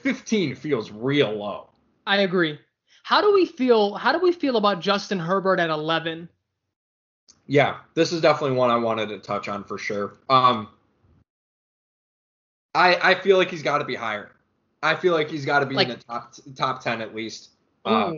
15 0.03 0.55
feels 0.55 0.91
real 0.91 1.33
low. 1.33 1.69
I 2.07 2.23
agree. 2.23 2.59
How 3.03 3.21
do 3.21 3.33
we 3.33 3.47
feel? 3.47 3.95
How 3.95 4.13
do 4.13 4.19
we 4.19 4.33
feel 4.33 4.57
about 4.57 4.81
Justin 4.81 5.19
Herbert 5.19 5.61
at 5.61 5.71
11? 5.71 6.29
Yeah, 7.47 7.79
this 7.95 8.13
is 8.13 8.21
definitely 8.21 8.57
one 8.57 8.71
I 8.71 8.77
wanted 8.77 9.09
to 9.11 9.19
touch 9.19 9.49
on 9.49 9.65
for 9.65 9.79
sure. 9.79 10.19
Um 10.29 10.69
I 12.75 12.97
I 13.03 13.15
feel 13.15 13.37
like 13.37 13.51
he's 13.51 13.63
got 13.63 13.79
to 13.79 13.85
be 13.85 13.95
higher. 13.95 14.33
I 14.83 14.95
feel 14.95 15.13
like 15.13 15.29
he's 15.31 15.45
got 15.45 15.61
to 15.61 15.67
be 15.67 15.75
Like- 15.75 15.89
in 15.89 15.99
the 15.99 16.05
top 16.05 16.35
top 16.55 16.83
10 16.83 17.01
at 17.01 17.15
least. 17.15 17.51
Uh, 17.85 18.13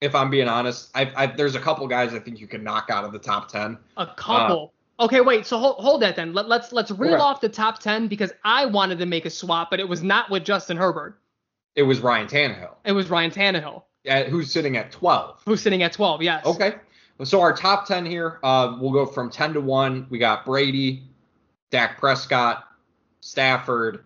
if 0.00 0.14
I'm 0.14 0.28
being 0.30 0.48
honest. 0.48 0.90
I, 0.94 1.10
I 1.16 1.26
there's 1.26 1.54
a 1.54 1.60
couple 1.60 1.86
guys 1.88 2.12
I 2.14 2.18
think 2.18 2.40
you 2.40 2.46
can 2.46 2.62
knock 2.62 2.88
out 2.90 3.04
of 3.04 3.12
the 3.12 3.18
top 3.18 3.48
ten. 3.48 3.78
a 3.96 4.06
couple. 4.06 4.72
Okay, 5.00 5.20
wait. 5.20 5.46
So 5.46 5.58
hold, 5.58 5.76
hold 5.76 6.02
that 6.02 6.16
then. 6.16 6.32
Let, 6.32 6.48
let's 6.48 6.72
let's 6.72 6.90
reel 6.90 7.14
Okay. 7.14 7.22
off 7.22 7.40
the 7.40 7.48
top 7.48 7.78
10 7.80 8.08
because 8.08 8.32
I 8.44 8.66
wanted 8.66 8.98
to 8.98 9.06
make 9.06 9.24
a 9.26 9.30
swap, 9.30 9.70
but 9.70 9.80
it 9.80 9.88
was 9.88 10.02
not 10.02 10.30
with 10.30 10.44
Justin 10.44 10.76
Herbert. 10.76 11.18
It 11.74 11.82
was 11.82 12.00
Ryan 12.00 12.26
Tannehill, 12.26 12.74
It 12.84 12.92
was 12.92 13.08
Ryan 13.08 13.30
Tannehill, 13.30 13.82
uh, 14.10 14.24
who's 14.24 14.50
sitting 14.50 14.76
at 14.76 14.90
12. 14.90 15.42
who's 15.44 15.62
sitting 15.62 15.82
at 15.82 15.92
12. 15.92 16.22
Yes. 16.22 16.44
Okay, 16.44 16.74
so 17.22 17.40
our 17.40 17.52
top 17.52 17.86
ten 17.86 18.04
here, 18.04 18.40
uh, 18.42 18.76
we'll 18.80 18.90
go 18.92 19.06
from 19.06 19.30
10 19.30 19.52
to 19.54 19.60
one. 19.60 20.06
We 20.10 20.18
got 20.18 20.44
Brady, 20.44 21.04
Dak 21.70 21.98
Prescott, 21.98 22.64
Stafford, 23.20 24.04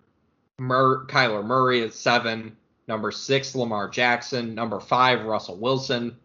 Mur- 0.59 1.07
Kyler 1.07 1.45
Murray 1.45 1.83
at 1.83 1.95
seven. 1.95 2.57
Number 2.89 3.11
six, 3.11 3.55
Lamar 3.55 3.89
Jackson. 3.89 4.55
Number 4.55 4.81
five, 4.81 5.25
Russell 5.25 5.57
Wilson. 5.57 6.17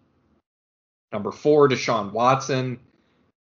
Number 1.13 1.32
four, 1.32 1.69
Deshaun 1.69 2.12
Watson. 2.12 2.80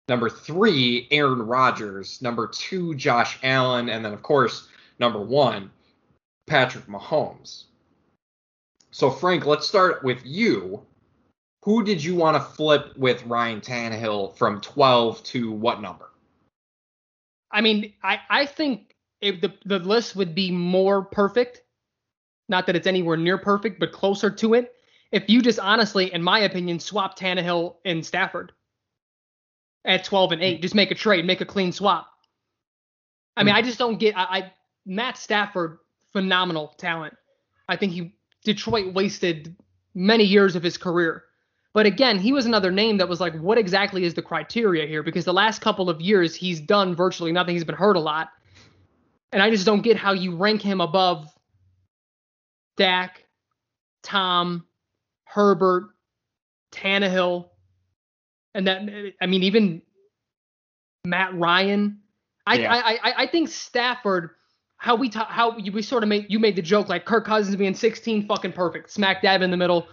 Number 0.09 0.29
three, 0.29 1.09
Aaron 1.11 1.43
Rodgers. 1.43 2.21
Number 2.21 2.47
two, 2.47 2.95
Josh 2.95 3.38
Allen. 3.43 3.88
And 3.88 4.05
then, 4.05 4.12
of 4.12 4.23
course, 4.23 4.69
number 4.99 5.21
one, 5.21 5.71
Patrick 6.47 6.87
Mahomes. 6.87 7.64
So, 8.90 9.11
Frank, 9.11 9.47
let's 9.47 9.67
start 9.67 10.05
with 10.05 10.25
you. 10.25 10.85
Who 11.64 11.83
did 11.83 12.05
you 12.05 12.14
want 12.14 12.37
to 12.37 12.43
flip 12.43 12.97
with 12.97 13.25
Ryan 13.25 13.61
Tannehill 13.61 14.37
from 14.37 14.61
12 14.61 15.23
to 15.25 15.51
what 15.51 15.81
number? 15.81 16.11
I 17.51 17.61
mean, 17.61 17.95
I 18.03 18.21
I 18.29 18.47
think 18.47 18.95
the 19.23 19.53
the 19.64 19.79
list 19.79 20.17
would 20.17 20.35
be 20.35 20.51
more 20.51 21.03
perfect, 21.03 21.62
not 22.49 22.67
that 22.67 22.77
it's 22.77 22.87
anywhere 22.87 23.17
near 23.17 23.38
perfect, 23.38 23.81
but 23.81 23.93
closer 23.93 24.31
to 24.31 24.55
it. 24.55 24.75
If 25.12 25.25
you 25.29 25.40
just 25.40 25.59
honestly, 25.59 26.12
in 26.12 26.23
my 26.23 26.40
opinion, 26.40 26.81
swap 26.81 27.19
Tannehill 27.19 27.77
and 27.85 28.05
Stafford, 28.05 28.53
at 29.85 30.05
12 30.05 30.33
and 30.33 30.42
8. 30.42 30.62
Just 30.62 30.75
make 30.75 30.90
a 30.90 30.94
trade, 30.94 31.25
make 31.25 31.40
a 31.40 31.47
clean 31.47 31.73
swap. 31.73 32.09
I 33.37 33.42
mean, 33.42 33.55
hmm. 33.55 33.59
I 33.59 33.62
just 33.62 33.79
don't 33.79 33.99
get. 33.99 34.16
I, 34.16 34.23
I 34.23 34.53
Matt 34.87 35.16
Stafford, 35.16 35.79
phenomenal 36.12 36.75
talent. 36.79 37.16
I 37.68 37.77
think 37.77 37.92
he 37.92 38.14
Detroit 38.44 38.94
wasted 38.94 39.57
many 39.94 40.25
years 40.25 40.57
of 40.57 40.62
his 40.62 40.77
career. 40.77 41.25
But 41.73 41.87
again, 41.87 42.20
he 42.20 42.33
was 42.33 42.47
another 42.47 42.70
name 42.70 42.99
that 42.99 43.09
was 43.09 43.20
like, 43.20 43.35
what 43.40 43.59
exactly 43.59 44.05
is 44.05 44.14
the 44.14 44.23
criteria 44.23 44.87
here? 44.87 45.03
Because 45.03 45.25
the 45.25 45.33
last 45.33 45.61
couple 45.61 45.90
of 45.90 46.01
years, 46.01 46.35
he's 46.35 46.61
done 46.61 46.94
virtually 46.94 47.33
nothing. 47.33 47.55
He's 47.55 47.64
been 47.64 47.75
hurt 47.75 47.97
a 47.97 48.01
lot. 48.01 48.29
And 49.33 49.42
I 49.42 49.51
just 49.51 49.66
don't 49.66 49.83
get 49.83 49.97
how 49.97 50.12
you 50.12 50.37
rank 50.37 50.62
him 50.62 50.81
above 50.81 51.29
Dak, 52.77 53.25
Tom, 54.05 54.64
Herbert, 55.25 55.88
Tannehill, 56.70 57.49
and 58.55 58.67
that 58.67 58.83
I 59.21 59.27
mean 59.27 59.43
even 59.43 59.83
Matt 61.05 61.35
Ryan. 61.35 62.01
I 62.47 62.55
Yeah. 62.57 62.73
I, 62.73 62.93
I 63.03 63.14
I 63.23 63.27
think 63.27 63.49
Stafford. 63.49 64.31
How 64.77 64.97
we 64.97 65.09
ta- 65.09 65.29
how 65.31 65.57
you, 65.57 65.73
we 65.73 65.81
sort 65.81 66.03
of 66.03 66.09
made 66.11 66.27
you 66.29 66.38
made 66.38 66.57
the 66.57 66.62
joke 66.62 66.88
like 66.88 67.07
Kirk 67.07 67.25
Cousins 67.25 67.57
being 67.57 67.75
16 67.75 68.27
fucking 68.27 68.53
perfect, 68.53 68.90
smack 68.90 69.23
dab 69.23 69.40
in 69.40 69.51
the 69.51 69.57
middle. 69.57 69.88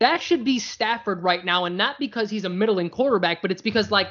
That 0.00 0.22
should 0.22 0.42
be 0.44 0.58
Stafford 0.58 1.22
right 1.22 1.44
now, 1.44 1.66
and 1.66 1.76
not 1.76 1.98
because 1.98 2.30
he's 2.30 2.44
a 2.44 2.48
middling 2.48 2.88
quarterback, 2.88 3.42
but 3.42 3.50
it's 3.50 3.60
because 3.60 3.90
like, 3.90 4.08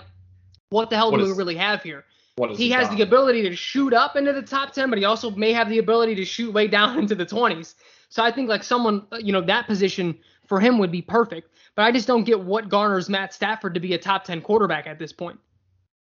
what 0.70 0.90
the 0.90 0.96
hell 0.96 1.12
What 1.12 1.20
do 1.20 1.26
we 1.26 1.32
really 1.32 1.56
have 1.56 1.82
here? 1.82 2.06
What 2.36 2.52
is 2.52 2.58
he 2.58 2.70
has 2.72 2.90
the 2.90 3.02
ability 3.02 3.42
to 3.50 3.56
shoot 3.56 3.94
up 3.94 4.16
into 4.16 4.32
the 4.32 4.42
top 4.42 4.74
10 4.74 4.90
but 4.90 4.98
he 4.98 5.06
also 5.06 5.32
may 5.32 5.52
have 5.52 5.70
the 5.70 5.80
ability 5.80 6.16
to 6.16 6.26
shoot 6.26 6.54
way 6.54 6.68
down 6.68 6.98
into 7.00 7.14
the 7.14 7.26
20s 7.26 7.76
so 8.12 8.24
i 8.24 8.32
think 8.32 8.47
like 8.47 8.63
someone 8.63 9.04
uh, 9.12 9.17
you 9.17 9.34
know 9.34 9.41
that 9.41 9.65
position 9.65 10.15
for 10.45 10.60
him 10.60 10.78
would 10.78 10.91
be 10.91 11.02
perfect 11.02 11.50
but 11.74 11.82
i 11.82 11.91
just 11.91 12.06
don't 12.06 12.26
get 12.26 12.39
what 12.39 12.69
garners 12.69 13.10
matt 13.10 13.34
stafford 13.34 13.74
to 13.74 13.80
be 13.80 13.95
a 13.95 13.97
top 13.97 14.24
10 14.24 14.41
quarterback 14.41 14.86
at 14.86 15.00
this 15.00 15.12
point 15.12 15.39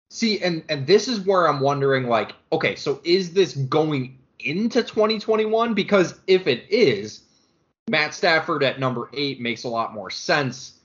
See, 0.10 0.42
and 0.42 0.64
and 0.70 0.88
this 0.88 1.08
is 1.08 1.20
where 1.20 1.48
I'm 1.48 1.60
wondering, 1.60 2.08
like, 2.08 2.34
okay, 2.52 2.76
so 2.76 3.02
is 3.04 3.34
this 3.34 3.54
going 3.54 4.18
into 4.40 4.82
2021? 4.82 5.74
Because 5.74 6.18
if 6.28 6.48
it 6.48 6.64
is, 6.70 7.24
Matt 7.90 8.14
Stafford 8.14 8.64
at 8.64 8.80
number 8.80 9.10
eight 9.14 9.42
makes 9.42 9.66
a 9.66 9.70
lot 9.70 9.94
more 9.94 10.10
sense 10.10 10.80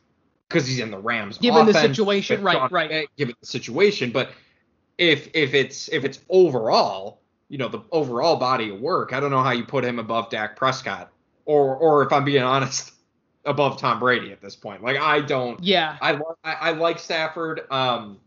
because 0.48 0.66
he's 0.66 0.80
in 0.80 0.90
the 0.90 0.98
Rams. 0.98 1.38
Given 1.38 1.66
the 1.66 1.72
situation, 1.72 2.42
right, 2.42 2.54
Sean 2.54 2.68
right. 2.72 3.08
Given 3.16 3.37
the 3.38 3.46
situation, 3.46 4.11
but 4.11 4.32
if 4.98 5.28
if 5.35 5.54
it's 5.54 5.88
if 5.90 6.04
it's 6.04 6.18
overall, 6.28 7.20
you 7.48 7.58
know, 7.58 7.68
the 7.68 7.80
overall 7.92 8.37
body 8.37 8.70
of 8.70 8.80
work, 8.80 9.12
I 9.12 9.20
don't 9.20 9.30
know 9.30 9.42
how 9.42 9.52
you 9.52 9.64
put 9.64 9.85
him 9.85 10.00
above 10.00 10.30
Dak 10.30 10.56
Prescott, 10.56 11.12
or 11.44 11.76
or 11.76 12.02
if 12.05 12.12
I'm 12.12 12.24
being 12.24 12.42
honest, 12.42 12.92
above 13.44 13.78
Tom 13.78 13.98
Brady 13.98 14.33
at 14.33 14.40
this 14.40 14.57
point. 14.57 14.83
Like, 14.83 14.96
I 14.96 15.20
don't. 15.20 15.62
yeah 15.62 15.96
I, 16.00 16.14
I 16.44 16.52
I 16.52 16.70
like 16.72 16.98
Stafford. 16.98 17.62
Um, 17.70 18.18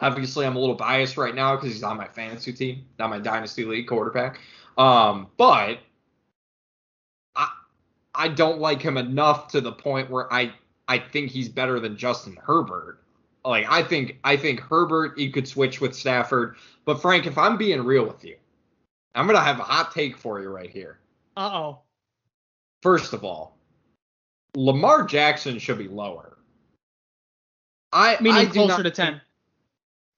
obviously 0.00 0.46
I'm 0.46 0.56
a 0.56 0.58
little 0.58 0.74
biased 0.74 1.16
right 1.16 1.34
now 1.34 1.56
because 1.56 1.72
he's 1.72 1.82
on 1.82 1.96
my 1.96 2.08
fantasy 2.08 2.52
team, 2.52 2.84
not 2.98 3.10
my 3.10 3.18
dynasty 3.18 3.64
league 3.64 3.88
quarterback. 3.88 4.40
Um, 4.76 5.28
but 5.36 5.78
I 7.34 7.48
I 8.14 8.28
don't 8.28 8.60
like 8.60 8.82
him 8.82 8.96
enough 8.96 9.48
to 9.48 9.60
the 9.60 9.72
point 9.72 10.10
where 10.10 10.32
I 10.32 10.52
I 10.88 10.98
think 10.98 11.30
he's 11.30 11.48
better 11.48 11.80
than 11.80 11.96
Justin 11.96 12.36
Herbert. 12.42 13.00
Like 13.44 13.66
I 13.70 13.82
think 13.82 14.18
I 14.24 14.36
think 14.36 14.60
Herbert 14.60 15.18
you 15.18 15.30
could 15.30 15.48
switch 15.48 15.80
with 15.80 15.94
Stafford, 15.94 16.56
but 16.84 17.00
Frank, 17.00 17.26
if 17.26 17.38
I'm 17.38 17.56
being 17.56 17.82
real 17.82 18.04
with 18.04 18.24
you, 18.24 18.36
I'm 19.14 19.26
gonna 19.26 19.40
have 19.40 19.60
a 19.60 19.64
hot 19.64 19.92
take 19.92 20.16
for 20.16 20.40
you 20.40 20.50
right 20.50 20.70
here. 20.70 20.98
uh-oh 21.36 21.80
First 22.82 23.12
of 23.12 23.24
all, 23.24 23.56
Lamar 24.54 25.04
Jackson 25.04 25.58
should 25.58 25.78
be 25.78 25.88
lower. 25.88 26.38
I 27.92 28.16
meaning 28.20 28.48
I 28.48 28.50
closer 28.50 28.82
not 28.82 28.82
to 28.82 28.90
10 28.90 29.20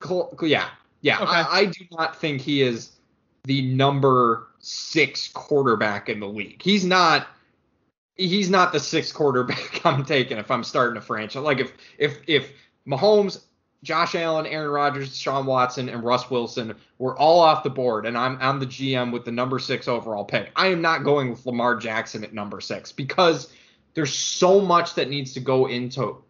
Cl- 0.03 0.33
yeah, 0.42 0.68
yeah. 1.01 1.16
Okay. 1.16 1.27
I, 1.27 1.59
I 1.61 1.64
do 1.66 1.85
not 1.90 2.16
think 2.16 2.40
he 2.40 2.62
is 2.62 2.92
the 3.44 3.62
number 3.62 4.49
six 4.61 5.29
quarterback 5.29 6.09
in 6.09 6.21
the 6.21 6.29
league. 6.29 6.62
He's 6.62 6.85
not. 6.85 7.29
He's 8.14 8.51
not 8.51 8.73
the 8.73 8.81
sixth 8.81 9.14
quarterback 9.14 9.81
I'm 9.85 10.05
taking 10.05 10.38
if 10.38 10.51
I'm 10.51 10.64
starting 10.64 10.97
a 10.97 11.01
franchise. 11.01 11.42
Like 11.42 11.61
if 11.61 11.73
if 11.99 12.21
if 12.27 12.53
Mahomes, 12.87 13.42
Josh 13.82 14.14
Allen, 14.14 14.46
Aaron 14.46 14.70
Rodgers, 14.70 15.16
Sean 15.16 15.46
Watson, 15.46 15.88
and 15.88 16.02
Russ 16.02 16.30
Wilson 16.30 16.74
were 16.98 17.16
all 17.16 17.38
off 17.38 17.62
the 17.62 17.70
board, 17.70 18.06
and 18.06 18.18
I'm 18.18 18.36
I'm 18.40 18.58
the 18.58 18.66
GM 18.66 19.12
with 19.12 19.24
the 19.24 19.30
number 19.32 19.58
six 19.58 19.86
overall 19.86 20.24
pick, 20.24 20.50
I 20.56 20.68
am 20.68 20.82
not 20.82 21.04
going 21.04 21.30
with 21.30 21.46
Lamar 21.46 21.76
Jackson 21.76 22.24
at 22.24 22.34
number 22.34 22.60
six 22.60 22.90
because 22.90 23.52
there's 23.94 24.12
so 24.12 24.60
much 24.60 24.94
that 24.94 25.08
needs 25.08 25.32
to 25.34 25.40
go 25.40 25.66
into 25.66 26.22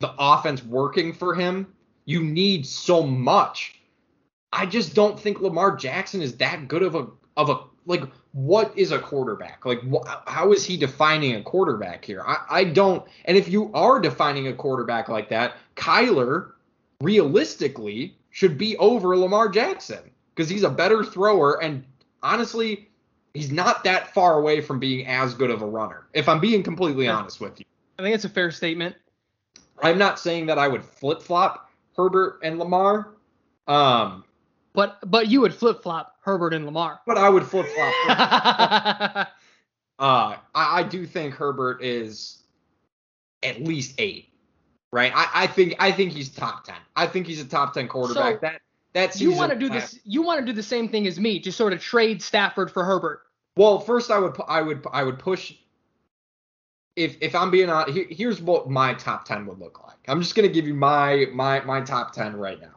the 0.00 0.14
offense 0.18 0.64
working 0.64 1.12
for 1.12 1.34
him. 1.34 1.72
You 2.06 2.22
need 2.22 2.66
so 2.66 3.02
much. 3.02 3.78
I 4.52 4.66
just 4.66 4.94
don't 4.94 5.18
think 5.18 5.40
Lamar 5.40 5.76
Jackson 5.76 6.22
is 6.22 6.36
that 6.38 6.68
good 6.68 6.82
of 6.82 6.94
a 6.94 7.08
of 7.36 7.50
a 7.50 7.60
like 7.86 8.04
what 8.32 8.72
is 8.76 8.92
a 8.92 8.98
quarterback? 8.98 9.64
Like 9.66 9.80
wh- 9.82 10.06
how 10.26 10.52
is 10.52 10.64
he 10.64 10.76
defining 10.76 11.34
a 11.36 11.42
quarterback 11.42 12.04
here? 12.04 12.22
I, 12.26 12.38
I 12.50 12.64
don't 12.64 13.04
and 13.26 13.36
if 13.36 13.48
you 13.48 13.70
are 13.74 14.00
defining 14.00 14.48
a 14.48 14.52
quarterback 14.52 15.08
like 15.08 15.28
that, 15.30 15.56
Kyler 15.76 16.52
realistically 17.00 18.16
should 18.30 18.56
be 18.56 18.76
over 18.78 19.16
Lamar 19.16 19.48
Jackson 19.48 20.10
because 20.34 20.48
he's 20.48 20.62
a 20.62 20.70
better 20.70 21.04
thrower 21.04 21.62
and 21.62 21.84
honestly 22.22 22.88
he's 23.34 23.50
not 23.52 23.84
that 23.84 24.12
far 24.14 24.38
away 24.38 24.60
from 24.60 24.78
being 24.78 25.06
as 25.06 25.34
good 25.34 25.50
of 25.50 25.62
a 25.62 25.66
runner. 25.66 26.06
If 26.14 26.28
I'm 26.28 26.40
being 26.40 26.62
completely 26.62 27.06
Yeah. 27.06 27.16
honest 27.16 27.40
with 27.40 27.58
you. 27.58 27.66
i 27.98 28.02
think 28.02 28.14
it's 28.14 28.24
a 28.24 28.28
fair 28.30 28.50
statement 28.50 28.96
I'm 29.82 29.98
not 29.98 30.18
saying 30.18 30.46
that 30.46 30.58
I 30.58 30.68
would 30.68 30.84
flip 30.84 31.20
flop 31.22 31.68
Herbert 31.96 32.38
and 32.42 32.58
Lamar. 32.58 33.08
Um, 33.66 34.24
but 34.72 34.98
but 35.10 35.28
you 35.28 35.40
would 35.40 35.54
flip-flop 35.54 36.16
herbert 36.22 36.54
and 36.54 36.64
lamar 36.66 37.00
but 37.06 37.18
I 37.18 37.28
would 37.28 37.44
flip 37.46 37.66
flop. 37.66 38.08
uh, 38.08 39.26
I, 39.98 40.36
I 40.54 40.82
do 40.82 41.06
think 41.06 41.34
Herbert 41.34 41.82
is 41.82 42.42
at 43.42 43.62
least 43.62 43.94
eight, 43.98 44.28
right? 44.92 45.12
I, 45.14 45.28
I 45.34 45.46
think 45.46 45.74
I 45.78 45.92
think 45.92 46.12
he's 46.12 46.28
top 46.28 46.64
ten. 46.64 46.76
I 46.96 47.06
think 47.06 47.26
he's 47.26 47.40
a 47.40 47.44
top 47.44 47.74
ten 47.74 47.88
quarterback. 47.88 48.34
So, 48.34 48.38
that 48.42 48.60
that 48.94 49.20
you 49.20 49.32
want 49.32 49.52
to 49.52 49.58
do 49.58 49.68
last- 49.68 49.92
this 49.92 50.00
you 50.04 50.22
want 50.22 50.40
to 50.40 50.46
do 50.46 50.52
the 50.52 50.62
same 50.62 50.88
thing 50.88 51.06
as 51.06 51.18
me 51.18 51.38
just 51.38 51.56
sort 51.58 51.72
of 51.72 51.80
trade 51.80 52.22
stafford 52.22 52.70
for 52.70 52.84
herbert 52.84 53.22
Well, 53.56 53.80
first 53.80 54.10
I 54.10 54.18
would 54.18 54.36
I 54.48 54.62
would 54.62 54.86
I 54.92 55.02
would 55.02 55.18
push. 55.18 55.54
If 56.94 57.16
if 57.22 57.34
I'm 57.34 57.50
being 57.50 57.70
honest, 57.70 57.96
here, 57.96 58.06
here's 58.10 58.40
what 58.40 58.68
my 58.68 58.92
top 58.94 59.24
ten 59.24 59.46
would 59.46 59.58
look 59.58 59.82
like. 59.82 59.96
I'm 60.08 60.20
just 60.20 60.34
gonna 60.34 60.48
give 60.48 60.66
you 60.66 60.74
my 60.74 61.26
my 61.32 61.60
my 61.60 61.80
top 61.80 62.12
ten 62.12 62.36
right 62.36 62.60
now. 62.60 62.74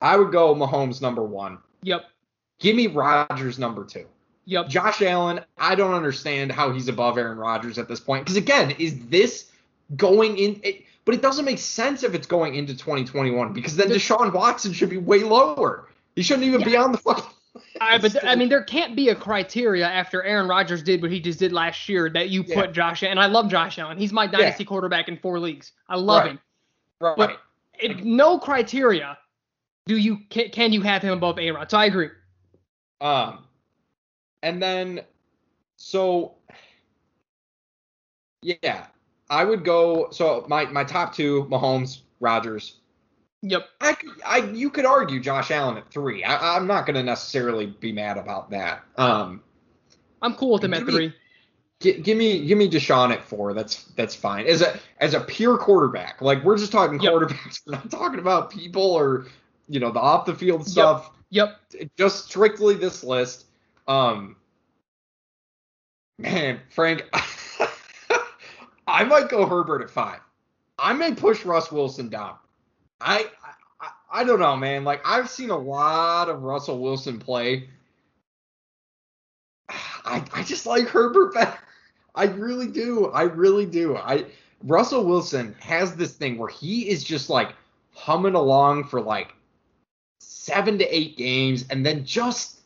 I 0.00 0.16
would 0.16 0.32
go 0.32 0.54
Mahomes 0.54 1.00
number 1.02 1.22
one. 1.22 1.58
yep 1.82 2.04
Give 2.60 2.74
me 2.74 2.86
Rodgers 2.88 3.58
number 3.58 3.84
two. 3.84 4.06
yep 4.46 4.68
Josh 4.68 5.02
Allen, 5.02 5.40
I 5.58 5.74
don't 5.74 5.94
understand 5.94 6.52
how 6.52 6.72
he's 6.72 6.88
above 6.88 7.18
Aaron 7.18 7.38
Rodgers 7.38 7.78
at 7.78 7.88
this 7.88 8.00
point. 8.00 8.24
Because 8.24 8.36
again, 8.36 8.72
is 8.78 8.98
this 9.08 9.50
going 9.96 10.36
in? 10.38 10.60
It, 10.62 10.84
but 11.04 11.14
it 11.14 11.22
doesn't 11.22 11.44
make 11.44 11.58
sense 11.58 12.02
if 12.02 12.14
it's 12.14 12.26
going 12.26 12.54
into 12.54 12.74
2021 12.74 13.52
because 13.52 13.76
then 13.76 13.88
Deshaun 13.88 14.32
Watson 14.32 14.72
should 14.72 14.90
be 14.90 14.98
way 14.98 15.20
lower. 15.22 15.88
He 16.16 16.22
shouldn't 16.22 16.46
even 16.46 16.62
be 16.64 16.76
on 16.76 16.92
the 16.92 16.98
fucking. 16.98 17.24
I, 17.80 17.96
but. 17.98 18.24
I 18.24 18.34
mean, 18.34 18.48
there 18.48 18.62
can't 18.62 18.94
be 18.94 19.08
a 19.08 19.14
criteria 19.14 19.86
after 19.88 20.22
Aaron 20.22 20.48
Rodgers 20.48 20.82
did 20.82 21.00
what 21.00 21.10
he 21.10 21.18
just 21.20 21.38
did 21.38 21.52
last 21.52 21.88
year 21.88 22.10
that 22.10 22.28
you 22.28 22.42
put 22.44 22.50
Yeah. 22.56 22.66
Josh. 22.72 23.02
And 23.02 23.18
I 23.18 23.26
love 23.26 23.48
Josh 23.48 23.78
Allen. 23.78 23.96
He's 23.98 24.12
my 24.12 24.26
dynasty 24.26 24.64
quarterback 24.64 25.08
in 25.08 25.16
four 25.16 25.38
leagues. 25.40 25.72
I 25.88 25.96
love 25.96 26.24
Right. 26.24 26.30
him. 26.32 26.40
right. 27.00 27.16
But 27.16 27.40
it, 27.80 28.04
no 28.04 28.38
criteria 28.38 29.16
do 29.88 29.96
you 29.96 30.18
can, 30.28 30.50
can 30.50 30.72
you 30.72 30.82
have 30.82 31.02
him 31.02 31.14
above 31.14 31.38
A 31.38 31.50
Rod. 31.50 31.70
So 31.70 31.78
I 31.78 31.86
agree. 31.86 32.10
Um, 33.00 33.44
and 34.42 34.62
then, 34.62 35.00
so, 35.76 36.34
yeah, 38.42 38.86
I 39.30 39.44
would 39.44 39.64
go. 39.64 40.08
So 40.10 40.44
my 40.48 40.66
my 40.66 40.84
top 40.84 41.14
two, 41.14 41.46
Mahomes, 41.50 42.02
Rodgers. 42.20 42.76
Yep. 43.42 43.68
I 43.80 43.92
could, 43.94 44.10
I 44.26 44.38
you 44.38 44.68
could 44.68 44.84
argue 44.84 45.20
Josh 45.20 45.50
Allen 45.50 45.76
at 45.78 45.90
three. 45.90 46.22
I, 46.22 46.56
I'm 46.56 46.66
not 46.66 46.86
going 46.86 46.96
to 46.96 47.02
necessarily 47.02 47.66
be 47.66 47.92
mad 47.92 48.18
about 48.18 48.50
that. 48.50 48.82
Um, 48.96 49.42
I'm 50.22 50.34
cool 50.34 50.52
with 50.54 50.64
him 50.64 50.74
at 50.74 50.84
me- 50.84 50.92
three. 50.92 51.14
gi- 51.80 52.00
give 52.00 52.18
me 52.18 52.44
give 52.46 52.58
me 52.58 52.68
Deshaun 52.68 53.10
at 53.12 53.22
four. 53.24 53.54
That's 53.54 53.84
that's 53.96 54.14
fine. 54.14 54.46
As 54.46 54.60
a 54.60 54.78
as 54.98 55.14
a 55.14 55.20
pure 55.20 55.56
quarterback, 55.56 56.20
like 56.20 56.42
we're 56.44 56.58
just 56.58 56.72
talking 56.72 57.00
Yep. 57.00 57.12
quarterbacks. 57.12 57.60
We're 57.66 57.72
not 57.74 57.90
talking 57.90 58.18
about 58.18 58.50
people 58.50 58.82
or 58.82 59.26
you 59.68 59.80
know 59.80 59.90
the 59.90 60.00
off 60.00 60.26
the 60.26 60.34
field 60.34 60.66
stuff. 60.66 61.10
Yep. 61.30 61.60
just 61.96 62.26
strictly 62.26 62.74
this 62.74 63.04
list. 63.04 63.46
Um, 63.86 64.36
man, 66.18 66.60
Frank, 66.70 67.04
I 68.86 69.04
might 69.04 69.28
go 69.28 69.46
Herbert 69.46 69.82
at 69.82 69.90
five. 69.90 70.20
I 70.78 70.92
may 70.92 71.14
push 71.14 71.44
Russ 71.44 71.70
Wilson 71.70 72.08
down. 72.08 72.36
I, 73.00 73.26
I 73.80 73.90
I 74.10 74.24
don't 74.24 74.40
know, 74.40 74.56
man. 74.56 74.84
Like 74.84 75.02
I've 75.04 75.28
seen 75.28 75.50
a 75.50 75.56
lot 75.56 76.28
of 76.28 76.42
Russell 76.42 76.78
Wilson 76.78 77.18
play. 77.18 77.68
I 79.68 80.24
I 80.32 80.42
just 80.42 80.66
like 80.66 80.88
Herbert 80.88 81.34
better. 81.34 81.58
I 82.14 82.24
really 82.24 82.66
do. 82.66 83.06
I 83.08 83.22
really 83.22 83.66
do. 83.66 83.96
I 83.96 84.24
Russell 84.64 85.04
Wilson 85.04 85.54
has 85.60 85.94
this 85.94 86.14
thing 86.14 86.38
where 86.38 86.48
he 86.48 86.88
is 86.88 87.04
just 87.04 87.30
like 87.30 87.54
humming 87.92 88.34
along 88.34 88.84
for 88.84 89.00
like 89.00 89.34
seven 90.20 90.78
to 90.78 90.84
eight 90.96 91.16
games 91.16 91.64
and 91.70 91.84
then 91.84 92.04
just 92.04 92.60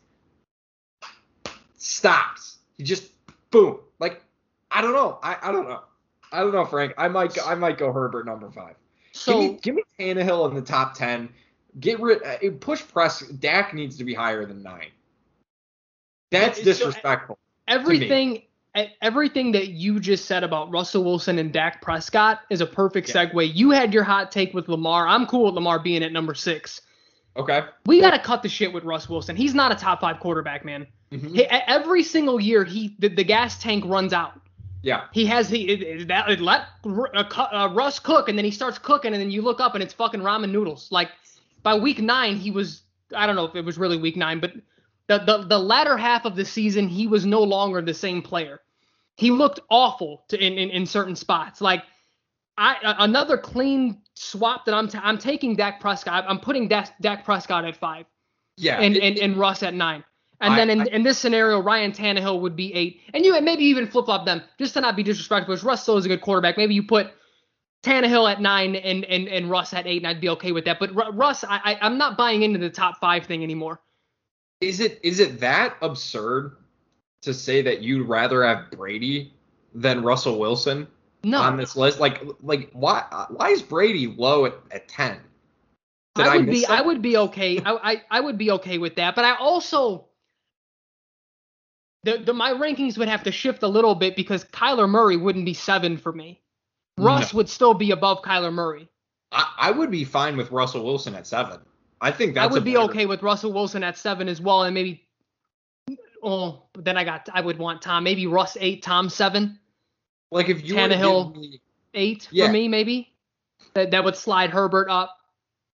stops. 1.77 2.57
He 2.77 2.83
just 2.83 3.11
boom. 3.51 3.79
Like 3.99 4.21
I 4.71 4.81
don't 4.81 4.93
know. 4.93 5.19
I, 5.21 5.37
I 5.41 5.51
don't 5.51 5.67
know. 5.67 5.81
I 6.31 6.39
don't 6.39 6.51
know, 6.51 6.65
Frank. 6.65 6.93
I 6.97 7.07
might 7.07 7.33
go, 7.33 7.43
I 7.45 7.53
might 7.55 7.77
go 7.77 7.91
Herbert 7.91 8.25
number 8.25 8.49
five. 8.49 8.75
So 9.11 9.33
give 9.33 9.51
me 9.51 9.59
give 9.61 9.75
me 9.75 9.83
Tannehill 9.99 10.49
in 10.49 10.55
the 10.55 10.61
top 10.61 10.95
ten. 10.95 11.29
Get 11.79 11.99
rid 11.99 12.21
uh, 12.23 12.37
push 12.59 12.81
press. 12.87 13.19
Dak 13.27 13.73
needs 13.73 13.97
to 13.97 14.03
be 14.03 14.13
higher 14.13 14.45
than 14.45 14.63
nine. 14.63 14.89
That's 16.31 16.57
So, 16.57 16.63
disrespectful. 16.63 17.37
everything 17.67 18.41
e- 18.75 18.87
everything 19.01 19.51
that 19.51 19.69
you 19.69 19.99
just 19.99 20.25
said 20.25 20.43
about 20.43 20.71
Russell 20.71 21.03
Wilson 21.03 21.37
and 21.37 21.51
Dak 21.53 21.81
Prescott 21.81 22.41
is 22.49 22.61
a 22.61 22.65
perfect 22.65 23.09
Yeah. 23.13 23.25
segue. 23.27 23.53
You 23.55 23.69
had 23.69 23.93
your 23.93 24.03
hot 24.03 24.31
take 24.31 24.53
with 24.53 24.67
Lamar. 24.67 25.07
I'm 25.07 25.27
cool 25.27 25.45
with 25.45 25.53
Lamar 25.55 25.77
being 25.79 26.03
at 26.03 26.11
number 26.11 26.33
six. 26.33 26.81
Okay. 27.35 27.61
We 27.85 27.99
got 27.99 28.11
to 28.11 28.19
cut 28.19 28.43
the 28.43 28.49
shit 28.49 28.71
with 28.71 28.83
Russ 28.83 29.09
Wilson. 29.09 29.35
He's 29.35 29.55
not 29.55 29.71
a 29.71 29.75
top 29.75 30.01
five 30.01 30.19
quarterback, 30.19 30.63
man. 30.63 30.85
Mhm. 31.11 31.35
He, 31.35 31.45
every 31.45 32.03
single 32.03 32.39
year, 32.39 32.63
he 32.63 32.95
the, 32.99 33.07
the 33.07 33.23
gas 33.23 33.59
tank 33.59 33.83
runs 33.87 34.13
out. 34.13 34.39
Yeah. 34.83 35.05
He 35.13 35.25
has 35.27 35.49
he 35.49 36.03
that 36.05 36.29
it 36.29 36.41
let 36.41 36.67
uh, 36.85 37.23
uh, 37.51 37.69
Russ 37.73 37.99
cook, 37.99 38.29
and 38.29 38.37
then 38.37 38.45
he 38.45 38.51
starts 38.51 38.77
cooking, 38.77 39.13
and 39.13 39.21
then 39.21 39.31
you 39.31 39.41
look 39.41 39.59
up 39.61 39.73
and 39.73 39.83
it's 39.83 39.93
fucking 39.93 40.19
ramen 40.19 40.51
noodles. 40.51 40.91
Like 40.91 41.09
by 41.63 41.75
week 41.75 41.99
nine, 41.99 42.35
he 42.35 42.51
was 42.51 42.81
I 43.15 43.25
don't 43.25 43.35
know 43.35 43.45
if 43.45 43.55
it 43.55 43.65
was 43.65 43.77
really 43.77 43.97
week 43.97 44.17
nine, 44.17 44.39
but 44.39 44.53
the 45.07 45.19
the, 45.19 45.45
the 45.47 45.59
latter 45.59 45.97
half 45.97 46.25
of 46.25 46.35
the 46.35 46.45
season, 46.45 46.87
he 46.87 47.07
was 47.07 47.25
no 47.25 47.41
longer 47.41 47.81
the 47.81 47.93
same 47.93 48.21
player. 48.21 48.59
He 49.15 49.31
looked 49.31 49.59
awful 49.69 50.25
to, 50.27 50.37
in, 50.37 50.53
in 50.53 50.69
in 50.69 50.85
certain 50.85 51.15
spots. 51.15 51.61
Like 51.61 51.83
I 52.57 52.75
another 52.99 53.37
clean 53.37 54.01
swap 54.15 54.65
that 54.65 54.73
I'm 54.75 54.87
ta- 54.87 55.01
I'm 55.03 55.17
taking 55.17 55.55
Dak 55.55 55.79
Prescott. 55.79 56.25
I'm 56.27 56.39
putting 56.39 56.67
Dak, 56.67 56.93
Dak 57.01 57.25
Prescott 57.25 57.65
at 57.65 57.75
five 57.75 58.05
Yeah. 58.57 58.79
and, 58.79 58.95
it- 58.95 59.03
and, 59.03 59.17
and 59.19 59.37
Russ 59.37 59.63
at 59.63 59.73
nine. 59.73 60.03
And 60.41 60.53
I- 60.53 60.57
then 60.57 60.69
in, 60.69 60.81
I- 60.81 60.85
in 60.85 61.03
this 61.03 61.17
scenario, 61.17 61.59
Ryan 61.61 61.91
Tannehill 61.91 62.41
would 62.41 62.55
be 62.55 62.73
eight. 62.73 63.01
And 63.13 63.25
you 63.25 63.39
maybe 63.41 63.63
even 63.65 63.87
flip 63.87 64.05
flop 64.05 64.25
them 64.25 64.41
just 64.59 64.73
to 64.75 64.81
not 64.81 64.95
be 64.95 65.03
disrespectful. 65.03 65.53
Because 65.53 65.63
Russ 65.63 65.81
still 65.83 65.97
is 65.97 66.05
a 66.05 66.09
good 66.09 66.21
quarterback. 66.21 66.57
Maybe 66.57 66.73
you 66.73 66.83
put 66.83 67.11
Tannehill 67.83 68.31
at 68.31 68.39
nine 68.41 68.75
and, 68.75 69.03
and, 69.05 69.27
and 69.27 69.49
Russ 69.49 69.73
at 69.73 69.85
eight, 69.87 69.97
and 69.97 70.07
I'd 70.07 70.21
be 70.21 70.29
okay 70.29 70.51
with 70.51 70.65
that. 70.65 70.79
But 70.79 70.95
Ru- 70.95 71.11
Russ, 71.11 71.43
I, 71.43 71.59
I 71.63 71.77
I'm 71.81 71.97
not 71.97 72.17
buying 72.17 72.43
into 72.43 72.59
the 72.59 72.69
top 72.69 72.99
five 72.99 73.25
thing 73.25 73.43
anymore. 73.43 73.81
is 74.61 74.79
it 74.79 74.99
is 75.03 75.19
it 75.19 75.39
that 75.41 75.75
absurd 75.81 76.55
to 77.23 77.33
say 77.33 77.61
that 77.61 77.81
you'd 77.81 78.07
rather 78.07 78.43
have 78.45 78.69
Brady 78.71 79.33
than 79.73 80.01
Russell 80.03 80.39
Wilson 80.39 80.87
No, 81.23 81.39
on 81.39 81.57
this 81.57 81.75
list? 81.75 81.99
Like 81.99 82.23
like 82.41 82.69
why 82.73 83.03
why 83.29 83.49
is 83.49 83.61
Brady 83.61 84.07
low 84.07 84.45
at, 84.45 84.55
at 84.71 84.87
ten? 84.87 85.19
Did 86.15 86.27
I 86.27 86.37
would 86.37 86.45
miss 86.45 86.61
be 86.61 86.65
I 86.65 86.81
would 86.81 87.01
be 87.01 87.17
okay. 87.17 87.59
I, 87.59 87.93
I 87.93 88.01
I 88.11 88.19
would 88.19 88.37
be 88.37 88.51
okay 88.51 88.77
with 88.77 88.95
that. 88.95 89.15
But 89.15 89.25
I 89.25 89.35
also 89.35 90.05
the, 92.03 92.17
the 92.17 92.33
my 92.33 92.51
rankings 92.51 92.97
would 92.97 93.07
have 93.07 93.23
to 93.23 93.31
shift 93.31 93.63
a 93.63 93.67
little 93.67 93.95
bit 93.95 94.15
because 94.15 94.43
Kyler 94.45 94.89
Murray 94.89 95.17
wouldn't 95.17 95.45
be 95.45 95.53
seven 95.53 95.97
for 95.97 96.11
me. 96.11 96.41
Russ 96.97 97.33
would 97.33 97.49
still 97.49 97.73
be 97.73 97.91
above 97.91 98.21
Kyler 98.21 98.53
Murray. 98.53 98.87
I, 99.31 99.51
I 99.57 99.71
would 99.71 99.89
be 99.89 100.03
fine 100.03 100.37
with 100.37 100.51
Russell 100.51 100.85
Wilson 100.85 101.15
at 101.15 101.25
seven. 101.25 101.59
I 102.01 102.11
think 102.11 102.35
that's 102.35 102.49
I 102.49 102.53
would 102.53 102.63
be 102.63 102.73
better- 102.73 102.91
okay 102.91 103.05
with 103.05 103.23
Russell 103.23 103.53
Wilson 103.53 103.83
at 103.83 103.97
seven 103.97 104.27
as 104.27 104.41
well, 104.41 104.63
and 104.63 104.73
maybe. 104.73 105.07
Oh, 106.21 106.63
but 106.73 106.85
then 106.85 106.97
I 106.97 107.03
got 107.03 107.27
I 107.33 107.41
would 107.41 107.57
want 107.57 107.81
Tom 107.81 108.03
maybe 108.03 108.27
Russ 108.27 108.57
eight, 108.59 108.83
Tom 108.83 109.09
seven, 109.09 109.59
Like 110.33 110.49
if 110.49 110.65
you 110.67 110.73
Tannehill. 110.75 111.33
give 111.33 111.41
me, 111.41 111.61
eight 111.93 112.27
Yeah. 112.31 112.47
for 112.47 112.51
me 112.53 112.67
maybe. 112.67 113.13
That 113.75 113.91
that 113.91 114.03
would 114.03 114.15
slide 114.15 114.49
Herbert 114.49 114.89
up. 114.89 115.17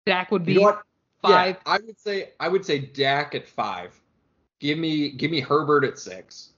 Dak 0.07 0.31
would 0.31 0.45
be 0.45 0.55
you 0.55 0.61
know 0.61 0.79
five. 1.23 1.57
Yeah, 1.67 1.73
I 1.73 1.79
would 1.79 1.99
say 1.99 2.31
I 2.41 2.49
would 2.49 2.65
say 2.65 2.79
Dak 2.79 3.35
at 3.35 3.47
five. 3.49 4.01
Give 4.61 4.79
me 4.79 5.11
give 5.11 5.31
me 5.31 5.41
Herbert 5.41 5.85
at 5.85 5.99
six. 5.99 6.51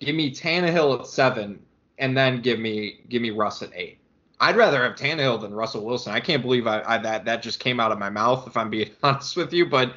Give 0.00 0.14
me 0.14 0.30
Tannehill 0.30 1.00
at 1.00 1.06
seven, 1.06 1.64
and 1.98 2.16
then 2.16 2.40
give 2.42 2.58
me 2.60 3.00
give 3.08 3.22
me 3.22 3.30
Russ 3.30 3.62
at 3.62 3.70
eight. 3.74 3.98
I'd 4.40 4.56
rather 4.56 4.82
have 4.82 4.96
Tannehill 4.96 5.40
than 5.40 5.54
Russell 5.54 5.84
Wilson. 5.84 6.12
I 6.12 6.20
can't 6.20 6.42
believe 6.42 6.66
I, 6.66 6.82
I 6.82 6.98
that 6.98 7.24
that 7.24 7.42
just 7.42 7.60
came 7.60 7.80
out 7.80 7.92
of 7.92 7.98
my 7.98 8.10
mouth. 8.10 8.46
If 8.46 8.56
I'm 8.56 8.68
being 8.70 8.90
honest 9.02 9.36
with 9.36 9.52
you, 9.52 9.66
but 9.66 9.94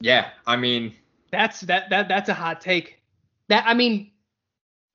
yeah, 0.00 0.28
I 0.46 0.56
mean, 0.56 0.94
That's 1.32 1.60
that 1.62 1.90
that 1.90 2.08
that's 2.08 2.28
a 2.28 2.34
hot 2.34 2.60
take. 2.60 3.00
That 3.48 3.64
I 3.66 3.74
mean, 3.74 4.10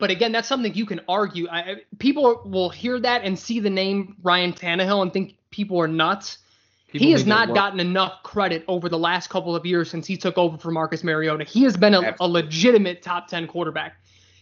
but 0.02 0.10
again, 0.12 0.32
that's 0.34 0.48
something 0.50 0.74
you 0.74 0.86
can 0.86 1.00
argue. 1.08 1.48
I, 1.48 1.84
people 2.00 2.42
will 2.44 2.70
hear 2.70 3.00
that 3.00 3.24
and 3.24 3.38
see 3.40 3.60
the 3.62 3.70
name 3.70 4.18
Ryan 4.24 4.52
Tannehill 4.52 5.02
and 5.04 5.14
think 5.14 5.36
people 5.52 5.80
are 5.80 5.88
nuts. 5.88 6.40
people 6.88 7.06
he 7.06 7.12
has 7.14 7.26
not 7.26 7.54
gotten 7.54 7.80
enough 7.80 8.24
credit 8.24 8.66
over 8.68 8.90
the 8.90 8.98
last 9.00 9.30
couple 9.30 9.56
of 9.56 9.66
years 9.66 9.90
since 9.90 10.08
he 10.08 10.18
took 10.18 10.38
over 10.38 10.58
for 10.58 10.72
Marcus 10.72 11.04
Mariota. 11.04 11.44
He 11.46 11.64
has 11.64 11.78
been 11.78 11.94
a, 11.94 12.16
a 12.20 12.28
legitimate 12.28 13.02
top 13.04 13.28
10 13.28 13.48
quarterback. 13.48 13.94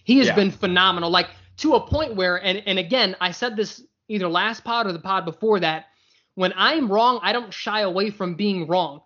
He 0.06 0.18
has 0.20 0.28
Yeah. 0.28 0.36
been 0.36 0.50
phenomenal. 0.50 1.10
Like 1.12 1.28
to 1.58 1.76
a 1.76 1.82
point 1.86 2.16
where, 2.16 2.38
and, 2.44 2.64
and 2.66 2.80
again, 2.80 3.16
I 3.20 3.32
said 3.32 3.56
this 3.58 3.84
either 4.08 4.28
last 4.30 4.64
pod 4.64 4.88
or 4.88 4.94
the 4.94 5.00
pod 5.00 5.26
before 5.26 5.60
that. 5.60 5.88
When 6.36 6.54
I'm 6.56 6.90
wrong, 6.90 7.20
I 7.22 7.34
don't 7.34 7.54
shy 7.54 7.82
away 7.82 8.12
from 8.12 8.36
being 8.36 8.66
wrong. 8.66 9.02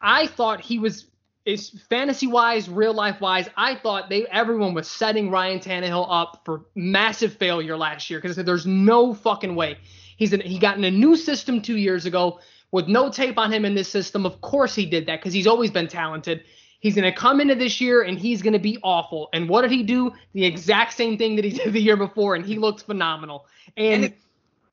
I 0.00 0.26
thought 0.26 0.62
he 0.62 0.78
was 0.78 1.06
is 1.44 1.70
fantasy 1.88 2.26
wise, 2.26 2.68
real 2.68 2.94
life 2.94 3.20
wise. 3.20 3.48
I 3.56 3.74
thought 3.76 4.08
they 4.08 4.26
everyone 4.26 4.74
was 4.74 4.88
setting 4.88 5.30
Ryan 5.30 5.58
Tannehill 5.58 6.06
up 6.08 6.42
for 6.44 6.66
massive 6.74 7.34
failure 7.34 7.76
last 7.76 8.08
year 8.10 8.20
because 8.20 8.36
there's 8.36 8.66
no 8.66 9.12
fucking 9.14 9.54
way. 9.54 9.78
He's 10.16 10.32
in, 10.32 10.40
he 10.40 10.58
got 10.58 10.76
in 10.78 10.84
a 10.84 10.90
new 10.90 11.16
system 11.16 11.60
two 11.62 11.76
years 11.76 12.06
ago 12.06 12.38
with 12.70 12.86
no 12.86 13.10
tape 13.10 13.38
on 13.38 13.52
him 13.52 13.64
in 13.64 13.74
this 13.74 13.88
system. 13.88 14.24
Of 14.24 14.40
course 14.40 14.74
he 14.74 14.86
did 14.86 15.06
that 15.06 15.20
because 15.20 15.32
he's 15.32 15.46
always 15.46 15.70
been 15.70 15.88
talented. 15.88 16.44
He's 16.80 16.94
going 16.94 17.10
to 17.12 17.16
come 17.16 17.40
into 17.40 17.54
this 17.54 17.80
year 17.80 18.02
and 18.02 18.18
he's 18.18 18.42
going 18.42 18.54
to 18.54 18.58
be 18.58 18.78
awful. 18.82 19.28
And 19.32 19.48
what 19.48 19.62
did 19.62 19.70
he 19.70 19.82
do? 19.82 20.12
The 20.34 20.44
exact 20.44 20.94
same 20.94 21.16
thing 21.18 21.36
that 21.36 21.44
he 21.44 21.50
did 21.64 21.72
the 21.72 21.80
year 21.80 21.96
before, 21.96 22.34
and 22.34 22.44
he 22.44 22.58
looked 22.58 22.82
phenomenal. 22.84 23.46
And, 23.76 23.94
And 23.94 24.04
it- 24.06 24.18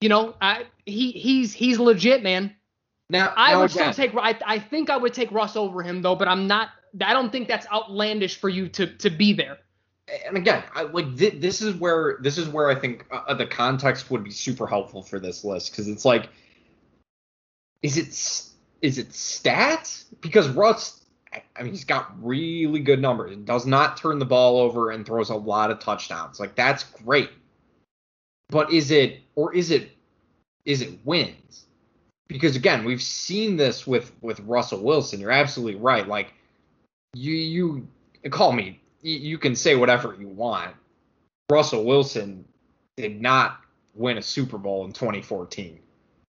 you 0.01 0.07
know, 0.07 0.33
I, 0.39 0.63
he 0.85 1.11
he's 1.11 1.51
he's 1.51 1.77
legit, 1.77 2.23
man. 2.23 2.55
Now 3.09 3.33
I 3.35 3.53
now 3.53 3.61
would 3.61 3.71
again, 3.71 3.93
still 3.93 4.05
take. 4.05 4.15
I, 4.15 4.37
I 4.45 4.59
think 4.59 4.89
I 4.89 4.97
would 4.97 5.13
take 5.13 5.31
Russ 5.31 5.55
over 5.55 5.81
him 5.81 6.01
though, 6.01 6.15
but 6.15 6.27
I'm 6.27 6.47
not. 6.47 6.69
I 7.01 7.13
don't 7.13 7.31
think 7.31 7.47
that's 7.47 7.67
outlandish 7.71 8.37
for 8.39 8.49
you 8.49 8.69
to 8.69 8.87
to 8.97 9.09
be 9.09 9.33
there. 9.33 9.57
and 10.27 10.37
again, 10.37 10.63
I, 10.73 10.83
like 10.83 11.17
th- 11.17 11.41
this 11.41 11.61
is 11.61 11.75
where 11.75 12.17
this 12.21 12.37
is 12.37 12.47
where 12.49 12.69
I 12.69 12.75
think 12.75 13.05
uh, 13.11 13.33
the 13.33 13.45
context 13.45 14.11
would 14.11 14.23
be 14.23 14.31
super 14.31 14.67
helpful 14.67 15.01
for 15.01 15.19
this 15.19 15.43
list 15.43 15.71
because 15.71 15.87
it's 15.87 16.05
like, 16.05 16.29
is 17.81 17.97
it 17.97 18.07
is 18.81 18.97
it 18.97 19.09
stats? 19.09 20.05
Because 20.21 20.47
Russ, 20.49 21.03
I- 21.33 21.63
mean, 21.63 21.71
he's 21.71 21.85
got 21.85 22.11
really 22.23 22.79
good 22.79 23.01
numbers. 23.01 23.31
He 23.31 23.37
does 23.37 23.65
not 23.65 23.97
turn 23.97 24.19
the 24.19 24.25
ball 24.25 24.59
over 24.59 24.91
and 24.91 25.05
throws 25.05 25.29
a 25.29 25.35
lot 25.35 25.71
of 25.71 25.79
touchdowns. 25.79 26.39
Like 26.39 26.55
that's 26.55 26.83
great. 26.83 27.29
But 28.49 28.71
is 28.71 28.91
it 28.91 29.21
or 29.35 29.53
is 29.53 29.71
it 29.71 29.91
is 30.65 30.81
it 30.81 30.99
wins? 31.05 31.65
Because 32.29 32.55
again, 32.55 32.85
we've 32.85 33.01
seen 33.01 33.57
this 33.57 33.85
with 33.85 34.13
with 34.21 34.39
Russell 34.41 34.81
Wilson. 34.81 35.19
You're 35.19 35.31
absolutely 35.31 35.81
right. 35.81 36.07
Like 36.07 36.33
you 37.13 37.33
you 37.33 37.87
call 38.29 38.53
me 38.53 38.79
you, 39.01 39.37
can 39.37 39.55
say 39.55 39.75
whatever 39.75 40.15
you 40.19 40.27
want. 40.27 40.75
Russell 41.49 41.83
Wilson 41.83 42.45
did 42.97 43.21
not 43.21 43.59
win 43.95 44.17
a 44.17 44.21
Super 44.21 44.57
Bowl 44.57 44.85
in 44.85 44.91
2014. 44.91 45.79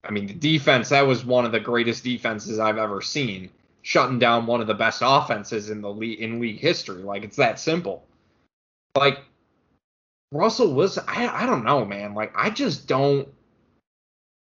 I 0.04 0.12
mean, 0.12 0.28
the 0.28 0.34
defense 0.34 0.90
that 0.90 1.06
was 1.06 1.26
one 1.26 1.46
of 1.46 1.52
the 1.52 1.60
greatest 1.60 2.04
defenses 2.04 2.58
I've 2.58 2.78
ever 2.78 3.02
seen, 3.02 3.50
shutting 3.82 4.20
down 4.20 4.46
one 4.46 4.62
of 4.62 4.68
the 4.68 4.74
best 4.74 5.02
offenses 5.04 5.70
in 5.70 5.82
the 5.82 5.92
league 5.92 6.20
in 6.20 6.40
league 6.40 6.60
history. 6.60 7.02
Like 7.02 7.24
it's 7.24 7.36
that 7.38 7.60
simple. 7.60 8.06
Like 8.96 9.20
Russell 10.32 10.74
Wilson, 10.74 11.04
I 11.08 11.28
I 11.28 11.46
don't 11.46 11.66
know, 11.66 11.84
man. 11.84 12.14
Like 12.14 12.32
I 12.36 12.50
just 12.50 12.88
don't. 12.88 13.28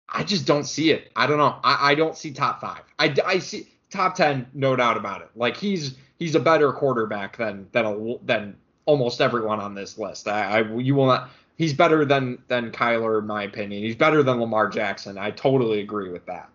I 0.08 0.22
just 0.22 0.46
don't 0.46 0.64
see 0.64 0.90
it. 0.90 1.10
I 1.16 1.26
don't 1.26 1.38
know. 1.38 1.56
I, 1.64 1.90
I 1.90 1.94
don't 1.94 2.16
see 2.16 2.32
top 2.32 2.60
five. 2.60 2.82
I, 2.98 3.14
I 3.24 3.38
see 3.38 3.68
top 3.90 4.14
ten, 4.14 4.46
no 4.54 4.76
doubt 4.76 4.96
about 4.96 5.22
it. 5.22 5.30
Like 5.34 5.56
he's 5.56 5.96
he's 6.18 6.34
a 6.34 6.40
better 6.40 6.72
quarterback 6.72 7.36
than 7.36 7.68
than 7.72 7.86
a, 7.86 8.18
than 8.24 8.56
almost 8.86 9.20
everyone 9.20 9.60
on 9.60 9.74
this 9.74 9.98
list. 9.98 10.28
I, 10.28 10.60
I 10.60 10.72
you 10.78 10.94
will 10.94 11.06
not. 11.06 11.30
He's 11.56 11.72
better 11.72 12.04
than 12.04 12.42
than 12.48 12.70
Kyler 12.70 13.20
in 13.20 13.26
my 13.26 13.44
opinion. 13.44 13.82
He's 13.82 13.96
better 13.96 14.22
than 14.22 14.40
Lamar 14.40 14.68
Jackson. 14.68 15.18
I 15.18 15.30
totally 15.30 15.80
agree 15.80 16.10
with 16.10 16.26
that. 16.26 16.48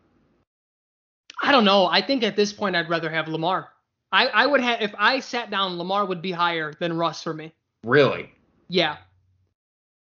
I 1.42 1.52
don't 1.52 1.66
know. 1.66 1.86
I 1.86 2.02
think 2.02 2.24
at 2.24 2.36
this 2.36 2.52
point 2.52 2.76
I'd 2.76 2.90
rather 2.90 3.10
have 3.10 3.28
Lamar. 3.28 3.70
I 4.12 4.28
I 4.28 4.46
would 4.46 4.62
have 4.62 4.82
if 4.82 4.94
I 4.98 5.20
sat 5.20 5.50
down, 5.50 5.78
Lamar 5.78 6.06
would 6.06 6.22
be 6.22 6.32
higher 6.32 6.74
than 6.80 6.94
Russ 6.98 7.24
for 7.24 7.34
me. 7.34 7.54
Really, 7.84 8.34
Yeah, 8.68 8.98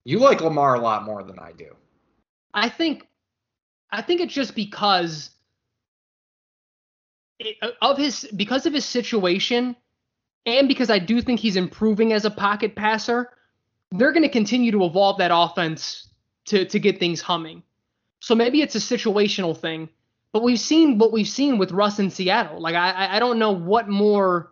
you 0.04 0.20
like 0.20 0.41
Lamar 0.41 0.76
a 0.76 0.80
lot 0.80 1.04
more 1.04 1.24
than 1.24 1.39
I 1.39 1.54
do. 1.54 1.76
I 2.54 2.68
think 2.68 3.08
I 3.91 4.01
think 4.01 4.21
it's 4.21 4.33
just 4.33 4.55
because 4.55 5.31
it, 7.39 7.57
uh, 7.61 7.71
of 7.81 7.97
his 7.97 8.27
because 8.35 8.65
of 8.65 8.73
his 8.73 8.85
situation 8.85 9.75
and 10.45 10.67
because 10.67 10.89
I 10.89 10.99
do 10.99 11.21
think 11.21 11.39
he's 11.39 11.55
improving 11.55 12.13
as 12.13 12.25
a 12.25 12.31
pocket 12.31 12.75
passer, 12.75 13.29
they're 13.91 14.11
going 14.11 14.23
to 14.23 14.29
continue 14.29 14.71
to 14.71 14.85
evolve 14.85 15.17
that 15.17 15.31
offense 15.33 16.07
to 16.45 16.65
to 16.65 16.79
get 16.79 16.99
things 16.99 17.21
humming. 17.21 17.63
So 18.19 18.35
maybe 18.35 18.61
it's 18.61 18.75
a 18.75 18.79
situational 18.79 19.57
thing. 19.57 19.89
But 20.31 20.43
we've 20.43 20.59
seen 20.59 20.97
what 20.99 21.11
we've 21.11 21.27
seen 21.27 21.57
with 21.57 21.71
Russ 21.71 21.97
in 21.99 22.09
Seattle. 22.11 22.61
Like 22.61 22.75
I 22.75 23.15
I 23.15 23.19
don't 23.19 23.39
know 23.39 23.51
what 23.51 23.89
more. 23.89 24.51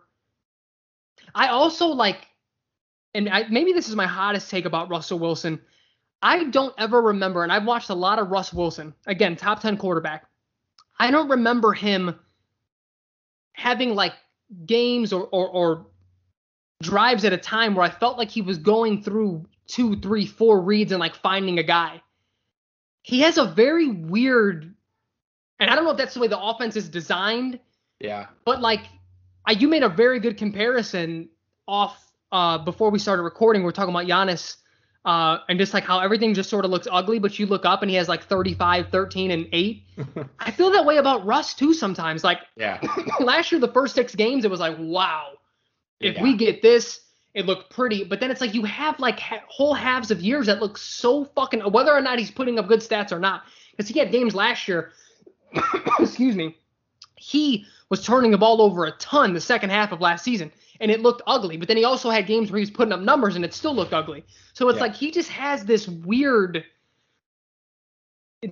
I 1.34 1.48
also 1.48 1.88
like, 1.88 2.26
and 3.14 3.28
I, 3.28 3.46
maybe 3.48 3.72
this 3.72 3.88
is 3.88 3.94
my 3.94 4.06
hottest 4.06 4.50
take 4.50 4.64
about 4.64 4.90
Russell 4.90 5.18
Wilson. 5.18 5.60
I 6.22 6.44
don't 6.44 6.74
ever 6.78 7.00
remember, 7.00 7.42
and 7.42 7.52
I've 7.52 7.64
watched 7.64 7.90
a 7.90 7.94
lot 7.94 8.18
of 8.18 8.30
Russ 8.30 8.52
Wilson. 8.52 8.94
Again, 9.06 9.36
top 9.36 9.60
ten 9.60 9.76
quarterback. 9.76 10.26
I 10.98 11.10
don't 11.10 11.28
remember 11.28 11.72
him 11.72 12.18
having 13.52 13.94
like 13.94 14.14
games 14.66 15.12
or, 15.12 15.28
or, 15.30 15.48
or 15.48 15.86
drives 16.82 17.24
at 17.24 17.32
a 17.32 17.38
time 17.38 17.74
where 17.74 17.84
I 17.84 17.90
felt 17.90 18.18
like 18.18 18.30
he 18.30 18.42
was 18.42 18.58
going 18.58 19.02
through 19.02 19.46
two, 19.66 19.96
three, 20.00 20.26
four 20.26 20.60
reads 20.60 20.92
and 20.92 21.00
like 21.00 21.14
finding 21.14 21.58
a 21.58 21.62
guy. 21.62 22.02
He 23.02 23.20
has 23.20 23.38
a 23.38 23.46
very 23.46 23.88
weird, 23.88 24.74
and 25.60 25.70
I 25.70 25.76
don't 25.76 25.84
know 25.84 25.92
if 25.92 25.96
that's 25.98 26.14
the 26.14 26.20
way 26.20 26.28
the 26.28 26.40
offense 26.40 26.76
is 26.76 26.88
designed. 26.88 27.60
Yeah. 28.00 28.26
But 28.44 28.60
like, 28.60 28.80
I, 29.46 29.52
you 29.52 29.68
made 29.68 29.82
a 29.82 29.88
very 29.88 30.20
good 30.20 30.36
comparison 30.36 31.28
off 31.66 32.12
uh, 32.32 32.58
before 32.58 32.90
we 32.90 32.98
started 32.98 33.22
recording. 33.22 33.62
We 33.62 33.68
are 33.68 33.72
talking 33.72 33.94
about 33.94 34.06
Giannis 34.06 34.56
uh, 35.08 35.40
and 35.48 35.58
just 35.58 35.72
like 35.72 35.84
how 35.84 36.00
everything 36.00 36.34
just 36.34 36.50
sort 36.50 36.66
of 36.66 36.70
looks 36.70 36.86
ugly, 36.92 37.18
but 37.18 37.38
you 37.38 37.46
look 37.46 37.64
up 37.64 37.80
and 37.80 37.90
he 37.90 37.96
has 37.96 38.10
like 38.10 38.24
35, 38.24 38.90
13, 38.90 39.30
and 39.30 39.48
8. 39.50 39.82
I 40.38 40.50
feel 40.50 40.70
that 40.70 40.84
way 40.84 40.98
about 40.98 41.24
Russ 41.24 41.54
too 41.54 41.72
sometimes. 41.72 42.22
Like, 42.22 42.40
yeah. 42.56 42.78
last 43.20 43.50
year, 43.50 43.58
the 43.58 43.72
first 43.72 43.94
six 43.94 44.14
games, 44.14 44.44
it 44.44 44.50
was 44.50 44.60
like, 44.60 44.76
wow, 44.78 45.30
if 45.98 46.16
yeah. 46.16 46.22
we 46.22 46.36
get 46.36 46.60
this, 46.60 47.00
it 47.32 47.46
looked 47.46 47.70
pretty. 47.70 48.04
But 48.04 48.20
then 48.20 48.30
it's 48.30 48.42
like 48.42 48.52
you 48.52 48.64
have 48.64 49.00
like 49.00 49.18
ha- 49.18 49.40
whole 49.48 49.72
halves 49.72 50.10
of 50.10 50.20
years 50.20 50.44
that 50.44 50.60
look 50.60 50.76
so 50.76 51.24
fucking, 51.24 51.60
whether 51.60 51.94
or 51.94 52.02
not 52.02 52.18
he's 52.18 52.30
putting 52.30 52.58
up 52.58 52.68
good 52.68 52.80
stats 52.80 53.10
or 53.10 53.18
not. 53.18 53.44
Because 53.70 53.88
he 53.88 53.98
had 53.98 54.12
games 54.12 54.34
last 54.34 54.68
year, 54.68 54.92
excuse 55.98 56.36
me, 56.36 56.54
he 57.18 57.66
was 57.90 58.04
turning 58.04 58.30
the 58.30 58.38
ball 58.38 58.60
over 58.60 58.84
a 58.84 58.92
ton 58.92 59.32
the 59.32 59.40
second 59.40 59.70
half 59.70 59.92
of 59.92 60.00
last 60.00 60.24
season 60.24 60.50
and 60.80 60.90
it 60.90 61.00
looked 61.00 61.22
ugly. 61.26 61.56
But 61.56 61.68
then 61.68 61.76
he 61.76 61.84
also 61.84 62.10
had 62.10 62.26
games 62.26 62.50
where 62.50 62.58
he 62.58 62.62
was 62.62 62.70
putting 62.70 62.92
up 62.92 63.00
numbers 63.00 63.36
and 63.36 63.44
it 63.44 63.54
still 63.54 63.74
looked 63.74 63.92
ugly. 63.92 64.24
So 64.52 64.68
it's 64.68 64.76
yeah. 64.76 64.82
like 64.82 64.94
he 64.94 65.10
just 65.10 65.30
has 65.30 65.64
this 65.64 65.88
weird 65.88 66.64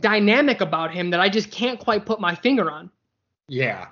dynamic 0.01 0.61
about 0.61 0.93
him 0.93 1.11
that 1.11 1.21
I 1.21 1.29
just 1.29 1.51
can't 1.51 1.79
quite 1.79 2.07
put 2.07 2.21
my 2.21 2.35
finger 2.35 2.71
on. 2.71 2.91
Yeah. 3.49 3.89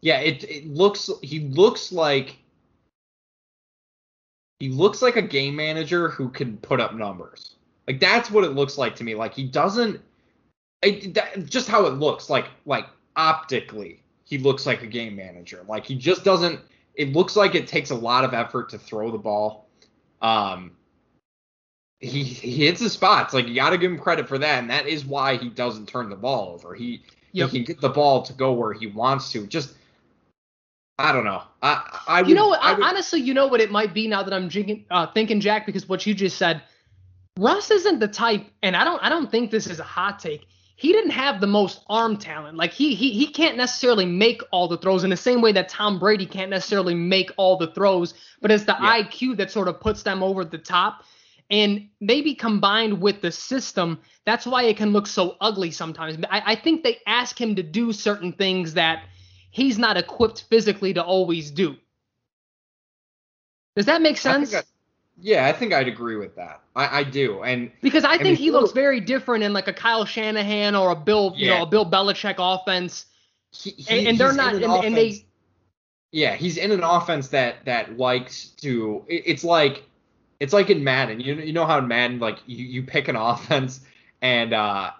Yeah, 0.00 0.18
it 0.18 0.42
it 0.44 0.66
looks 0.66 1.08
he 1.22 1.40
looks 1.40 1.92
like 1.92 2.38
he 4.58 4.68
looks 4.68 5.00
like 5.00 5.16
a 5.16 5.22
game 5.22 5.54
manager 5.54 6.08
who 6.08 6.28
can 6.28 6.56
put 6.58 6.80
up 6.80 6.94
numbers. 6.94 7.54
Like 7.86 8.00
that's 8.00 8.30
what 8.30 8.42
it 8.44 8.50
looks 8.50 8.76
like 8.76 8.96
to 8.96 9.04
me. 9.04 9.14
Like 9.14 9.32
he 9.32 9.44
doesn't 9.44 10.00
it, 10.82 11.14
that, 11.14 11.46
just 11.46 11.68
how 11.68 11.86
it 11.86 11.94
looks 11.94 12.28
like 12.28 12.46
like 12.66 12.86
optically 13.14 14.01
he 14.32 14.38
looks 14.38 14.64
like 14.64 14.82
a 14.82 14.86
game 14.86 15.14
manager. 15.14 15.62
Like 15.68 15.84
he 15.84 15.94
just 15.94 16.24
doesn't 16.24 16.58
it 16.94 17.12
looks 17.12 17.36
like 17.36 17.54
it 17.54 17.66
takes 17.66 17.90
a 17.90 17.94
lot 17.94 18.24
of 18.24 18.32
effort 18.32 18.70
to 18.70 18.78
throw 18.78 19.10
the 19.10 19.18
ball. 19.18 19.68
Um, 20.22 20.72
he 21.98 22.22
he 22.22 22.64
hits 22.64 22.80
his 22.80 22.92
spots. 22.92 23.34
Like 23.34 23.46
you 23.46 23.54
got 23.54 23.70
to 23.70 23.78
give 23.78 23.92
him 23.92 23.98
credit 23.98 24.26
for 24.26 24.38
that, 24.38 24.58
and 24.58 24.70
that 24.70 24.86
is 24.86 25.04
why 25.04 25.36
he 25.36 25.50
doesn't 25.50 25.86
turn 25.86 26.08
the 26.08 26.16
ball 26.16 26.54
over. 26.54 26.74
He 26.74 27.02
yep. 27.32 27.50
he 27.50 27.58
can 27.58 27.64
get 27.66 27.82
the 27.82 27.90
ball 27.90 28.22
to 28.22 28.32
go 28.32 28.54
where 28.54 28.72
he 28.72 28.86
wants 28.86 29.30
to. 29.32 29.46
Just 29.46 29.74
I 30.98 31.12
don't 31.12 31.24
know. 31.24 31.42
I 31.60 32.00
I 32.08 32.20
you 32.20 32.28
would, 32.28 32.34
know 32.36 32.48
what? 32.48 32.78
Would, 32.78 32.86
honestly, 32.86 33.20
you 33.20 33.34
know 33.34 33.48
what 33.48 33.60
it 33.60 33.70
might 33.70 33.92
be 33.92 34.08
now 34.08 34.22
that 34.22 34.32
I'm 34.32 34.48
thinking, 34.48 34.86
uh, 34.90 35.08
thinking 35.12 35.40
Jack, 35.40 35.66
because 35.66 35.90
what 35.90 36.06
you 36.06 36.14
just 36.14 36.38
said, 36.38 36.62
Russ 37.38 37.70
isn't 37.70 37.98
the 37.98 38.08
type, 38.08 38.46
and 38.62 38.76
I 38.76 38.84
don't 38.84 39.02
I 39.02 39.10
don't 39.10 39.30
think 39.30 39.50
this 39.50 39.66
is 39.66 39.78
a 39.78 39.84
hot 39.84 40.20
take 40.20 40.46
he 40.82 40.90
didn't 40.90 41.12
have 41.12 41.40
the 41.40 41.46
most 41.46 41.84
arm 41.88 42.16
talent. 42.16 42.56
Like 42.56 42.72
he 42.72 42.96
he 42.96 43.12
he 43.12 43.28
can't 43.28 43.56
necessarily 43.56 44.04
make 44.04 44.42
all 44.50 44.66
the 44.66 44.76
throws 44.76 45.04
in 45.04 45.10
the 45.10 45.16
same 45.16 45.40
way 45.40 45.52
that 45.52 45.68
Tom 45.68 46.00
Brady 46.00 46.26
can't 46.26 46.50
necessarily 46.50 46.92
make 46.92 47.30
all 47.36 47.56
the 47.56 47.68
throws, 47.68 48.14
but 48.40 48.50
it's 48.50 48.64
the 48.64 48.76
yeah. 48.80 49.00
IQ 49.00 49.36
that 49.36 49.52
sort 49.52 49.68
of 49.68 49.78
puts 49.78 50.02
them 50.02 50.24
over 50.24 50.44
the 50.44 50.58
top. 50.58 51.04
And 51.50 51.88
maybe 52.00 52.34
combined 52.34 53.00
with 53.00 53.20
the 53.20 53.30
system, 53.30 54.00
that's 54.26 54.44
why 54.44 54.64
it 54.64 54.76
can 54.76 54.90
look 54.92 55.06
so 55.06 55.36
ugly 55.40 55.70
sometimes. 55.70 56.16
I, 56.28 56.42
I 56.46 56.56
think 56.56 56.82
they 56.82 56.98
ask 57.06 57.40
him 57.40 57.54
to 57.54 57.62
do 57.62 57.92
certain 57.92 58.32
things 58.32 58.74
that 58.74 59.04
he's 59.50 59.78
not 59.78 59.96
equipped 59.96 60.46
physically 60.50 60.94
to 60.94 61.04
always 61.04 61.52
do. 61.52 61.76
Does 63.76 63.86
that 63.86 64.02
make 64.02 64.16
sense? 64.16 64.52
Yeah, 65.20 65.46
I 65.46 65.52
think 65.52 65.72
I'd 65.72 65.88
agree 65.88 66.16
with 66.16 66.34
that. 66.36 66.62
I, 66.74 67.00
I 67.00 67.04
do, 67.04 67.42
and 67.42 67.70
because 67.80 68.04
I, 68.04 68.12
I 68.12 68.18
think 68.18 68.24
mean, 68.24 68.36
he 68.36 68.50
looks 68.50 68.72
very 68.72 68.98
different 68.98 69.44
in 69.44 69.52
like 69.52 69.68
a 69.68 69.72
Kyle 69.72 70.04
Shanahan 70.04 70.74
or 70.74 70.90
a 70.90 70.96
Bill, 70.96 71.34
yeah. 71.36 71.44
you 71.44 71.50
know, 71.54 71.62
a 71.62 71.66
Bill 71.66 71.88
Belichick 71.88 72.36
offense. 72.38 73.06
He, 73.52 73.70
he, 73.70 73.98
and, 73.98 74.08
and 74.08 74.18
they're 74.18 74.32
not, 74.32 74.54
an 74.54 74.64
and, 74.64 74.84
and, 74.84 74.96
they. 74.96 75.26
Yeah, 76.10 76.34
he's 76.34 76.56
in 76.56 76.72
an 76.72 76.82
offense 76.82 77.28
that 77.28 77.64
that 77.66 77.98
likes 77.98 78.48
to. 78.60 79.04
It, 79.06 79.22
it's 79.26 79.44
like, 79.44 79.84
it's 80.40 80.52
like 80.52 80.70
in 80.70 80.82
Madden. 80.82 81.20
You 81.20 81.34
you 81.34 81.52
know 81.52 81.66
how 81.66 81.78
in 81.78 81.88
Madden 81.88 82.18
like 82.18 82.38
you, 82.46 82.64
you 82.64 82.82
pick 82.82 83.08
an 83.08 83.16
offense 83.16 83.80
and 84.22 84.54
uh 84.54 84.90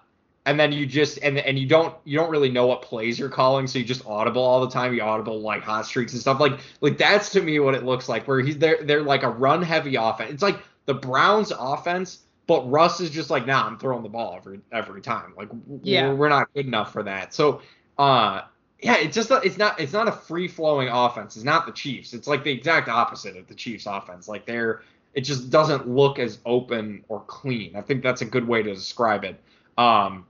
and 0.45 0.59
then 0.59 0.71
you 0.71 0.85
just 0.85 1.19
and 1.21 1.37
and 1.37 1.57
you 1.57 1.65
don't 1.67 1.95
you 2.03 2.17
don't 2.17 2.29
really 2.29 2.49
know 2.49 2.67
what 2.67 2.81
plays 2.81 3.17
you're 3.17 3.29
calling, 3.29 3.65
so 3.65 3.79
you 3.79 3.85
just 3.85 4.05
audible 4.05 4.43
all 4.43 4.61
the 4.61 4.69
time. 4.69 4.93
You 4.93 5.01
audible 5.01 5.39
like 5.39 5.63
hot 5.63 5.85
streaks 5.85 6.11
and 6.13 6.21
stuff 6.21 6.39
like 6.39 6.59
like 6.81 6.97
that's 6.97 7.29
to 7.31 7.41
me 7.41 7.59
what 7.59 7.75
it 7.75 7.83
looks 7.83 8.09
like. 8.09 8.27
Where 8.27 8.41
he's 8.41 8.57
they're 8.57 8.83
they're 8.83 9.03
like 9.03 9.23
a 9.23 9.29
run 9.29 9.61
heavy 9.61 9.95
offense. 9.95 10.31
It's 10.31 10.43
like 10.43 10.59
the 10.85 10.93
Browns 10.93 11.53
offense, 11.57 12.19
but 12.45 12.69
Russ 12.69 12.99
is 12.99 13.09
just 13.09 13.29
like, 13.29 13.45
nah, 13.45 13.65
I'm 13.65 13.77
throwing 13.79 14.03
the 14.03 14.09
ball 14.09 14.35
every 14.35 14.59
every 14.71 15.01
time. 15.01 15.33
Like 15.37 15.49
yeah. 15.81 16.09
we're, 16.09 16.15
we're 16.15 16.29
not 16.29 16.53
good 16.53 16.65
enough 16.65 16.91
for 16.91 17.03
that. 17.03 17.33
So 17.33 17.61
uh 17.97 18.41
yeah, 18.81 18.97
it's 18.97 19.15
just 19.15 19.31
it's 19.31 19.57
not 19.57 19.79
it's 19.79 19.93
not 19.93 20.09
a 20.09 20.11
free 20.11 20.49
flowing 20.49 20.89
offense. 20.89 21.37
It's 21.37 21.45
not 21.45 21.65
the 21.65 21.71
Chiefs. 21.71 22.13
It's 22.13 22.27
like 22.27 22.43
the 22.43 22.51
exact 22.51 22.89
opposite 22.89 23.37
of 23.37 23.47
the 23.47 23.55
Chiefs 23.55 23.85
offense. 23.85 24.27
Like 24.27 24.45
they're 24.45 24.81
it 25.13 25.21
just 25.21 25.49
doesn't 25.49 25.87
look 25.87 26.19
as 26.19 26.39
open 26.45 27.05
or 27.07 27.21
clean. 27.21 27.77
I 27.77 27.81
think 27.81 28.03
that's 28.03 28.21
a 28.21 28.25
good 28.25 28.45
way 28.45 28.61
to 28.61 28.73
describe 28.73 29.23
it. 29.23 29.39
Um, 29.77 30.25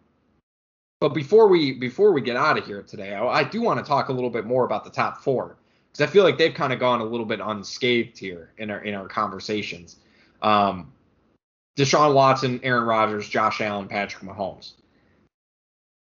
but 1.04 1.14
before 1.14 1.49
we 1.49 1.74
before 1.74 2.14
we 2.14 2.22
get 2.22 2.38
out 2.38 2.58
of 2.58 2.66
here 2.66 2.82
today, 2.82 3.14
I, 3.14 3.28
I 3.28 3.43
do 3.43 3.62
want 3.62 3.78
to 3.78 3.86
talk 3.86 4.08
a 4.08 4.14
little 4.14 4.30
bit 4.30 4.45
more 4.45 4.64
about 4.64 4.86
the 4.86 4.89
top 4.89 5.18
four 5.18 5.58
because 5.91 6.08
I 6.08 6.10
feel 6.10 6.24
like 6.24 6.38
they've 6.38 6.54
kind 6.54 6.72
of 6.72 6.80
gone 6.80 7.01
a 7.01 7.04
little 7.04 7.26
bit 7.26 7.41
unscathed 7.41 8.18
here 8.18 8.51
in 8.58 8.72
our 8.72 8.80
in 8.86 8.93
our 8.93 9.10
conversations. 9.10 9.97
Um, 10.41 10.93
Deshaun 11.76 12.14
Watson, 12.14 12.62
Aaron 12.64 12.86
Rodgers, 12.86 13.28
Josh 13.28 13.60
Allen, 13.60 13.89
Patrick 13.89 14.24
Mahomes. 14.24 14.76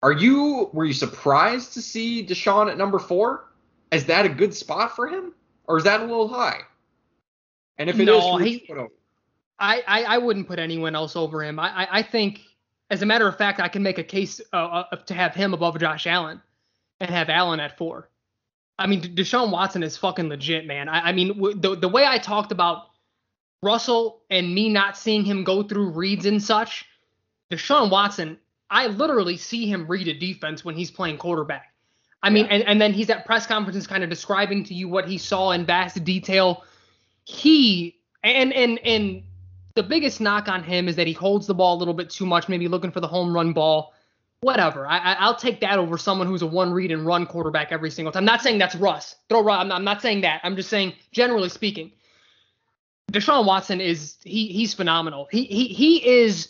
Are 0.03 0.11
you 0.11 0.68
were 0.72 0.84
you 0.84 0.92
surprised 0.92 1.74
to 1.74 1.80
see 1.80 2.26
Deshaun 2.26 2.68
at 2.68 2.76
number 2.76 2.99
four? 2.99 3.53
Is 3.92 4.05
that 4.07 4.26
a 4.26 4.28
good 4.28 4.53
spot 4.53 4.96
for 4.96 5.07
him, 5.07 5.32
or 5.68 5.78
is 5.78 5.84
that 5.84 6.01
a 6.01 6.07
little 6.07 6.26
high? 6.26 6.62
And 7.78 7.88
if 7.88 8.01
it 8.01 8.05
no, 8.05 8.38
is, 8.38 8.44
he, 8.44 8.68
I, 9.61 9.80
I 9.86 10.03
I 10.03 10.18
wouldn't 10.18 10.49
put 10.49 10.59
anyone 10.59 10.96
else 10.96 11.14
over 11.14 11.44
him. 11.44 11.61
I 11.61 11.84
I, 11.84 11.99
I 11.99 12.03
think 12.03 12.40
as 12.91 13.03
a 13.03 13.07
matter 13.07 13.28
of 13.28 13.36
fact, 13.36 13.61
I 13.61 13.68
can 13.68 13.82
make 13.82 13.99
a 13.99 14.05
case 14.05 14.41
uh, 14.53 14.57
uh, 14.57 14.97
to 14.97 15.14
have 15.14 15.34
him 15.34 15.55
above 15.55 15.78
Josh 15.78 16.07
Allen 16.07 16.41
and 17.01 17.11
have 17.11 17.28
Allen 17.28 17.61
at 17.61 17.76
four. 17.76 18.09
I 18.78 18.86
mean, 18.86 19.03
Deshaun 19.03 19.51
Watson 19.51 19.82
is 19.82 19.97
fucking 19.97 20.28
legit, 20.28 20.66
man. 20.66 20.89
I, 20.89 21.09
I 21.09 21.12
mean, 21.12 21.28
w- 21.28 21.59
the 21.59 21.76
the 21.76 21.89
way 21.89 22.07
I 22.07 22.18
talked 22.18 22.53
about 22.53 22.86
Russell 23.62 24.22
and 24.30 24.55
me 24.55 24.68
not 24.68 24.97
seeing 24.97 25.24
him 25.24 25.45
go 25.45 25.62
through 25.62 25.91
reads 25.91 26.26
and 26.26 26.43
such, 26.43 26.86
Deshaun 27.51 27.91
Watson, 27.91 28.39
I 28.70 28.86
literally 28.86 29.36
see 29.36 29.66
him 29.66 29.86
read 29.86 30.09
a 30.09 30.14
defense 30.14 30.64
when 30.64 30.76
he's 30.76 30.91
playing 30.91 31.18
quarterback. 31.18 31.74
I 32.22 32.30
mean, 32.30 32.47
yeah. 32.47 32.55
and, 32.55 32.62
and 32.64 32.80
then 32.80 32.93
he's 32.93 33.11
at 33.11 33.26
press 33.26 33.47
conferences 33.47 33.86
kind 33.86 34.03
of 34.03 34.11
describing 34.11 34.64
to 34.64 34.74
you 34.74 34.89
what 34.89 35.09
he 35.09 35.18
saw 35.18 35.51
in 35.53 35.66
vast 35.66 36.03
detail. 36.05 36.64
He 37.24 37.97
and 38.22 38.53
and 38.53 38.78
and 38.80 39.22
the 39.79 39.83
biggest 39.85 40.20
knock 40.20 40.49
on 40.49 40.64
him 40.64 40.89
is 40.89 40.97
that 40.97 41.07
he 41.07 41.12
holds 41.12 41.47
the 41.47 41.55
ball 41.55 41.76
a 41.76 41.79
little 41.79 41.95
bit 41.95 42.11
too 42.11 42.26
much, 42.26 42.49
maybe 42.49 42.66
looking 42.66 42.91
for 42.91 42.99
the 42.99 43.07
home 43.07 43.33
run 43.33 43.53
ball. 43.53 43.95
Whatever. 44.41 44.89
I, 44.89 45.24
will 45.24 45.37
take 45.37 45.61
that 45.61 45.79
over 45.79 45.97
someone 45.97 46.26
who's 46.26 46.43
a 46.43 46.49
one 46.49 46.72
read 46.72 46.91
and 46.91 47.07
run 47.07 47.26
quarterback 47.26 47.70
every 47.70 47.91
single 47.93 48.11
time. 48.11 48.22
I'm 48.22 48.24
not 48.24 48.43
saying 48.43 48.59
that's 48.59 48.74
Russ. 48.74 49.14
Throw 49.29 49.41
Russ. 49.41 49.61
I'm 49.61 49.68
not, 49.68 49.76
I'm 49.76 49.85
not 49.85 50.03
saying 50.03 50.22
that. 50.22 50.41
I'm 50.43 50.57
just 50.57 50.68
saying, 50.68 50.95
generally 51.12 51.49
speaking, 51.49 51.93
Deshaun 53.12 53.47
Watson 53.47 53.81
is 53.81 54.16
he 54.24 54.49
he's 54.49 54.74
phenomenal. 54.74 55.29
He 55.31 55.45
he 55.45 55.68
he 55.68 56.07
is 56.22 56.49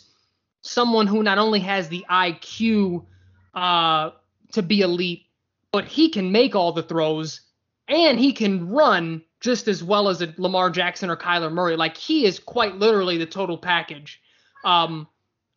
someone 0.61 1.05
who 1.05 1.21
not 1.21 1.37
only 1.37 1.59
has 1.59 1.87
the 1.87 2.05
IQ 2.09 3.05
uh, 3.53 4.09
to 4.53 4.61
be 4.63 4.81
elite, 4.81 5.25
but 5.71 5.85
he 5.85 6.09
can 6.09 6.31
make 6.31 6.55
all 6.55 6.71
the 6.71 6.83
throws 6.83 7.41
and 7.89 8.19
he 8.19 8.31
can 8.31 8.69
run 8.69 9.23
just 9.41 9.67
as 9.67 9.83
well 9.83 10.09
as 10.09 10.21
a 10.21 10.33
Lamar 10.37 10.69
Jackson 10.69 11.09
or 11.09 11.17
Kyler 11.17 11.51
Murray. 11.51 11.75
Like 11.75 11.97
he 11.97 12.25
is 12.25 12.39
quite 12.39 12.75
literally 12.75 13.17
the 13.17 13.25
total 13.25 13.57
package 13.57 14.21
um, 14.63 15.07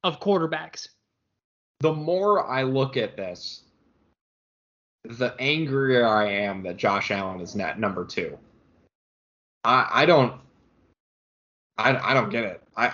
of 0.03 0.21
quarterbacks. 0.21 0.89
The 1.81 1.93
more 1.93 2.49
I 2.49 2.63
look 2.63 2.97
at 2.97 3.17
this, 3.17 3.63
the 5.05 5.35
angrier 5.39 6.07
I 6.07 6.31
am 6.31 6.63
that 6.63 6.77
Josh 6.77 7.11
Allen 7.11 7.41
is 7.41 7.57
net 7.57 7.79
number 7.79 8.05
two. 8.05 8.39
I 9.65 9.89
I 9.91 10.07
don't 10.07 10.41
I, 11.79 12.11
I 12.11 12.15
don't 12.15 12.31
get 12.31 12.45
it. 12.45 12.63
I 12.77 12.89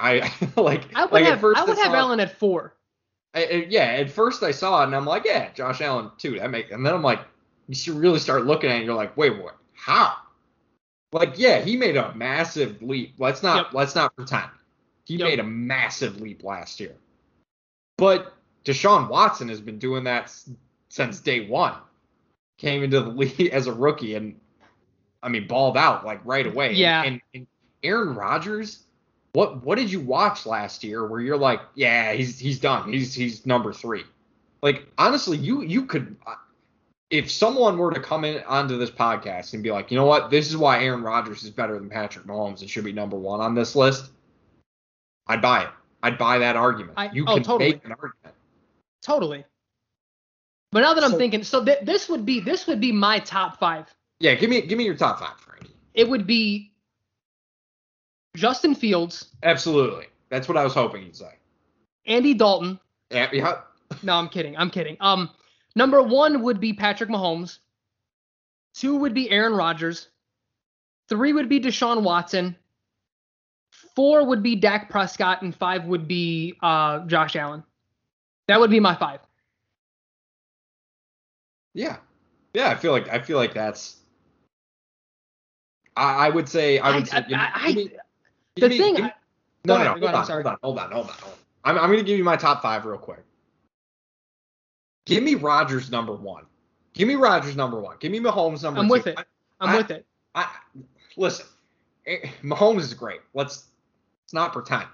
I 0.57 0.61
like 0.61 0.95
I 0.95 1.05
would 1.05 1.12
like 1.12 1.24
have 1.24 1.45
I 1.45 1.64
would 1.64 1.78
have 1.78 1.95
Allen 1.95 2.20
at 2.20 2.39
four. 2.39 2.74
I- 3.34 3.66
yeah, 3.68 3.84
at 3.84 4.11
first 4.11 4.43
I 4.43 4.51
saw 4.51 4.80
it 4.80 4.86
and 4.86 4.97
I'm 4.97 5.05
like, 5.05 5.24
yeah, 5.26 5.53
Josh 5.53 5.82
Allen 5.82 6.11
too. 6.16 6.39
That 6.39 6.51
make, 6.51 6.70
and 6.70 6.84
then 6.84 6.95
I'm 6.95 7.03
like, 7.03 7.20
you 7.69 7.75
should 7.75 7.95
really 7.95 8.19
start 8.19 8.47
looking 8.47 8.71
at 8.71 8.75
it. 8.75 8.79
And 8.79 8.87
you're 8.87 8.95
like, 8.95 9.16
wait, 9.16 9.41
what? 9.41 9.57
How? 9.75 10.14
Like, 11.12 11.39
yeah, 11.39 11.61
he 11.61 11.77
made 11.77 11.97
a 11.97 12.14
massive 12.14 12.83
leap. 12.83 13.14
Let's 13.19 13.43
not 13.43 13.66
Yep. 13.66 13.75
let's 13.75 13.95
not 13.95 14.16
pretend. 14.16 14.51
He 15.05 15.16
Yep. 15.16 15.29
made 15.29 15.41
a 15.41 15.45
massive 15.45 16.21
leap 16.21 16.43
last 16.43 16.81
year. 16.81 16.95
But 17.97 18.35
Deshaun 18.64 19.09
Watson 19.09 19.49
has 19.49 19.61
been 19.61 19.79
doing 19.79 20.05
that 20.05 20.35
since 20.89 21.21
day 21.21 21.47
one. 21.49 21.75
Came 22.59 22.83
into 22.83 23.01
the 23.01 23.09
league 23.11 23.49
as 23.53 23.66
a 23.66 23.73
rookie 23.73 24.14
and 24.16 24.39
I 25.23 25.29
mean 25.29 25.47
balled 25.47 25.77
out 25.77 26.05
like 26.05 26.21
right 26.25 26.47
away. 26.47 26.73
Yeah. 26.75 27.03
And, 27.05 27.21
and 27.35 27.47
Aaron 27.83 28.14
Rodgers, 28.14 28.85
what 29.33 29.62
what 29.64 29.79
did 29.79 29.91
you 29.91 30.01
watch 30.01 30.45
last 30.47 30.83
year 30.85 31.07
where 31.07 31.21
you're 31.21 31.37
like, 31.39 31.61
yeah, 31.75 32.12
he's 32.12 32.39
he's 32.39 32.59
done. 32.61 32.93
He's 32.93 33.14
he's 33.14 33.47
number 33.47 33.73
three. 33.73 34.05
Like 34.62 34.87
honestly, 34.99 35.37
you 35.39 35.62
you 35.62 35.87
could 35.87 36.16
uh, 36.27 36.35
if 37.11 37.30
someone 37.30 37.78
were 37.78 37.92
to 37.92 38.00
come 38.00 38.24
in 38.24 38.42
onto 38.44 38.76
this 38.76 38.90
podcast 38.90 39.54
and 39.54 39.62
be 39.62 39.70
like, 39.70 39.90
you 39.90 39.96
know 39.96 40.04
what, 40.04 40.30
this 40.30 40.48
is 40.48 40.56
why 40.56 40.82
Aaron 40.82 41.02
Rodgers 41.02 41.42
is 41.42 41.50
better 41.50 41.78
than 41.78 41.88
Patrick 41.88 42.26
Mahomes 42.26 42.61
and 42.61 42.68
should 42.68 42.84
be 42.84 42.92
number 42.92 43.16
one 43.16 43.40
on 43.40 43.54
this 43.54 43.74
list, 43.74 44.11
I'd 45.26 45.40
buy 45.40 45.62
it. 45.62 45.70
I'd 46.02 46.18
buy 46.18 46.38
that 46.38 46.56
argument. 46.56 46.94
I- 46.96 47.11
you 47.12 47.24
oh, 47.26 47.34
can 47.34 47.42
totally. 47.42 47.72
make 47.72 47.84
an 47.84 47.92
argument. 47.92 48.34
Totally. 49.02 49.44
But 50.70 50.80
now 50.80 50.92
that 50.92 51.02
I'm 51.02 51.16
thinking, 51.16 51.44
so 51.44 51.64
th- 51.64 51.78
this 51.82 52.11
would 52.11 52.26
be 52.26 52.40
this 52.40 52.66
would 52.66 52.78
be 52.78 52.92
my 52.92 53.20
top 53.20 53.59
five. 53.59 53.86
Yeah, 54.20 54.34
give 54.34 54.50
me 54.50 54.61
give 54.61 54.76
me 54.76 54.84
your 54.84 54.96
top 54.96 55.18
five, 55.18 55.38
Frankie. 55.40 55.74
It 55.94 56.06
would 56.06 56.26
be 56.26 56.72
Justin 58.36 58.74
Fields, 58.74 59.28
Absolutely. 59.42 60.06
That's 60.28 60.46
what 60.46 60.56
I 60.56 60.64
was 60.64 60.74
hoping 60.74 61.04
you'd 61.04 61.16
say. 61.16 61.32
Andy 62.06 62.34
Dalton. 62.34 62.78
Yeah, 63.11 63.28
yeah. 63.32 63.61
No, 64.02 64.14
I'm 64.14 64.28
kidding. 64.28 64.56
I'm 64.56 64.70
kidding. 64.70 64.96
Um, 65.00 65.30
number 65.79 66.03
one 66.03 66.43
would 66.43 66.61
be 66.61 66.74
Patrick 66.74 67.09
Mahomes. 67.09 67.61
Two 68.74 68.97
would 68.97 69.14
be 69.14 69.31
Aaron 69.31 69.55
Rodgers. 69.55 70.09
Three 71.09 71.33
would 71.33 71.49
be 71.49 71.59
Deshaun 71.61 72.03
Watson. 72.03 72.55
Four 73.97 74.26
would 74.26 74.43
be 74.43 74.57
Dak 74.57 74.91
Prescott, 74.91 75.41
and 75.43 75.55
five 75.55 75.85
would 75.87 76.07
be 76.07 76.55
uh, 76.62 77.07
Josh 77.07 77.35
Allen. 77.37 77.62
That 78.49 78.61
would 78.61 78.70
be 78.70 78.81
my 78.81 78.95
five. 78.95 79.20
Yeah. 81.74 81.97
Yeah, 82.55 82.68
I 82.70 82.74
feel 82.74 82.93
like 82.93 83.09
I 83.09 83.20
feel 83.20 83.37
like 83.39 83.55
that's 83.55 83.97
I, 85.97 86.26
I 86.26 86.31
would 86.31 86.49
say 86.49 86.79
I 86.79 86.95
would 86.97 87.07
say 87.09 87.16
I- 87.18 87.20
give 87.22 87.39
I- 87.39 87.72
me- 87.74 87.91
the 88.57 88.68
me- 88.68 88.79
thing. 88.79 88.95
me- 88.95 89.12
no, 89.64 89.76
no, 89.76 89.85
no, 89.85 89.91
hold 89.91 90.05
on, 90.05 90.26
hold 90.26 90.47
on, 90.47 90.57
hold 90.62 90.79
on, 90.79 90.91
hold 90.93 91.07
on, 91.11 91.14
hold 91.18 91.33
on. 91.35 91.39
I'm, 91.64 91.79
I'm 91.79 91.91
gonna 91.91 92.03
give 92.03 92.16
you 92.18 92.24
my 92.24 92.37
top 92.37 92.62
five 92.62 92.85
real 92.87 92.99
quick. 92.99 93.22
Give 95.09 95.22
me 95.24 95.34
Rodgers 95.34 95.90
number 95.90 96.12
one. 96.12 96.44
Give 96.92 97.09
me 97.09 97.14
Rodgers 97.14 97.56
number 97.56 97.80
one. 97.80 97.96
Give 97.98 98.12
me 98.12 98.20
Mahomes 98.20 98.62
number 98.62 98.80
1. 98.80 98.84
I'm 98.84 98.88
two. 98.88 98.92
with 98.92 99.06
it. 99.06 99.18
I'm 99.61 99.68
I- 99.70 99.76
with 99.76 99.90
it. 99.90 100.06
I, 100.34 100.48
listen, 101.16 101.46
eh, 102.06 102.28
Mahomes 102.42 102.80
is 102.80 102.94
great. 102.94 103.20
Let's 103.34 103.64
let's 104.24 104.34
not 104.34 104.52
pretend. 104.52 104.86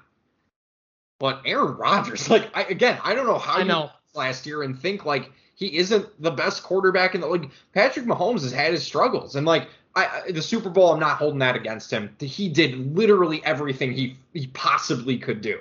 But 1.18 1.42
Aaron 1.44 1.76
Rodgers, 1.76 2.30
like 2.34 2.48
I, 2.56 2.62
again, 2.64 2.98
I 3.02 3.14
don't 3.14 3.26
know 3.26 3.38
how 3.38 3.56
I 3.56 3.58
you 3.60 3.64
know. 3.64 3.90
last 4.14 4.46
year 4.46 4.62
and 4.62 4.78
think 4.78 5.04
like 5.04 5.32
he 5.56 5.76
isn't 5.76 6.22
the 6.22 6.30
best 6.30 6.62
quarterback 6.62 7.14
in 7.14 7.20
the 7.20 7.26
league. 7.26 7.50
Patrick 7.72 8.06
Mahomes 8.06 8.42
has 8.42 8.52
had 8.52 8.72
his 8.72 8.84
struggles, 8.84 9.34
and 9.34 9.44
like 9.44 9.68
I, 9.96 10.22
I 10.26 10.32
the 10.32 10.42
Super 10.42 10.70
Bowl, 10.70 10.92
I'm 10.92 11.00
not 11.00 11.16
holding 11.18 11.40
that 11.40 11.56
against 11.56 11.90
him. 11.90 12.14
He 12.20 12.48
did 12.48 12.96
literally 12.96 13.44
everything 13.44 13.92
he 13.92 14.16
he 14.32 14.46
possibly 14.48 15.18
could 15.18 15.40
do, 15.40 15.58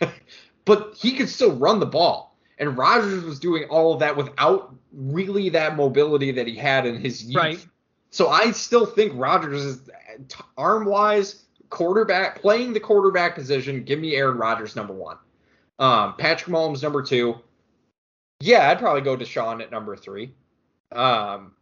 but 0.64 0.94
he 0.96 1.12
could 1.12 1.28
still 1.28 1.54
run 1.56 1.80
the 1.80 1.86
ball. 1.86 2.33
And 2.58 2.76
Rodgers 2.78 3.24
was 3.24 3.38
doing 3.40 3.64
all 3.64 3.92
of 3.92 4.00
that 4.00 4.16
without 4.16 4.74
really 4.92 5.48
that 5.50 5.76
mobility 5.76 6.30
that 6.32 6.46
he 6.46 6.54
had 6.54 6.86
in 6.86 7.00
his 7.00 7.24
youth. 7.24 7.36
Right. 7.36 7.66
So 8.10 8.28
I 8.28 8.52
still 8.52 8.86
think 8.86 9.12
Rodgers 9.16 9.64
is 9.64 9.90
arm 10.56 10.84
wise, 10.84 11.44
quarterback, 11.70 12.40
playing 12.40 12.72
the 12.72 12.80
quarterback 12.80 13.34
position. 13.34 13.82
Give 13.82 13.98
me 13.98 14.14
Aaron 14.14 14.38
Rodgers 14.38 14.76
number 14.76 14.94
one. 14.94 15.16
Um, 15.80 16.14
Patrick 16.16 16.54
Mahomes 16.54 16.82
number 16.82 17.02
two. 17.02 17.36
Yeah, 18.40 18.70
I'd 18.70 18.78
probably 18.78 19.00
go 19.00 19.16
Deshaun 19.16 19.60
at 19.60 19.72
number 19.72 19.96
three. 19.96 20.32
Um, 20.92 21.54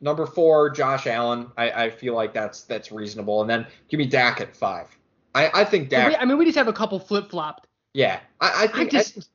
number 0.00 0.24
four, 0.24 0.70
Josh 0.70 1.06
Allen. 1.06 1.50
I, 1.58 1.70
I 1.84 1.90
feel 1.90 2.14
like 2.14 2.32
that's 2.32 2.62
that's 2.62 2.90
reasonable. 2.90 3.42
And 3.42 3.50
then 3.50 3.66
give 3.88 3.98
me 3.98 4.06
Dak 4.06 4.40
at 4.40 4.56
five. 4.56 4.96
I, 5.34 5.50
I 5.52 5.64
think 5.64 5.90
Dak. 5.90 6.16
I 6.18 6.24
mean, 6.24 6.38
we 6.38 6.44
just 6.44 6.56
have 6.56 6.68
a 6.68 6.72
couple 6.72 6.98
flip 6.98 7.30
flopped. 7.30 7.66
Yeah, 7.94 8.20
I, 8.40 8.46
I 8.48 8.62
I 8.64 8.66
think 8.66 8.90
just, 8.90 9.30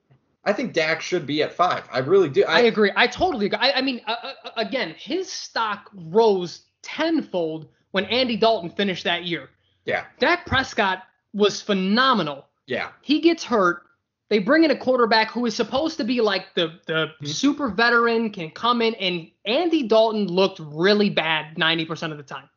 I, 0.46 0.52
I 0.52 0.54
think 0.54 0.74
Dak 0.74 1.02
should 1.02 1.26
be 1.26 1.42
at 1.44 1.52
five. 1.54 1.84
I 1.92 2.00
really 2.00 2.30
do. 2.30 2.44
I 2.46 2.62
agree. 2.62 2.92
I 2.96 3.08
totally 3.08 3.48
agree. 3.48 3.58
I, 3.60 3.72
I 3.74 3.82
mean, 3.82 4.02
uh, 4.08 4.16
uh, 4.24 4.50
again, 4.58 4.94
his 4.98 5.32
stock 5.32 5.90
rose 5.94 6.62
tenfold 6.82 7.68
when 7.92 8.06
Andy 8.06 8.38
Dalton 8.38 8.70
finished 8.70 9.04
that 9.06 9.24
year. 9.24 9.50
yeah, 9.86 10.06
Dak 10.20 10.46
Prescott 10.46 11.04
was 11.34 11.62
phenomenal. 11.62 12.46
yeah, 12.68 12.90
He 13.02 13.20
gets 13.22 13.44
hurt. 13.44 13.84
They 14.30 14.38
bring 14.40 14.64
in 14.64 14.70
a 14.70 14.76
quarterback 14.78 15.32
who 15.32 15.48
is 15.48 15.56
supposed 15.56 15.98
to 15.98 16.04
be 16.04 16.22
like 16.22 16.54
the 16.54 16.80
the 16.86 17.08
Mhm. 17.22 17.28
super 17.28 17.68
veteran, 17.70 18.30
can 18.30 18.52
come 18.52 18.82
in, 18.84 18.94
and 18.96 19.32
Andy 19.46 19.84
Dalton 19.88 20.28
looked 20.28 20.60
really 20.60 21.10
bad 21.10 21.56
90% 21.58 22.12
of 22.12 22.18
the 22.18 22.24
time. 22.24 22.48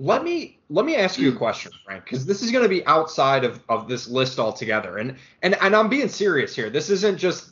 Let 0.00 0.22
me 0.22 0.58
let 0.70 0.84
me 0.84 0.96
ask 0.96 1.18
you 1.18 1.30
a 1.32 1.36
question, 1.36 1.72
Frank, 1.84 2.04
because 2.04 2.24
this 2.24 2.42
is 2.42 2.52
going 2.52 2.62
to 2.62 2.68
be 2.68 2.86
outside 2.86 3.44
of, 3.44 3.60
of 3.68 3.88
this 3.88 4.08
list 4.08 4.38
altogether, 4.38 4.98
and 4.98 5.16
and 5.42 5.56
and 5.60 5.74
I'm 5.74 5.88
being 5.88 6.08
serious 6.08 6.54
here. 6.54 6.70
This 6.70 6.88
isn't 6.90 7.18
just 7.18 7.50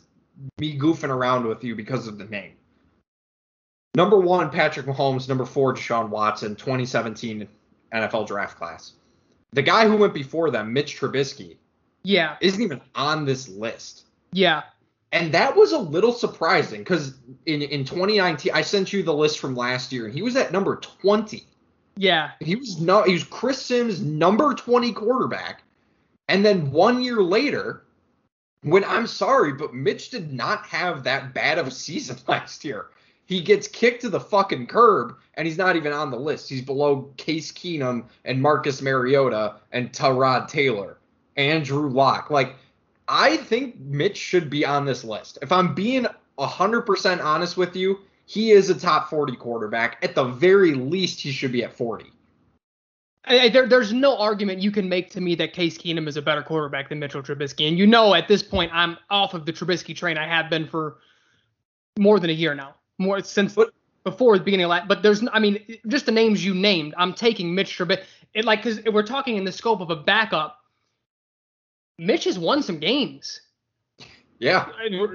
me 0.59 0.79
goofing 0.79 1.09
around 1.09 1.47
with 1.47 1.65
you 1.65 1.75
because 1.75 2.07
of 2.07 2.19
the 2.19 2.25
name. 2.27 2.53
Number 3.97 4.19
one, 4.19 4.51
Patrick 4.51 4.87
Mahomes. 4.87 5.29
Number 5.29 5.45
four, 5.47 5.75
Deshaun 5.75 6.09
Watson. 6.11 6.55
2017 6.55 7.49
NFL 7.95 8.27
Draft 8.27 8.59
class. 8.59 8.93
The 9.53 9.63
guy 9.63 9.89
who 9.89 9.97
went 9.97 10.13
before 10.13 10.51
them, 10.51 10.73
Mitch 10.73 11.01
Trubisky, 11.01 11.57
Yeah, 12.03 12.37
isn't 12.43 12.61
even 12.61 12.81
on 12.95 13.25
this 13.25 13.49
list. 13.49 14.05
yeah, 14.33 14.65
And 15.13 15.33
that 15.33 15.57
was 15.57 15.73
a 15.73 15.79
little 15.79 16.13
surprising 16.13 16.81
because 16.81 17.15
in, 17.47 17.63
in 17.63 17.85
2019, 17.87 18.53
I 18.53 18.61
sent 18.61 18.93
you 18.93 19.03
the 19.03 19.15
list 19.15 19.39
from 19.39 19.57
last 19.57 19.93
year, 19.93 20.05
and 20.05 20.13
he 20.13 20.21
was 20.21 20.37
at 20.37 20.53
number 20.53 20.77
20. 20.77 21.47
Yeah. 21.97 22.33
He 22.41 22.57
was 22.57 22.81
no, 22.81 23.03
he 23.03 23.15
was 23.15 23.25
Chris 23.25 23.61
Simms' 23.65 24.01
number 24.01 24.55
20 24.55 24.93
quarterback. 24.93 25.63
And 26.29 26.45
then 26.45 26.71
one 26.71 27.03
year 27.03 27.23
later, 27.23 27.85
when 28.63 28.85
I'm 28.85 29.07
sorry, 29.07 29.53
but 29.53 29.75
Mitch 29.75 30.11
did 30.11 30.33
not 30.33 30.67
have 30.67 31.05
that 31.05 31.33
bad 31.33 31.59
of 31.59 31.67
a 31.67 31.71
season 31.71 32.19
last 32.29 32.65
year. 32.65 32.87
He 33.27 33.41
gets 33.41 33.67
kicked 33.67 34.03
to 34.03 34.09
the 34.09 34.21
fucking 34.21 34.69
curb, 34.69 35.17
and 35.35 35.49
he's 35.49 35.59
not 35.59 35.75
even 35.75 35.93
on 35.93 36.13
the 36.13 36.19
list. 36.19 36.49
He's 36.49 36.63
below 36.63 37.11
Case 37.17 37.51
Keenum 37.51 38.05
and 38.25 38.41
Marcus 38.41 38.81
Mariota 38.81 39.57
and 39.73 39.93
Tyrod 39.93 40.47
Taylor, 40.47 40.99
and 41.37 41.65
Drew 41.65 41.91
Lock. 41.91 42.31
Like, 42.31 42.55
I 43.09 43.37
think 43.37 43.81
Mitch 43.81 44.17
should 44.17 44.49
be 44.49 44.65
on 44.65 44.85
this 44.85 45.03
list. 45.03 45.39
If 45.43 45.51
I'm 45.51 45.75
being 45.75 46.07
100% 46.39 47.25
honest 47.25 47.57
with 47.57 47.75
you, 47.75 47.99
he 48.27 48.51
is 48.51 48.69
a 48.71 48.75
top 48.75 49.09
40 49.09 49.37
quarterback. 49.37 50.05
At 50.05 50.15
the 50.15 50.25
very 50.25 50.75
least, 50.75 51.21
he 51.21 51.31
should 51.31 51.53
be 51.53 51.65
at 51.65 51.73
40. 51.73 52.13
I, 53.25 53.49
there, 53.49 53.67
there's 53.67 53.93
no 53.93 54.17
argument 54.19 54.61
you 54.61 54.71
can 54.71 54.89
make 54.89 55.11
to 55.11 55.21
me 55.21 55.35
that 55.37 55.53
Case 55.53 55.79
Keenum 55.79 56.07
is 56.07 56.17
a 56.17 56.23
better 56.23 56.43
quarterback 56.43 56.89
than 56.89 56.99
Mitchell 56.99 57.23
Trubisky. 57.23 57.69
And 57.69 57.79
you 57.79 57.87
know, 57.87 58.15
at 58.15 58.29
this 58.29 58.43
point, 58.43 58.73
I'm 58.75 58.97
off 59.11 59.35
of 59.35 59.47
the 59.47 59.53
Trubisky 59.53 59.97
train. 59.97 60.19
I 60.19 60.27
have 60.27 60.51
been 60.51 60.67
for 60.69 60.99
more 61.99 62.21
than 62.21 62.31
a 62.31 62.35
year 62.35 62.55
now, 62.55 62.75
more 62.99 63.23
since 63.23 63.55
But- 63.55 63.73
before 64.05 64.39
the 64.39 64.45
beginning 64.45 64.65
of 64.65 64.71
last. 64.71 64.87
But 64.87 65.03
there's, 65.03 65.25
I 65.33 65.41
mean, 65.41 65.79
just 65.89 66.07
the 66.07 66.13
names 66.13 66.45
you 66.45 66.55
named, 66.55 66.95
I'm 66.97 67.13
taking 67.15 67.55
Mitch 67.55 67.77
Trubisky. 67.77 68.05
It 68.35 68.45
like 68.45 68.63
because 68.63 68.85
we're 68.85 69.03
talking 69.03 69.37
in 69.37 69.45
the 69.45 69.53
scope 69.53 69.81
of 69.81 69.91
a 69.91 69.97
backup. 69.97 70.59
Mitch 71.99 72.25
has 72.25 72.39
won 72.39 72.63
some 72.63 72.79
games, 72.79 73.41
Yeah. 74.39 74.67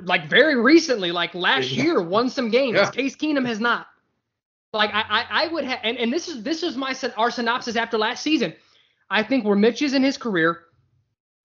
like 0.03 0.27
very 0.27 0.55
recently, 0.59 1.11
like 1.11 1.33
last 1.35 1.69
Yeah. 1.71 1.83
year, 1.83 2.01
won 2.01 2.29
some 2.29 2.49
games. 2.49 2.75
Yeah. 2.77 2.89
Case 2.89 3.15
Keenum 3.15 3.45
has 3.45 3.59
not. 3.59 3.87
Like 4.73 4.91
I, 4.93 5.01
I, 5.01 5.25
I 5.43 5.47
would 5.47 5.63
have, 5.65 5.79
and, 5.83 5.97
and 5.97 6.11
this 6.13 6.27
is 6.27 6.43
this 6.43 6.63
is 6.63 6.77
my 6.77 6.95
our 7.17 7.29
synopsis 7.29 7.75
after 7.75 7.97
last 7.97 8.23
season. 8.23 8.53
I 9.09 9.21
think 9.23 9.43
where 9.43 9.55
Mitch 9.57 9.81
is 9.81 9.93
in 9.93 10.01
his 10.03 10.17
career, 10.17 10.61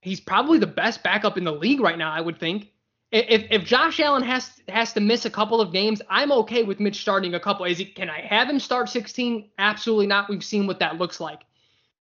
he's 0.00 0.20
probably 0.20 0.58
the 0.58 0.66
best 0.68 1.02
backup 1.02 1.36
in 1.36 1.44
the 1.44 1.52
league 1.52 1.80
right 1.80 1.98
now. 1.98 2.12
I 2.12 2.20
would 2.20 2.38
think. 2.38 2.70
If 3.12 3.44
if 3.50 3.64
Josh 3.64 4.00
Allen 4.00 4.22
has 4.22 4.50
has 4.68 4.92
to 4.94 5.00
miss 5.00 5.24
a 5.26 5.30
couple 5.30 5.60
of 5.60 5.72
games, 5.72 6.02
I'm 6.08 6.30
okay 6.32 6.62
with 6.62 6.80
Mitch 6.80 7.00
starting 7.00 7.34
a 7.34 7.40
couple. 7.40 7.64
Is 7.64 7.78
he? 7.78 7.84
Can 7.84 8.08
I 8.10 8.20
have 8.20 8.48
him 8.48 8.58
start 8.60 8.88
16? 8.88 9.50
Absolutely 9.58 10.06
not. 10.06 10.28
We've 10.28 10.44
seen 10.44 10.66
what 10.66 10.78
that 10.80 10.98
looks 10.98 11.18
like. 11.20 11.40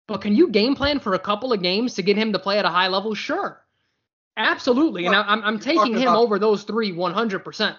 But 0.07 0.21
can 0.23 0.35
you 0.35 0.49
game 0.49 0.75
plan 0.75 1.01
for 1.01 1.15
a 1.15 1.19
couple 1.19 1.53
of 1.53 1.63
games 1.63 1.95
to 1.95 2.03
get 2.03 2.17
him 2.17 2.33
to 2.33 2.39
play 2.39 2.59
at 2.59 2.65
a 2.65 2.69
high 2.71 2.89
level? 2.89 3.15
Sure, 3.15 3.63
absolutely. 4.37 5.07
And 5.07 5.13
Well, 5.15 5.25
I- 5.27 5.33
I'm 5.33 5.43
I'm 5.45 5.59
taking 5.59 5.95
him 5.95 6.03
about- 6.03 6.17
over 6.19 6.39
those 6.39 6.63
three 6.65 6.93
100. 6.93 7.41
percent 7.41 7.77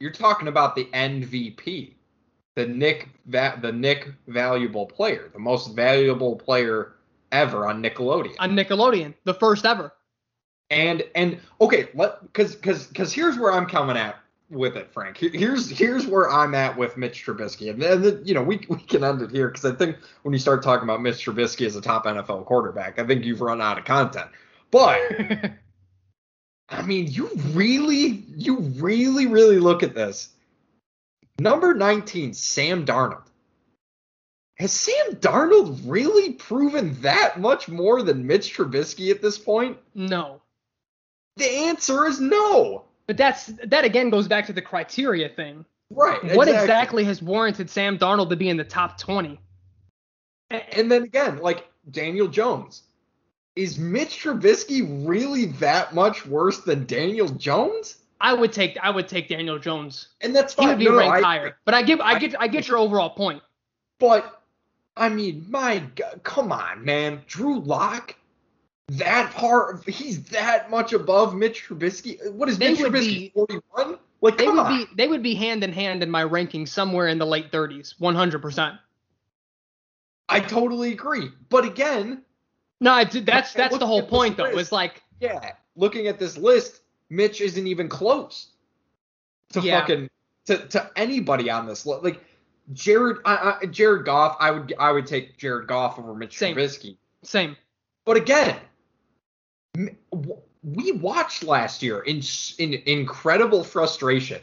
You're 0.00 0.10
talking 0.12 0.48
about 0.48 0.74
the 0.74 0.84
MVP, 0.92 1.94
the 2.56 2.66
Nick 2.66 3.08
va- 3.26 3.58
the 3.60 3.72
Nick 3.72 4.12
valuable 4.26 4.86
player, 4.86 5.30
the 5.32 5.38
most 5.38 5.74
valuable 5.74 6.36
player 6.36 6.94
ever 7.32 7.66
on 7.66 7.82
Nickelodeon. 7.82 8.34
on 8.38 8.52
Nickelodeon, 8.56 9.14
the 9.24 9.34
first 9.34 9.64
ever. 9.64 9.92
And 10.70 11.02
and 11.14 11.38
okay, 11.60 11.88
let 11.94 12.22
because 12.22 12.54
because 12.56 12.86
because 12.86 13.12
here's 13.12 13.38
where 13.38 13.52
I'm 13.52 13.66
coming 13.66 13.96
at 13.96 14.16
with 14.50 14.76
it, 14.76 14.90
Frank. 14.92 15.18
Here's 15.18 15.68
here's 15.68 16.06
where 16.06 16.30
I'm 16.30 16.54
at 16.54 16.76
with 16.76 16.96
Mitch 16.96 17.24
Trubisky, 17.24 17.70
and 17.70 17.80
then 17.80 18.22
you 18.24 18.34
know 18.34 18.42
we 18.42 18.64
we 18.68 18.78
can 18.78 19.04
end 19.04 19.20
it 19.22 19.30
here 19.30 19.48
because 19.48 19.64
I 19.64 19.74
think 19.74 19.96
when 20.22 20.32
you 20.32 20.38
start 20.38 20.62
talking 20.62 20.84
about 20.84 21.02
Mitch 21.02 21.24
Trubisky 21.24 21.66
as 21.66 21.76
a 21.76 21.80
top 21.80 22.04
NFL 22.06 22.44
quarterback, 22.46 22.98
I 22.98 23.06
think 23.06 23.24
you've 23.24 23.40
run 23.40 23.60
out 23.60 23.78
of 23.78 23.84
content. 23.84 24.28
But 24.70 24.98
I 26.68 26.82
mean, 26.82 27.06
you 27.08 27.30
really 27.52 28.24
you 28.36 28.58
really 28.58 29.26
really 29.26 29.58
look 29.58 29.82
at 29.82 29.94
this. 29.94 30.30
Number 31.38 31.74
19, 31.74 32.32
Sam 32.34 32.86
Darnold. 32.86 33.26
Has 34.56 34.72
Sam 34.72 35.16
Darnold 35.16 35.80
really 35.84 36.32
proven 36.32 37.00
that 37.02 37.40
much 37.40 37.68
more 37.68 38.02
than 38.02 38.26
Mitch 38.26 38.56
Trubisky 38.56 39.10
at 39.10 39.20
this 39.20 39.38
point? 39.38 39.78
no. 39.94 40.40
The 41.36 41.50
answer 41.50 42.06
is 42.06 42.20
no. 42.20 42.84
But 43.08 43.16
that's 43.16 43.46
that 43.64 43.84
again 43.84 44.10
goes 44.10 44.28
back 44.28 44.46
to 44.46 44.52
the 44.52 44.62
criteria 44.62 45.28
thing. 45.28 45.64
Right. 45.90 46.22
What 46.36 46.48
exactly 46.48 47.04
has 47.04 47.20
warranted 47.20 47.68
Sam 47.68 47.98
Darnold 47.98 48.30
to 48.30 48.36
be 48.36 48.48
in 48.48 48.56
the 48.56 48.64
top 48.64 48.98
20? 48.98 49.38
And 50.50 50.90
then 50.90 51.02
again, 51.02 51.38
like 51.38 51.68
Daniel 51.90 52.28
Jones. 52.28 52.82
Is 53.56 53.78
Mitch 53.78 54.22
Trubisky 54.24 55.06
really 55.06 55.46
that 55.46 55.94
much 55.94 56.26
worse 56.26 56.60
than 56.62 56.86
Daniel 56.86 57.28
Jones? 57.28 57.98
I 58.20 58.32
would 58.34 58.52
take 58.52 58.76
I 58.82 58.90
would 58.90 59.06
take 59.06 59.28
Daniel 59.28 59.58
Jones. 59.58 60.08
And 60.20 60.34
that's 60.34 60.54
He 60.54 60.58
fine. 60.58 60.68
would 60.68 60.78
be 60.78 60.84
No, 60.86 60.92
no, 60.92 60.98
ranked 60.98 61.18
I- 61.18 61.20
higher. 61.22 61.56
But 61.64 61.74
I 61.74 61.82
give 61.82 62.00
I 62.00 62.14
I- 62.14 62.18
get 62.18 62.40
I 62.40 62.48
get 62.48 62.66
your 62.68 62.78
overall 62.78 63.10
point. 63.10 63.42
But 64.00 64.40
I 64.96 65.08
mean, 65.08 65.46
my 65.50 65.78
God, 65.94 66.20
come 66.24 66.50
on, 66.52 66.84
man. 66.84 67.22
Drew 67.26 67.60
Lock, 67.60 68.14
that 68.88 69.32
hard. 69.32 69.84
He's 69.86 70.22
that 70.26 70.70
much 70.70 70.92
above 70.92 71.34
Mitch 71.34 71.64
Trubisky. 71.68 72.30
What 72.32 72.48
is 72.48 72.58
They 72.58 72.70
Mitch 72.72 72.80
Trubisky? 72.80 73.32
Forty-one? 73.34 73.98
Like, 74.20 74.38
They 74.38 74.48
would 74.48 74.58
on. 74.58 74.78
be 74.78 74.86
they 74.96 75.06
would 75.06 75.22
be 75.22 75.34
hand 75.34 75.62
in 75.62 75.72
hand 75.72 76.02
in 76.02 76.10
my 76.10 76.24
ranking 76.24 76.66
somewhere 76.66 77.08
in 77.08 77.18
the 77.18 77.26
late 77.26 77.52
30s, 77.52 77.94
100%. 78.00 78.78
I 80.28 80.40
totally 80.40 80.92
agree. 80.92 81.28
But 81.50 81.64
again, 81.66 82.23
No, 82.84 82.92
I 82.92 83.04
did, 83.04 83.24
that's 83.24 83.54
that's 83.54 83.78
the 83.78 83.86
whole 83.86 84.06
point 84.06 84.36
though. 84.36 84.44
It's 84.44 84.70
like 84.70 85.02
yeah, 85.18 85.52
looking 85.74 86.06
at 86.06 86.18
this 86.18 86.36
list, 86.36 86.82
Mitch 87.08 87.40
isn't 87.40 87.66
even 87.66 87.88
close 87.88 88.48
to 89.52 89.60
Yeah. 89.62 89.80
fucking 89.80 90.10
to, 90.44 90.58
to 90.68 90.90
anybody 90.94 91.48
on 91.48 91.66
this 91.66 91.86
list. 91.86 92.04
Like 92.04 92.22
Jared, 92.74 93.18
I, 93.24 93.56
I, 93.62 93.66
Jared 93.66 94.04
Goff, 94.04 94.36
I 94.38 94.50
would 94.50 94.74
I 94.78 94.92
would 94.92 95.06
take 95.06 95.38
Jared 95.38 95.66
Goff 95.66 95.98
over 95.98 96.14
Mitch 96.14 96.36
Same. 96.36 96.54
Trubisky. 96.54 96.98
same. 97.22 97.56
But 98.04 98.18
again, 98.18 98.60
we 100.62 100.92
watched 100.92 101.42
last 101.42 101.82
year 101.82 102.00
in 102.00 102.20
in 102.58 102.74
incredible 102.84 103.64
frustration. 103.64 104.42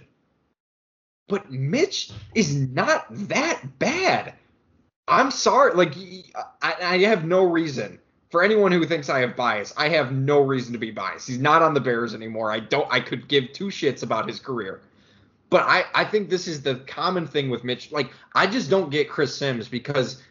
But 1.27 1.51
Mitch 1.51 2.09
is 2.33 2.55
not 2.55 3.05
that 3.29 3.77
bad. 3.77 4.33
I'm 5.07 5.29
sorry, 5.29 5.75
like 5.75 5.93
I, 6.63 6.73
I 6.81 6.97
have 6.99 7.23
no 7.23 7.43
reason 7.43 7.99
for 8.31 8.41
anyone 8.41 8.71
who 8.71 8.85
thinks 8.85 9.09
I 9.09 9.19
have 9.19 9.35
bias. 9.35 9.73
I 9.75 9.89
have 9.89 10.13
no 10.13 10.41
reason 10.41 10.71
to 10.73 10.79
be 10.79 10.89
biased. 10.89 11.27
He's 11.27 11.37
not 11.37 11.61
on 11.61 11.73
the 11.73 11.81
Bears 11.81 12.15
anymore. 12.15 12.49
I 12.51 12.61
don't. 12.61 12.87
I 12.89 13.01
could 13.01 13.27
give 13.27 13.51
two 13.51 13.65
shits 13.67 14.03
about 14.03 14.27
his 14.27 14.39
career. 14.39 14.81
But 15.49 15.63
I, 15.63 15.83
I 15.93 16.05
think 16.05 16.29
this 16.29 16.47
is 16.47 16.63
the 16.63 16.75
common 16.87 17.27
thing 17.27 17.49
with 17.49 17.65
Mitch. 17.65 17.91
Like, 17.91 18.09
I 18.33 18.47
just 18.47 18.69
don't 18.69 18.89
get 18.89 19.09
Chris 19.09 19.35
Simms 19.35 19.67
because, 19.67 20.23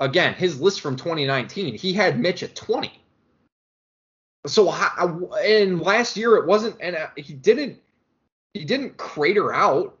again, 0.00 0.34
his 0.34 0.60
list 0.60 0.80
from 0.80 0.96
2019, 0.96 1.78
he 1.78 1.92
had 1.92 2.18
Mitch 2.18 2.42
at 2.42 2.56
20. 2.56 3.00
So, 4.48 4.72
and 4.72 5.80
last 5.80 6.16
year 6.16 6.34
it 6.36 6.46
wasn't, 6.46 6.74
and 6.80 6.96
uh, 6.96 7.06
he 7.16 7.34
didn't, 7.34 7.78
he 8.52 8.64
didn't 8.64 8.96
crater 8.96 9.54
out, 9.54 9.96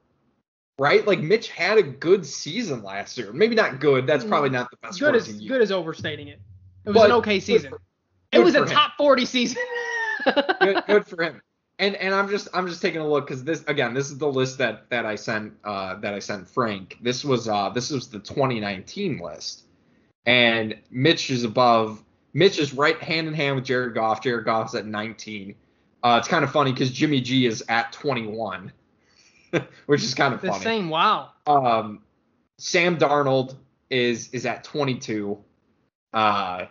right? 0.76 1.06
Like 1.06 1.20
Mitch 1.20 1.48
had 1.50 1.78
a 1.78 1.82
good 1.82 2.26
season 2.26 2.82
last 2.82 3.16
year. 3.16 3.32
Maybe 3.32 3.54
not 3.54 3.78
good. 3.78 4.08
That's 4.08 4.24
probably 4.24 4.50
not 4.50 4.72
the 4.72 4.76
best 4.82 4.98
Good 4.98 5.14
word 5.14 5.26
use. 5.26 5.48
good 5.48 5.62
as 5.62 5.70
overstating 5.70 6.28
it. 6.28 6.40
It 6.84 6.90
was 6.90 6.94
But 6.94 7.06
an 7.06 7.12
okay 7.16 7.40
season. 7.40 7.70
for- 7.70 7.80
it 8.32 8.40
was 8.40 8.54
a 8.54 8.62
him. 8.62 8.66
top 8.68 8.92
40 8.98 9.24
season. 9.26 9.62
good, 10.60 10.82
good 10.86 11.06
for 11.06 11.22
him. 11.22 11.40
And 11.78 11.96
and 11.96 12.14
I'm 12.14 12.28
just 12.28 12.48
I'm 12.54 12.68
just 12.68 12.80
taking 12.82 13.00
a 13.00 13.06
look 13.08 13.26
because 13.26 13.42
this 13.42 13.64
again 13.66 13.94
this 13.94 14.08
is 14.10 14.18
the 14.18 14.28
list 14.30 14.58
that 14.58 14.88
that 14.90 15.04
I 15.06 15.16
sent 15.16 15.54
uh 15.64 15.96
that 15.96 16.14
I 16.14 16.20
sent 16.20 16.48
Frank. 16.48 16.98
This 17.02 17.24
was 17.24 17.48
uh 17.48 17.70
this 17.70 17.90
was 17.90 18.08
the 18.08 18.20
2019 18.20 19.18
list, 19.18 19.64
and 20.24 20.76
Mitch 20.90 21.30
is 21.30 21.42
above. 21.42 22.02
Mitch 22.32 22.58
is 22.60 22.72
right 22.74 23.00
hand 23.00 23.26
in 23.28 23.34
hand 23.34 23.56
with 23.56 23.64
Jared 23.64 23.94
Goff. 23.94 24.22
Jared 24.22 24.44
Goff's 24.44 24.74
at 24.76 24.86
19. 24.86 25.54
Uh, 26.02 26.16
it's 26.18 26.28
kind 26.28 26.44
of 26.44 26.50
funny 26.52 26.70
because 26.72 26.90
Jimmy 26.90 27.20
G 27.20 27.46
is 27.46 27.64
at 27.68 27.92
21, 27.92 28.72
which 29.86 30.02
is 30.02 30.14
kind 30.14 30.34
of 30.34 30.40
the 30.42 30.48
funny. 30.48 30.62
same. 30.62 30.90
Wow. 30.90 31.30
Um, 31.46 32.02
Sam 32.58 32.96
Darnold 32.98 33.56
is 33.90 34.28
is 34.30 34.46
at 34.46 34.62
22. 34.64 35.38
Uh, 36.14 36.66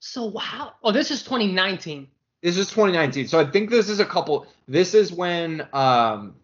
So 0.00 0.26
wow. 0.26 0.74
Oh, 0.82 0.92
this 0.92 1.10
is 1.10 1.22
2019. 1.22 2.06
This 2.42 2.56
is 2.56 2.68
2019. 2.68 3.26
So 3.26 3.40
I 3.40 3.44
think 3.44 3.68
this 3.70 3.88
is 3.88 3.98
a 3.98 4.04
couple. 4.04 4.46
This 4.68 4.94
is 4.94 5.12
when. 5.12 5.66
Um, 5.72 6.34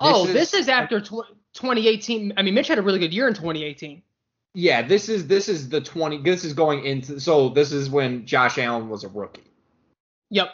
Oh, 0.00 0.26
is- 0.26 0.32
this 0.32 0.54
is 0.54 0.68
after 0.68 1.00
tw- 1.00 1.30
2018. 1.54 2.32
I 2.36 2.42
mean, 2.42 2.54
Mitch 2.54 2.66
had 2.66 2.78
a 2.78 2.82
really 2.82 2.98
good 2.98 3.14
year 3.14 3.28
in 3.28 3.34
2018. 3.34 4.02
Yeah, 4.54 4.82
this 4.82 5.08
is 5.08 5.26
this 5.28 5.48
is 5.48 5.68
the 5.68 5.80
20. 5.80 6.18
This 6.22 6.44
is 6.44 6.52
going 6.52 6.84
into. 6.84 7.20
So 7.20 7.48
this 7.50 7.70
is 7.72 7.88
when 7.88 8.26
Josh 8.26 8.58
Allen 8.58 8.88
was 8.88 9.04
a 9.04 9.08
rookie, 9.08 9.44
Yep. 10.30 10.50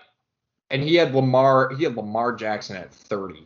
and 0.71 0.83
he 0.83 0.95
had 0.97 1.15
Lamar. 1.15 1.75
He 1.75 1.85
had 1.85 1.97
Lamar 1.97 2.33
Jackson 2.35 2.77
at 2.77 2.93
30. 2.93 3.45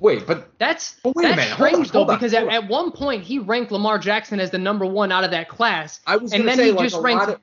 Wait, 0.00 0.26
but 0.26 0.58
That's 0.58 0.96
But 1.02 1.14
wait 1.14 1.24
a 1.26 1.28
that's 1.28 1.36
minute, 1.36 1.52
hold 1.52 1.68
strange 1.70 1.86
on, 1.88 1.92
though 1.92 2.12
on, 2.12 2.16
because 2.18 2.34
at, 2.34 2.44
on. 2.44 2.50
at 2.50 2.66
one 2.68 2.90
point 2.92 3.22
he 3.22 3.38
ranked 3.38 3.70
Lamar 3.70 3.98
Jackson 3.98 4.40
as 4.40 4.50
the 4.50 4.58
number 4.58 4.84
one 4.86 5.12
out 5.12 5.22
of 5.24 5.30
that 5.32 5.48
class. 5.48 6.00
I 6.06 6.16
was 6.16 6.32
And 6.32 6.46
then 6.48 6.56
say 6.56 6.64
he 6.66 6.72
like 6.72 6.88
just 6.90 7.00
ranked- 7.02 7.40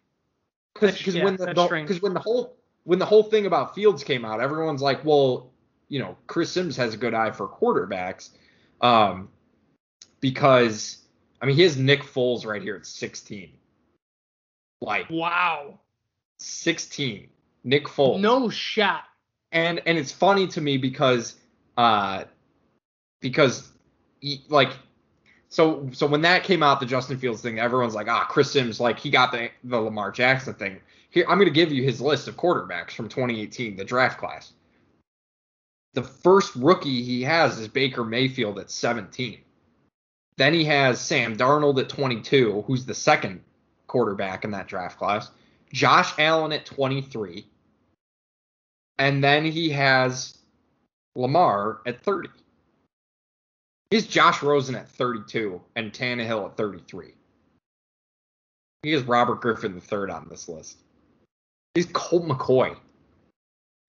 because 0.73 1.15
yeah, 1.15 1.23
when 1.25 1.35
the 1.35 1.45
because 1.47 2.01
when 2.01 2.13
the 2.13 2.19
whole 2.19 2.57
when 2.83 2.99
the 2.99 3.05
whole 3.05 3.23
thing 3.23 3.45
about 3.45 3.75
Fields 3.75 4.03
came 4.03 4.23
out, 4.25 4.39
everyone's 4.41 4.81
like, 4.81 5.03
well, 5.05 5.51
you 5.89 5.99
know, 5.99 6.17
Chris 6.27 6.51
Simms 6.51 6.75
has 6.77 6.93
a 6.93 6.97
good 6.97 7.13
eye 7.13 7.31
for 7.31 7.47
quarterbacks, 7.47 8.29
um, 8.81 9.29
because 10.21 10.97
I 11.41 11.45
mean 11.45 11.55
he 11.55 11.63
has 11.63 11.77
Nick 11.77 12.03
Foles 12.03 12.45
right 12.45 12.61
here 12.61 12.75
at 12.75 12.85
16, 12.85 13.51
like 14.81 15.09
Wow. 15.09 15.79
16, 16.39 17.29
Nick 17.63 17.85
Foles. 17.85 18.19
No 18.21 18.49
shot. 18.49 19.03
and 19.51 19.81
and 19.85 19.97
it's 19.97 20.11
funny 20.11 20.47
to 20.47 20.61
me 20.61 20.77
because 20.77 21.35
uh 21.77 22.23
because 23.21 23.71
like 24.49 24.71
so 25.49 25.89
so 25.91 26.05
when 26.05 26.21
that 26.21 26.43
came 26.43 26.63
out 26.63 26.79
the 26.79 26.85
Justin 26.85 27.17
Fields 27.17 27.41
thing 27.41 27.59
everyone's 27.59 27.95
like 27.95 28.07
ah 28.07 28.25
Chris 28.29 28.51
Simms 28.51 28.79
like 28.79 28.99
he 28.99 29.09
got 29.09 29.31
the 29.31 29.49
the 29.63 29.79
Lamar 29.79 30.11
Jackson 30.11 30.53
thing. 30.53 30.79
Here 31.09 31.25
I'm 31.27 31.37
going 31.37 31.47
to 31.47 31.53
give 31.53 31.71
you 31.71 31.83
his 31.83 32.01
list 32.01 32.27
of 32.27 32.37
quarterbacks 32.37 32.91
from 32.91 33.09
2018 33.09 33.75
the 33.75 33.83
draft 33.83 34.19
class. 34.19 34.53
The 35.93 36.03
first 36.03 36.55
rookie 36.55 37.03
he 37.03 37.23
has 37.23 37.59
is 37.59 37.67
Baker 37.67 38.03
Mayfield 38.03 38.59
at 38.59 38.71
17 38.71 39.39
then 40.37 40.53
he 40.53 40.63
has 40.65 41.01
Sam 41.01 41.35
Darnold 41.35 41.79
at 41.79 41.89
22 41.89 42.63
who's 42.67 42.85
the 42.85 42.93
second 42.93 43.41
quarterback 43.87 44.43
in 44.43 44.51
that 44.51 44.67
draft 44.67 44.97
class. 44.97 45.31
Josh 45.73 46.13
Allen 46.17 46.51
at 46.51 46.65
23 46.65 47.45
and 48.99 49.23
then 49.23 49.45
he 49.45 49.69
has 49.69 50.37
Lamar 51.15 51.81
at 51.85 52.03
30. 52.03 52.29
He's 53.91 54.05
Josh 54.05 54.43
Rosen 54.43 54.75
at 54.75 54.87
32 54.89 55.59
and 55.75 55.91
Tannehill 55.91 56.45
at 56.45 56.57
33. 56.57 57.13
He 58.83 58.91
has 58.91 59.03
Robert 59.03 59.41
Griffin 59.41 59.75
the 59.75 59.81
third 59.81 60.09
on 60.11 60.27
this 60.29 60.47
list. 60.47 60.77
He's 61.75 61.87
Colt 61.87 62.23
McCoy. 62.23 62.75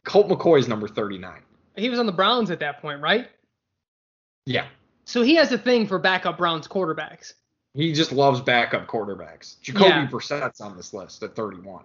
Colt 0.04 0.28
McCoy 0.28 0.58
is 0.58 0.68
number 0.68 0.88
39. 0.88 1.40
He 1.76 1.88
was 1.88 1.98
on 1.98 2.06
the 2.06 2.12
Browns 2.12 2.50
at 2.50 2.60
that 2.60 2.80
point, 2.80 3.00
right? 3.00 3.28
Yeah. 4.46 4.66
So 5.04 5.22
he 5.22 5.34
has 5.36 5.52
a 5.52 5.58
thing 5.58 5.86
for 5.86 5.98
backup 5.98 6.38
Browns 6.38 6.66
quarterbacks. 6.66 7.34
He 7.74 7.92
just 7.92 8.10
loves 8.10 8.40
backup 8.40 8.86
quarterbacks. 8.88 9.60
Jacoby 9.60 9.84
Yeah. 9.84 10.06
Brissett's 10.06 10.60
on 10.60 10.76
this 10.76 10.92
list 10.92 11.22
at 11.22 11.36
31. 11.36 11.84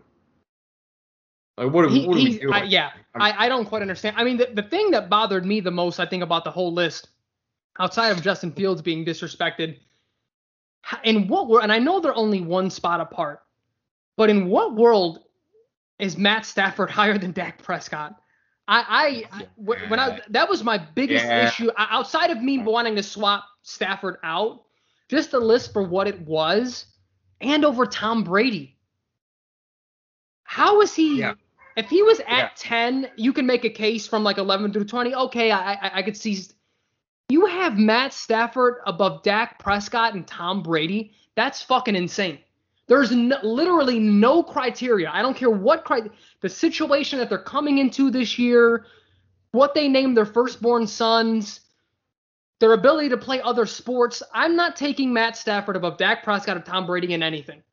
Like, 1.58 1.72
what, 1.72 1.86
are- 1.86 1.90
He, 1.90 2.08
what 2.08 2.18
are 2.18 2.22
we 2.24 2.40
doing? 2.40 2.54
I, 2.54 2.64
yeah, 2.64 2.92
I, 3.14 3.46
I 3.46 3.50
don't 3.50 3.66
quite 3.66 3.82
understand. 3.82 4.16
I 4.18 4.24
mean, 4.24 4.38
the, 4.38 4.50
the 4.54 4.64
thing 4.64 4.92
that 4.92 5.10
bothered 5.10 5.46
me 5.46 5.60
the 5.60 5.72
most, 5.72 6.00
I 6.00 6.06
think, 6.06 6.24
about 6.24 6.44
the 6.44 6.52
whole 6.52 6.74
list, 6.74 7.10
outside 7.80 8.10
of 8.10 8.22
Justin 8.22 8.52
Fields 8.52 8.82
being 8.82 9.06
disrespected, 9.06 9.78
in 11.04 11.28
what 11.28 11.48
world, 11.48 11.64
and 11.64 11.72
I 11.72 11.80
know 11.80 12.00
they're 12.00 12.16
only 12.16 12.42
one 12.42 12.70
spot 12.70 13.02
apart, 13.02 13.42
but 14.18 14.30
in 14.30 14.48
what 14.48 14.76
world 14.76 15.24
is 16.00 16.18
Matt 16.18 16.46
Stafford 16.46 16.90
higher 16.92 17.18
than 17.18 17.32
Dak 17.32 17.62
Prescott? 17.64 18.16
I, 18.68 19.26
I, 19.32 19.40
I 19.42 19.48
when 19.58 20.00
I 20.00 20.20
that 20.30 20.50
was 20.50 20.64
my 20.64 20.78
biggest 20.78 21.26
Yeah. 21.26 21.48
issue 21.48 21.70
outside 21.78 22.32
of 22.32 22.42
me 22.42 22.58
wanting 22.58 22.96
to 22.96 23.04
swap 23.04 23.46
Stafford 23.62 24.18
out, 24.24 24.64
just 25.08 25.30
the 25.32 25.40
list 25.40 25.72
for 25.72 25.84
what 25.84 26.08
it 26.08 26.20
was, 26.22 26.86
and 27.42 27.64
over 27.64 27.86
Tom 27.86 28.24
Brady. 28.24 28.78
How 30.46 30.82
is 30.82 30.96
he? 30.96 31.20
Yeah. 31.20 31.34
If 31.78 31.90
he 31.90 32.02
was 32.02 32.20
at 32.22 32.28
Yeah. 32.28 32.50
10, 32.56 33.12
you 33.18 33.34
can 33.34 33.46
make 33.46 33.66
a 33.66 33.70
case 33.70 34.08
from 34.08 34.24
like 34.24 34.38
11 34.38 34.72
through 34.74 34.86
20. 34.86 35.14
Okay, 35.14 35.52
I, 35.52 35.74
I, 35.74 35.92
I 35.96 36.02
could 36.02 36.16
see. 36.18 36.40
You 37.30 37.46
have 37.48 37.78
Matt 37.78 38.14
Stafford 38.14 38.76
above 38.86 39.24
Dak 39.24 39.60
Prescott 39.60 40.14
and 40.14 40.28
Tom 40.28 40.62
Brady. 40.62 41.14
That's 41.36 41.62
fucking 41.62 41.96
insane. 41.96 42.40
There's 42.88 43.12
no, 43.12 43.38
literally 43.42 43.98
no 43.98 44.44
criteria. 44.44 45.10
I 45.12 45.22
don't 45.22 45.36
care 45.36 45.50
what 45.50 45.86
cri- 45.86 46.12
the 46.42 46.50
situation 46.50 47.18
that 47.18 47.30
they're 47.30 47.40
coming 47.40 47.80
into 47.80 48.12
this 48.12 48.38
year, 48.38 48.86
what 49.52 49.74
they 49.74 49.88
name 49.88 50.14
their 50.14 50.26
firstborn 50.26 50.86
sons, 50.86 51.62
their 52.60 52.74
ability 52.74 53.10
to 53.10 53.18
play 53.18 53.42
other 53.42 53.66
sports. 53.66 54.22
I'm 54.34 54.56
not 54.56 54.76
taking 54.76 55.12
Matt 55.12 55.36
Stafford 55.36 55.76
above 55.76 55.98
Dak 55.98 56.24
Prescott 56.24 56.58
or 56.58 56.62
Tom 56.62 56.86
Brady 56.86 57.14
in 57.14 57.24
anything. 57.24 57.64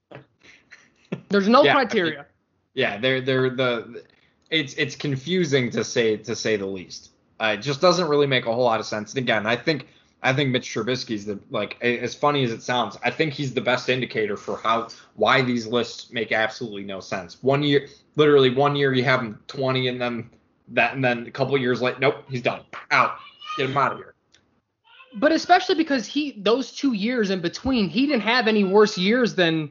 There's 1.29 1.49
no 1.49 1.63
Yeah, 1.65 1.77
I 1.77 1.81
mean, 1.81 1.89
criteria. 1.89 2.27
Yeah, 2.75 2.97
they're 2.97 3.21
they're 3.21 3.51
the 3.51 4.03
it's 4.51 4.73
it's 4.75 4.97
confusing 4.97 5.71
to 5.71 5.85
say 5.85 6.17
to 6.17 6.35
say 6.35 6.57
the 6.57 6.67
least. 6.67 7.12
Uh, 7.41 7.57
it 7.59 7.63
just 7.63 7.81
doesn't 7.81 8.09
really 8.09 8.27
make 8.27 8.47
a 8.47 8.53
whole 8.53 8.65
lot 8.65 8.81
of 8.81 8.87
sense. 8.87 9.13
And 9.13 9.19
again, 9.19 9.47
I 9.47 9.57
think 9.57 9.87
I 10.23 10.33
think 10.33 10.51
Mitch 10.51 10.73
Trubisky's 10.73 11.27
the 11.27 11.39
like 11.51 11.83
as 11.83 12.15
funny 12.15 12.45
as 12.45 12.53
it 12.53 12.63
sounds. 12.63 12.97
I 13.03 13.11
think 13.11 13.33
he's 13.33 13.53
the 13.53 13.61
best 13.61 13.89
indicator 13.89 14.37
for 14.37 14.57
how 14.59 14.89
why 15.17 15.43
these 15.43 15.67
lists 15.67 16.13
make 16.13 16.31
absolutely 16.31 16.85
no 16.85 17.01
sense. 17.01 17.43
One 17.43 17.63
year, 17.63 17.89
literally 18.15 18.51
one 18.51 18.77
year, 18.77 18.93
you 18.93 19.05
have 19.05 19.21
him 19.21 19.41
20, 19.49 19.89
and 19.89 20.01
then 20.01 20.31
that, 20.69 20.95
and 20.95 21.05
then 21.05 21.27
a 21.27 21.31
couple 21.31 21.59
years 21.59 21.83
later, 21.83 21.99
nope, 21.99 22.25
he's 22.29 22.43
done, 22.43 22.61
out, 22.91 23.17
get 23.57 23.69
him 23.69 23.77
out 23.77 23.93
of 23.93 23.99
here. 23.99 24.15
But 25.15 25.33
especially 25.33 25.75
because 25.75 26.07
he 26.07 26.33
those 26.39 26.73
two 26.73 26.93
years 26.93 27.31
in 27.31 27.41
between, 27.41 27.89
he 27.89 28.07
didn't 28.07 28.23
have 28.23 28.47
any 28.47 28.65
worse 28.65 28.97
years 28.97 29.35
than 29.35 29.71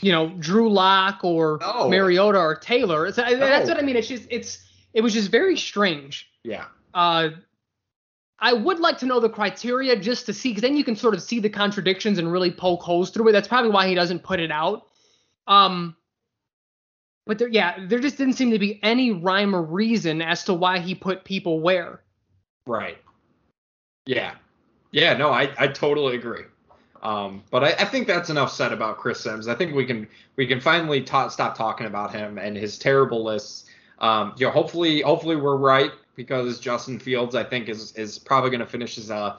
you 0.00 0.12
know 0.12 0.30
Drew 0.38 0.70
Lock 0.70 1.24
or 1.24 1.58
No. 1.60 1.88
Mariota 1.88 2.38
or 2.38 2.54
Taylor. 2.54 3.06
It's, 3.06 3.16
That's 3.16 3.68
what 3.68 3.78
I 3.78 3.82
mean. 3.82 3.96
It's 3.96 4.08
just 4.08 4.26
it's 4.30 4.64
it 4.94 5.02
was 5.02 5.12
just 5.12 5.30
very 5.30 5.56
strange. 5.56 6.30
Yeah, 6.44 6.64
Uh, 6.94 7.30
I 8.38 8.52
would 8.52 8.80
like 8.80 8.98
to 8.98 9.06
know 9.06 9.20
the 9.20 9.28
criteria 9.28 9.94
just 9.96 10.26
to 10.26 10.32
see, 10.32 10.50
because 10.50 10.62
then 10.62 10.76
you 10.76 10.84
can 10.84 10.96
sort 10.96 11.14
of 11.14 11.22
see 11.22 11.38
the 11.38 11.48
contradictions 11.48 12.18
and 12.18 12.32
really 12.32 12.50
poke 12.50 12.82
holes 12.82 13.10
through 13.10 13.28
it. 13.28 13.32
That's 13.32 13.48
probably 13.48 13.70
why 13.70 13.86
he 13.86 13.94
doesn't 13.94 14.24
put 14.24 14.40
it 14.40 14.50
out. 14.50 14.88
Um, 15.46 15.96
but 17.24 17.38
there, 17.38 17.48
yeah, 17.48 17.86
there 17.86 18.00
just 18.00 18.18
didn't 18.18 18.34
seem 18.34 18.50
to 18.50 18.58
be 18.58 18.80
any 18.82 19.12
rhyme 19.12 19.54
or 19.54 19.62
reason 19.62 20.20
as 20.20 20.44
to 20.44 20.54
why 20.54 20.80
he 20.80 20.94
put 20.94 21.24
people 21.24 21.60
where. 21.60 22.02
right. 22.66 22.98
Yeah, 24.06 24.34
yeah, 24.90 25.14
no, 25.16 25.30
I 25.30 25.52
I 25.58 25.68
totally 25.68 26.16
agree. 26.16 26.44
Um, 27.02 27.42
but 27.50 27.64
I, 27.64 27.68
I 27.68 27.84
think 27.84 28.06
that's 28.08 28.30
enough 28.30 28.52
said 28.52 28.72
about 28.72 28.98
Chris 28.98 29.20
Simms. 29.20 29.46
I 29.48 29.54
think 29.54 29.74
we 29.74 29.84
can 29.84 30.08
we 30.36 30.46
can 30.46 30.60
finally 30.60 31.02
ta- 31.02 31.28
stop 31.28 31.56
talking 31.56 31.86
about 31.86 32.12
him 32.12 32.38
and 32.38 32.56
his 32.56 32.78
terrible 32.78 33.22
lists. 33.22 33.66
Um, 34.00 34.34
you 34.36 34.46
know, 34.46 34.52
hopefully 34.52 35.02
hopefully 35.02 35.36
we're 35.36 35.56
right 35.56 35.92
because 36.14 36.60
Justin 36.60 36.98
Fields 36.98 37.34
I 37.34 37.44
think 37.44 37.68
is 37.68 37.92
is 37.96 38.18
probably 38.18 38.50
going 38.50 38.60
to 38.60 38.66
finish 38.66 38.98
as 38.98 39.10
a 39.10 39.38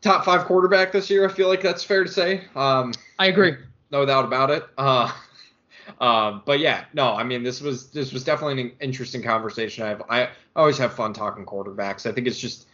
top 0.00 0.24
five 0.24 0.44
quarterback 0.44 0.92
this 0.92 1.10
year. 1.10 1.28
I 1.28 1.32
feel 1.32 1.48
like 1.48 1.62
that's 1.62 1.84
fair 1.84 2.04
to 2.04 2.10
say. 2.10 2.42
Um, 2.54 2.92
I 3.18 3.26
agree. 3.26 3.56
no 3.90 4.04
doubt 4.06 4.24
about 4.24 4.50
it. 4.50 4.64
Uh, 4.78 5.10
um, 6.00 6.42
but 6.44 6.60
yeah, 6.60 6.84
no, 6.94 7.14
I 7.14 7.24
mean 7.24 7.42
this 7.42 7.60
was 7.60 7.90
this 7.90 8.12
was 8.12 8.24
definitely 8.24 8.60
an 8.62 8.72
interesting 8.80 9.22
conversation. 9.22 9.84
I've 9.84 10.02
I 10.08 10.30
always 10.54 10.78
have 10.78 10.94
fun 10.94 11.12
talking 11.12 11.44
quarterbacks. 11.44 12.08
I 12.08 12.12
think 12.12 12.26
it's 12.26 12.38
just 12.38 12.66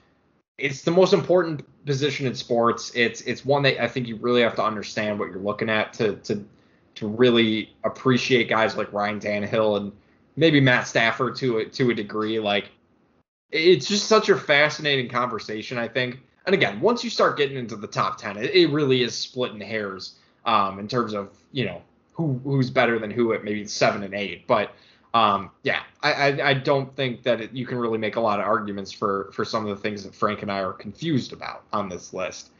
it's 0.58 0.82
the 0.82 0.90
most 0.90 1.12
important 1.12 1.64
position 1.86 2.26
in 2.26 2.34
sports. 2.34 2.92
It's 2.94 3.20
it's 3.22 3.44
one 3.44 3.62
that 3.62 3.82
I 3.82 3.88
think 3.88 4.06
you 4.06 4.16
really 4.16 4.42
have 4.42 4.54
to 4.56 4.64
understand 4.64 5.18
what 5.18 5.30
you're 5.30 5.40
looking 5.40 5.70
at 5.70 5.92
to 5.94 6.16
to 6.16 6.44
to 6.94 7.08
really 7.08 7.74
appreciate 7.84 8.48
guys 8.48 8.76
like 8.76 8.92
Ryan 8.92 9.18
Tannehill 9.18 9.78
and 9.78 9.92
maybe 10.36 10.60
Matt 10.60 10.86
Stafford 10.86 11.36
to 11.36 11.58
a, 11.58 11.64
to 11.66 11.90
a 11.90 11.94
degree. 11.94 12.38
Like 12.38 12.70
it's 13.50 13.86
just 13.86 14.06
such 14.06 14.28
a 14.28 14.36
fascinating 14.36 15.08
conversation. 15.08 15.78
I 15.78 15.88
think. 15.88 16.20
And 16.44 16.54
again, 16.54 16.80
once 16.80 17.04
you 17.04 17.10
start 17.10 17.36
getting 17.36 17.56
into 17.56 17.76
the 17.76 17.86
top 17.86 18.18
ten, 18.18 18.36
it, 18.36 18.50
it 18.54 18.70
really 18.70 19.02
is 19.02 19.16
splitting 19.16 19.60
hairs 19.60 20.16
um, 20.44 20.78
in 20.78 20.88
terms 20.88 21.14
of 21.14 21.30
you 21.52 21.64
know 21.66 21.82
who 22.12 22.40
who's 22.44 22.70
better 22.70 22.98
than 22.98 23.10
who 23.10 23.32
at 23.32 23.44
maybe 23.44 23.64
seven 23.66 24.02
and 24.02 24.14
eight. 24.14 24.46
But 24.46 24.74
um, 25.14 25.50
yeah, 25.62 25.82
I, 26.02 26.12
I 26.12 26.48
I 26.50 26.54
don't 26.54 26.94
think 26.96 27.22
that 27.22 27.40
it, 27.40 27.52
you 27.52 27.66
can 27.66 27.78
really 27.78 27.98
make 27.98 28.16
a 28.16 28.20
lot 28.20 28.40
of 28.40 28.46
arguments 28.46 28.92
for 28.92 29.30
for 29.32 29.44
some 29.44 29.66
of 29.66 29.76
the 29.76 29.82
things 29.82 30.04
that 30.04 30.14
Frank 30.14 30.42
and 30.42 30.50
I 30.50 30.60
are 30.60 30.72
confused 30.72 31.32
about 31.32 31.64
on 31.72 31.88
this 31.88 32.12
list. 32.12 32.50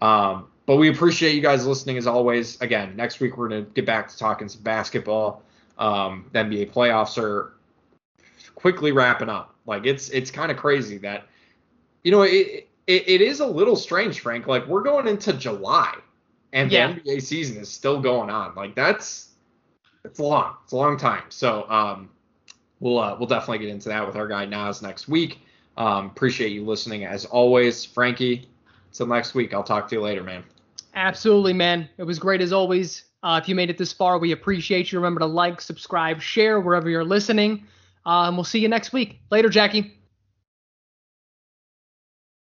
Um, 0.00 0.48
but 0.66 0.76
we 0.76 0.88
appreciate 0.88 1.34
you 1.34 1.40
guys 1.40 1.66
listening 1.66 1.96
as 1.96 2.06
always. 2.06 2.60
Again, 2.60 2.94
next 2.96 3.20
week 3.20 3.36
we're 3.36 3.48
gonna 3.48 3.62
get 3.62 3.86
back 3.86 4.08
to 4.08 4.18
talking 4.18 4.48
some 4.48 4.62
basketball. 4.62 5.42
Um, 5.78 6.28
the 6.32 6.40
NBA 6.40 6.72
playoffs 6.72 7.18
are 7.18 7.54
quickly 8.54 8.92
wrapping 8.92 9.28
up. 9.28 9.54
Like 9.66 9.86
it's 9.86 10.08
it's 10.10 10.30
kind 10.30 10.50
of 10.50 10.56
crazy 10.56 10.98
that 10.98 11.26
you 12.04 12.10
know 12.10 12.22
it, 12.22 12.68
it 12.86 13.08
it 13.08 13.20
is 13.20 13.40
a 13.40 13.46
little 13.46 13.76
strange, 13.76 14.20
Frank. 14.20 14.46
Like 14.46 14.66
we're 14.66 14.82
going 14.82 15.06
into 15.08 15.32
July 15.32 15.94
and 16.52 16.70
Yeah. 16.70 16.92
the 16.92 17.00
NBA 17.00 17.22
season 17.22 17.56
is 17.58 17.68
still 17.68 18.00
going 18.00 18.30
on. 18.30 18.54
Like 18.54 18.74
that's 18.74 19.30
it's 20.04 20.18
long. 20.18 20.56
It's 20.64 20.72
a 20.72 20.76
long 20.76 20.96
time. 20.96 21.22
So 21.28 21.68
um, 21.70 22.10
we'll 22.80 22.98
uh, 22.98 23.16
we'll 23.18 23.28
definitely 23.28 23.58
get 23.58 23.68
into 23.68 23.88
that 23.88 24.06
with 24.06 24.16
our 24.16 24.26
guy 24.28 24.44
Nas 24.46 24.82
next 24.82 25.08
week. 25.08 25.40
Um, 25.76 26.06
appreciate 26.06 26.52
you 26.52 26.64
listening 26.64 27.04
as 27.04 27.24
always, 27.24 27.84
Frankie. 27.84 28.48
Until 28.90 29.06
next 29.06 29.34
week, 29.34 29.54
I'll 29.54 29.62
talk 29.62 29.88
to 29.88 29.94
you 29.94 30.02
later, 30.02 30.22
man. 30.22 30.44
Absolutely, 30.94 31.54
man. 31.54 31.88
It 31.96 32.04
was 32.04 32.18
great 32.18 32.42
as 32.42 32.52
always. 32.52 33.04
Uh, 33.22 33.40
if 33.42 33.48
you 33.48 33.54
made 33.54 33.70
it 33.70 33.78
this 33.78 33.92
far, 33.92 34.18
we 34.18 34.32
appreciate 34.32 34.90
you. 34.90 34.98
Remember 34.98 35.20
to 35.20 35.26
like, 35.26 35.60
subscribe, 35.60 36.20
share 36.20 36.60
wherever 36.60 36.90
you're 36.90 37.04
listening. 37.04 37.64
Uh, 38.04 38.24
and 38.26 38.36
we'll 38.36 38.44
see 38.44 38.58
you 38.58 38.68
next 38.68 38.92
week. 38.92 39.20
Later, 39.30 39.48
Jackie. 39.48 39.96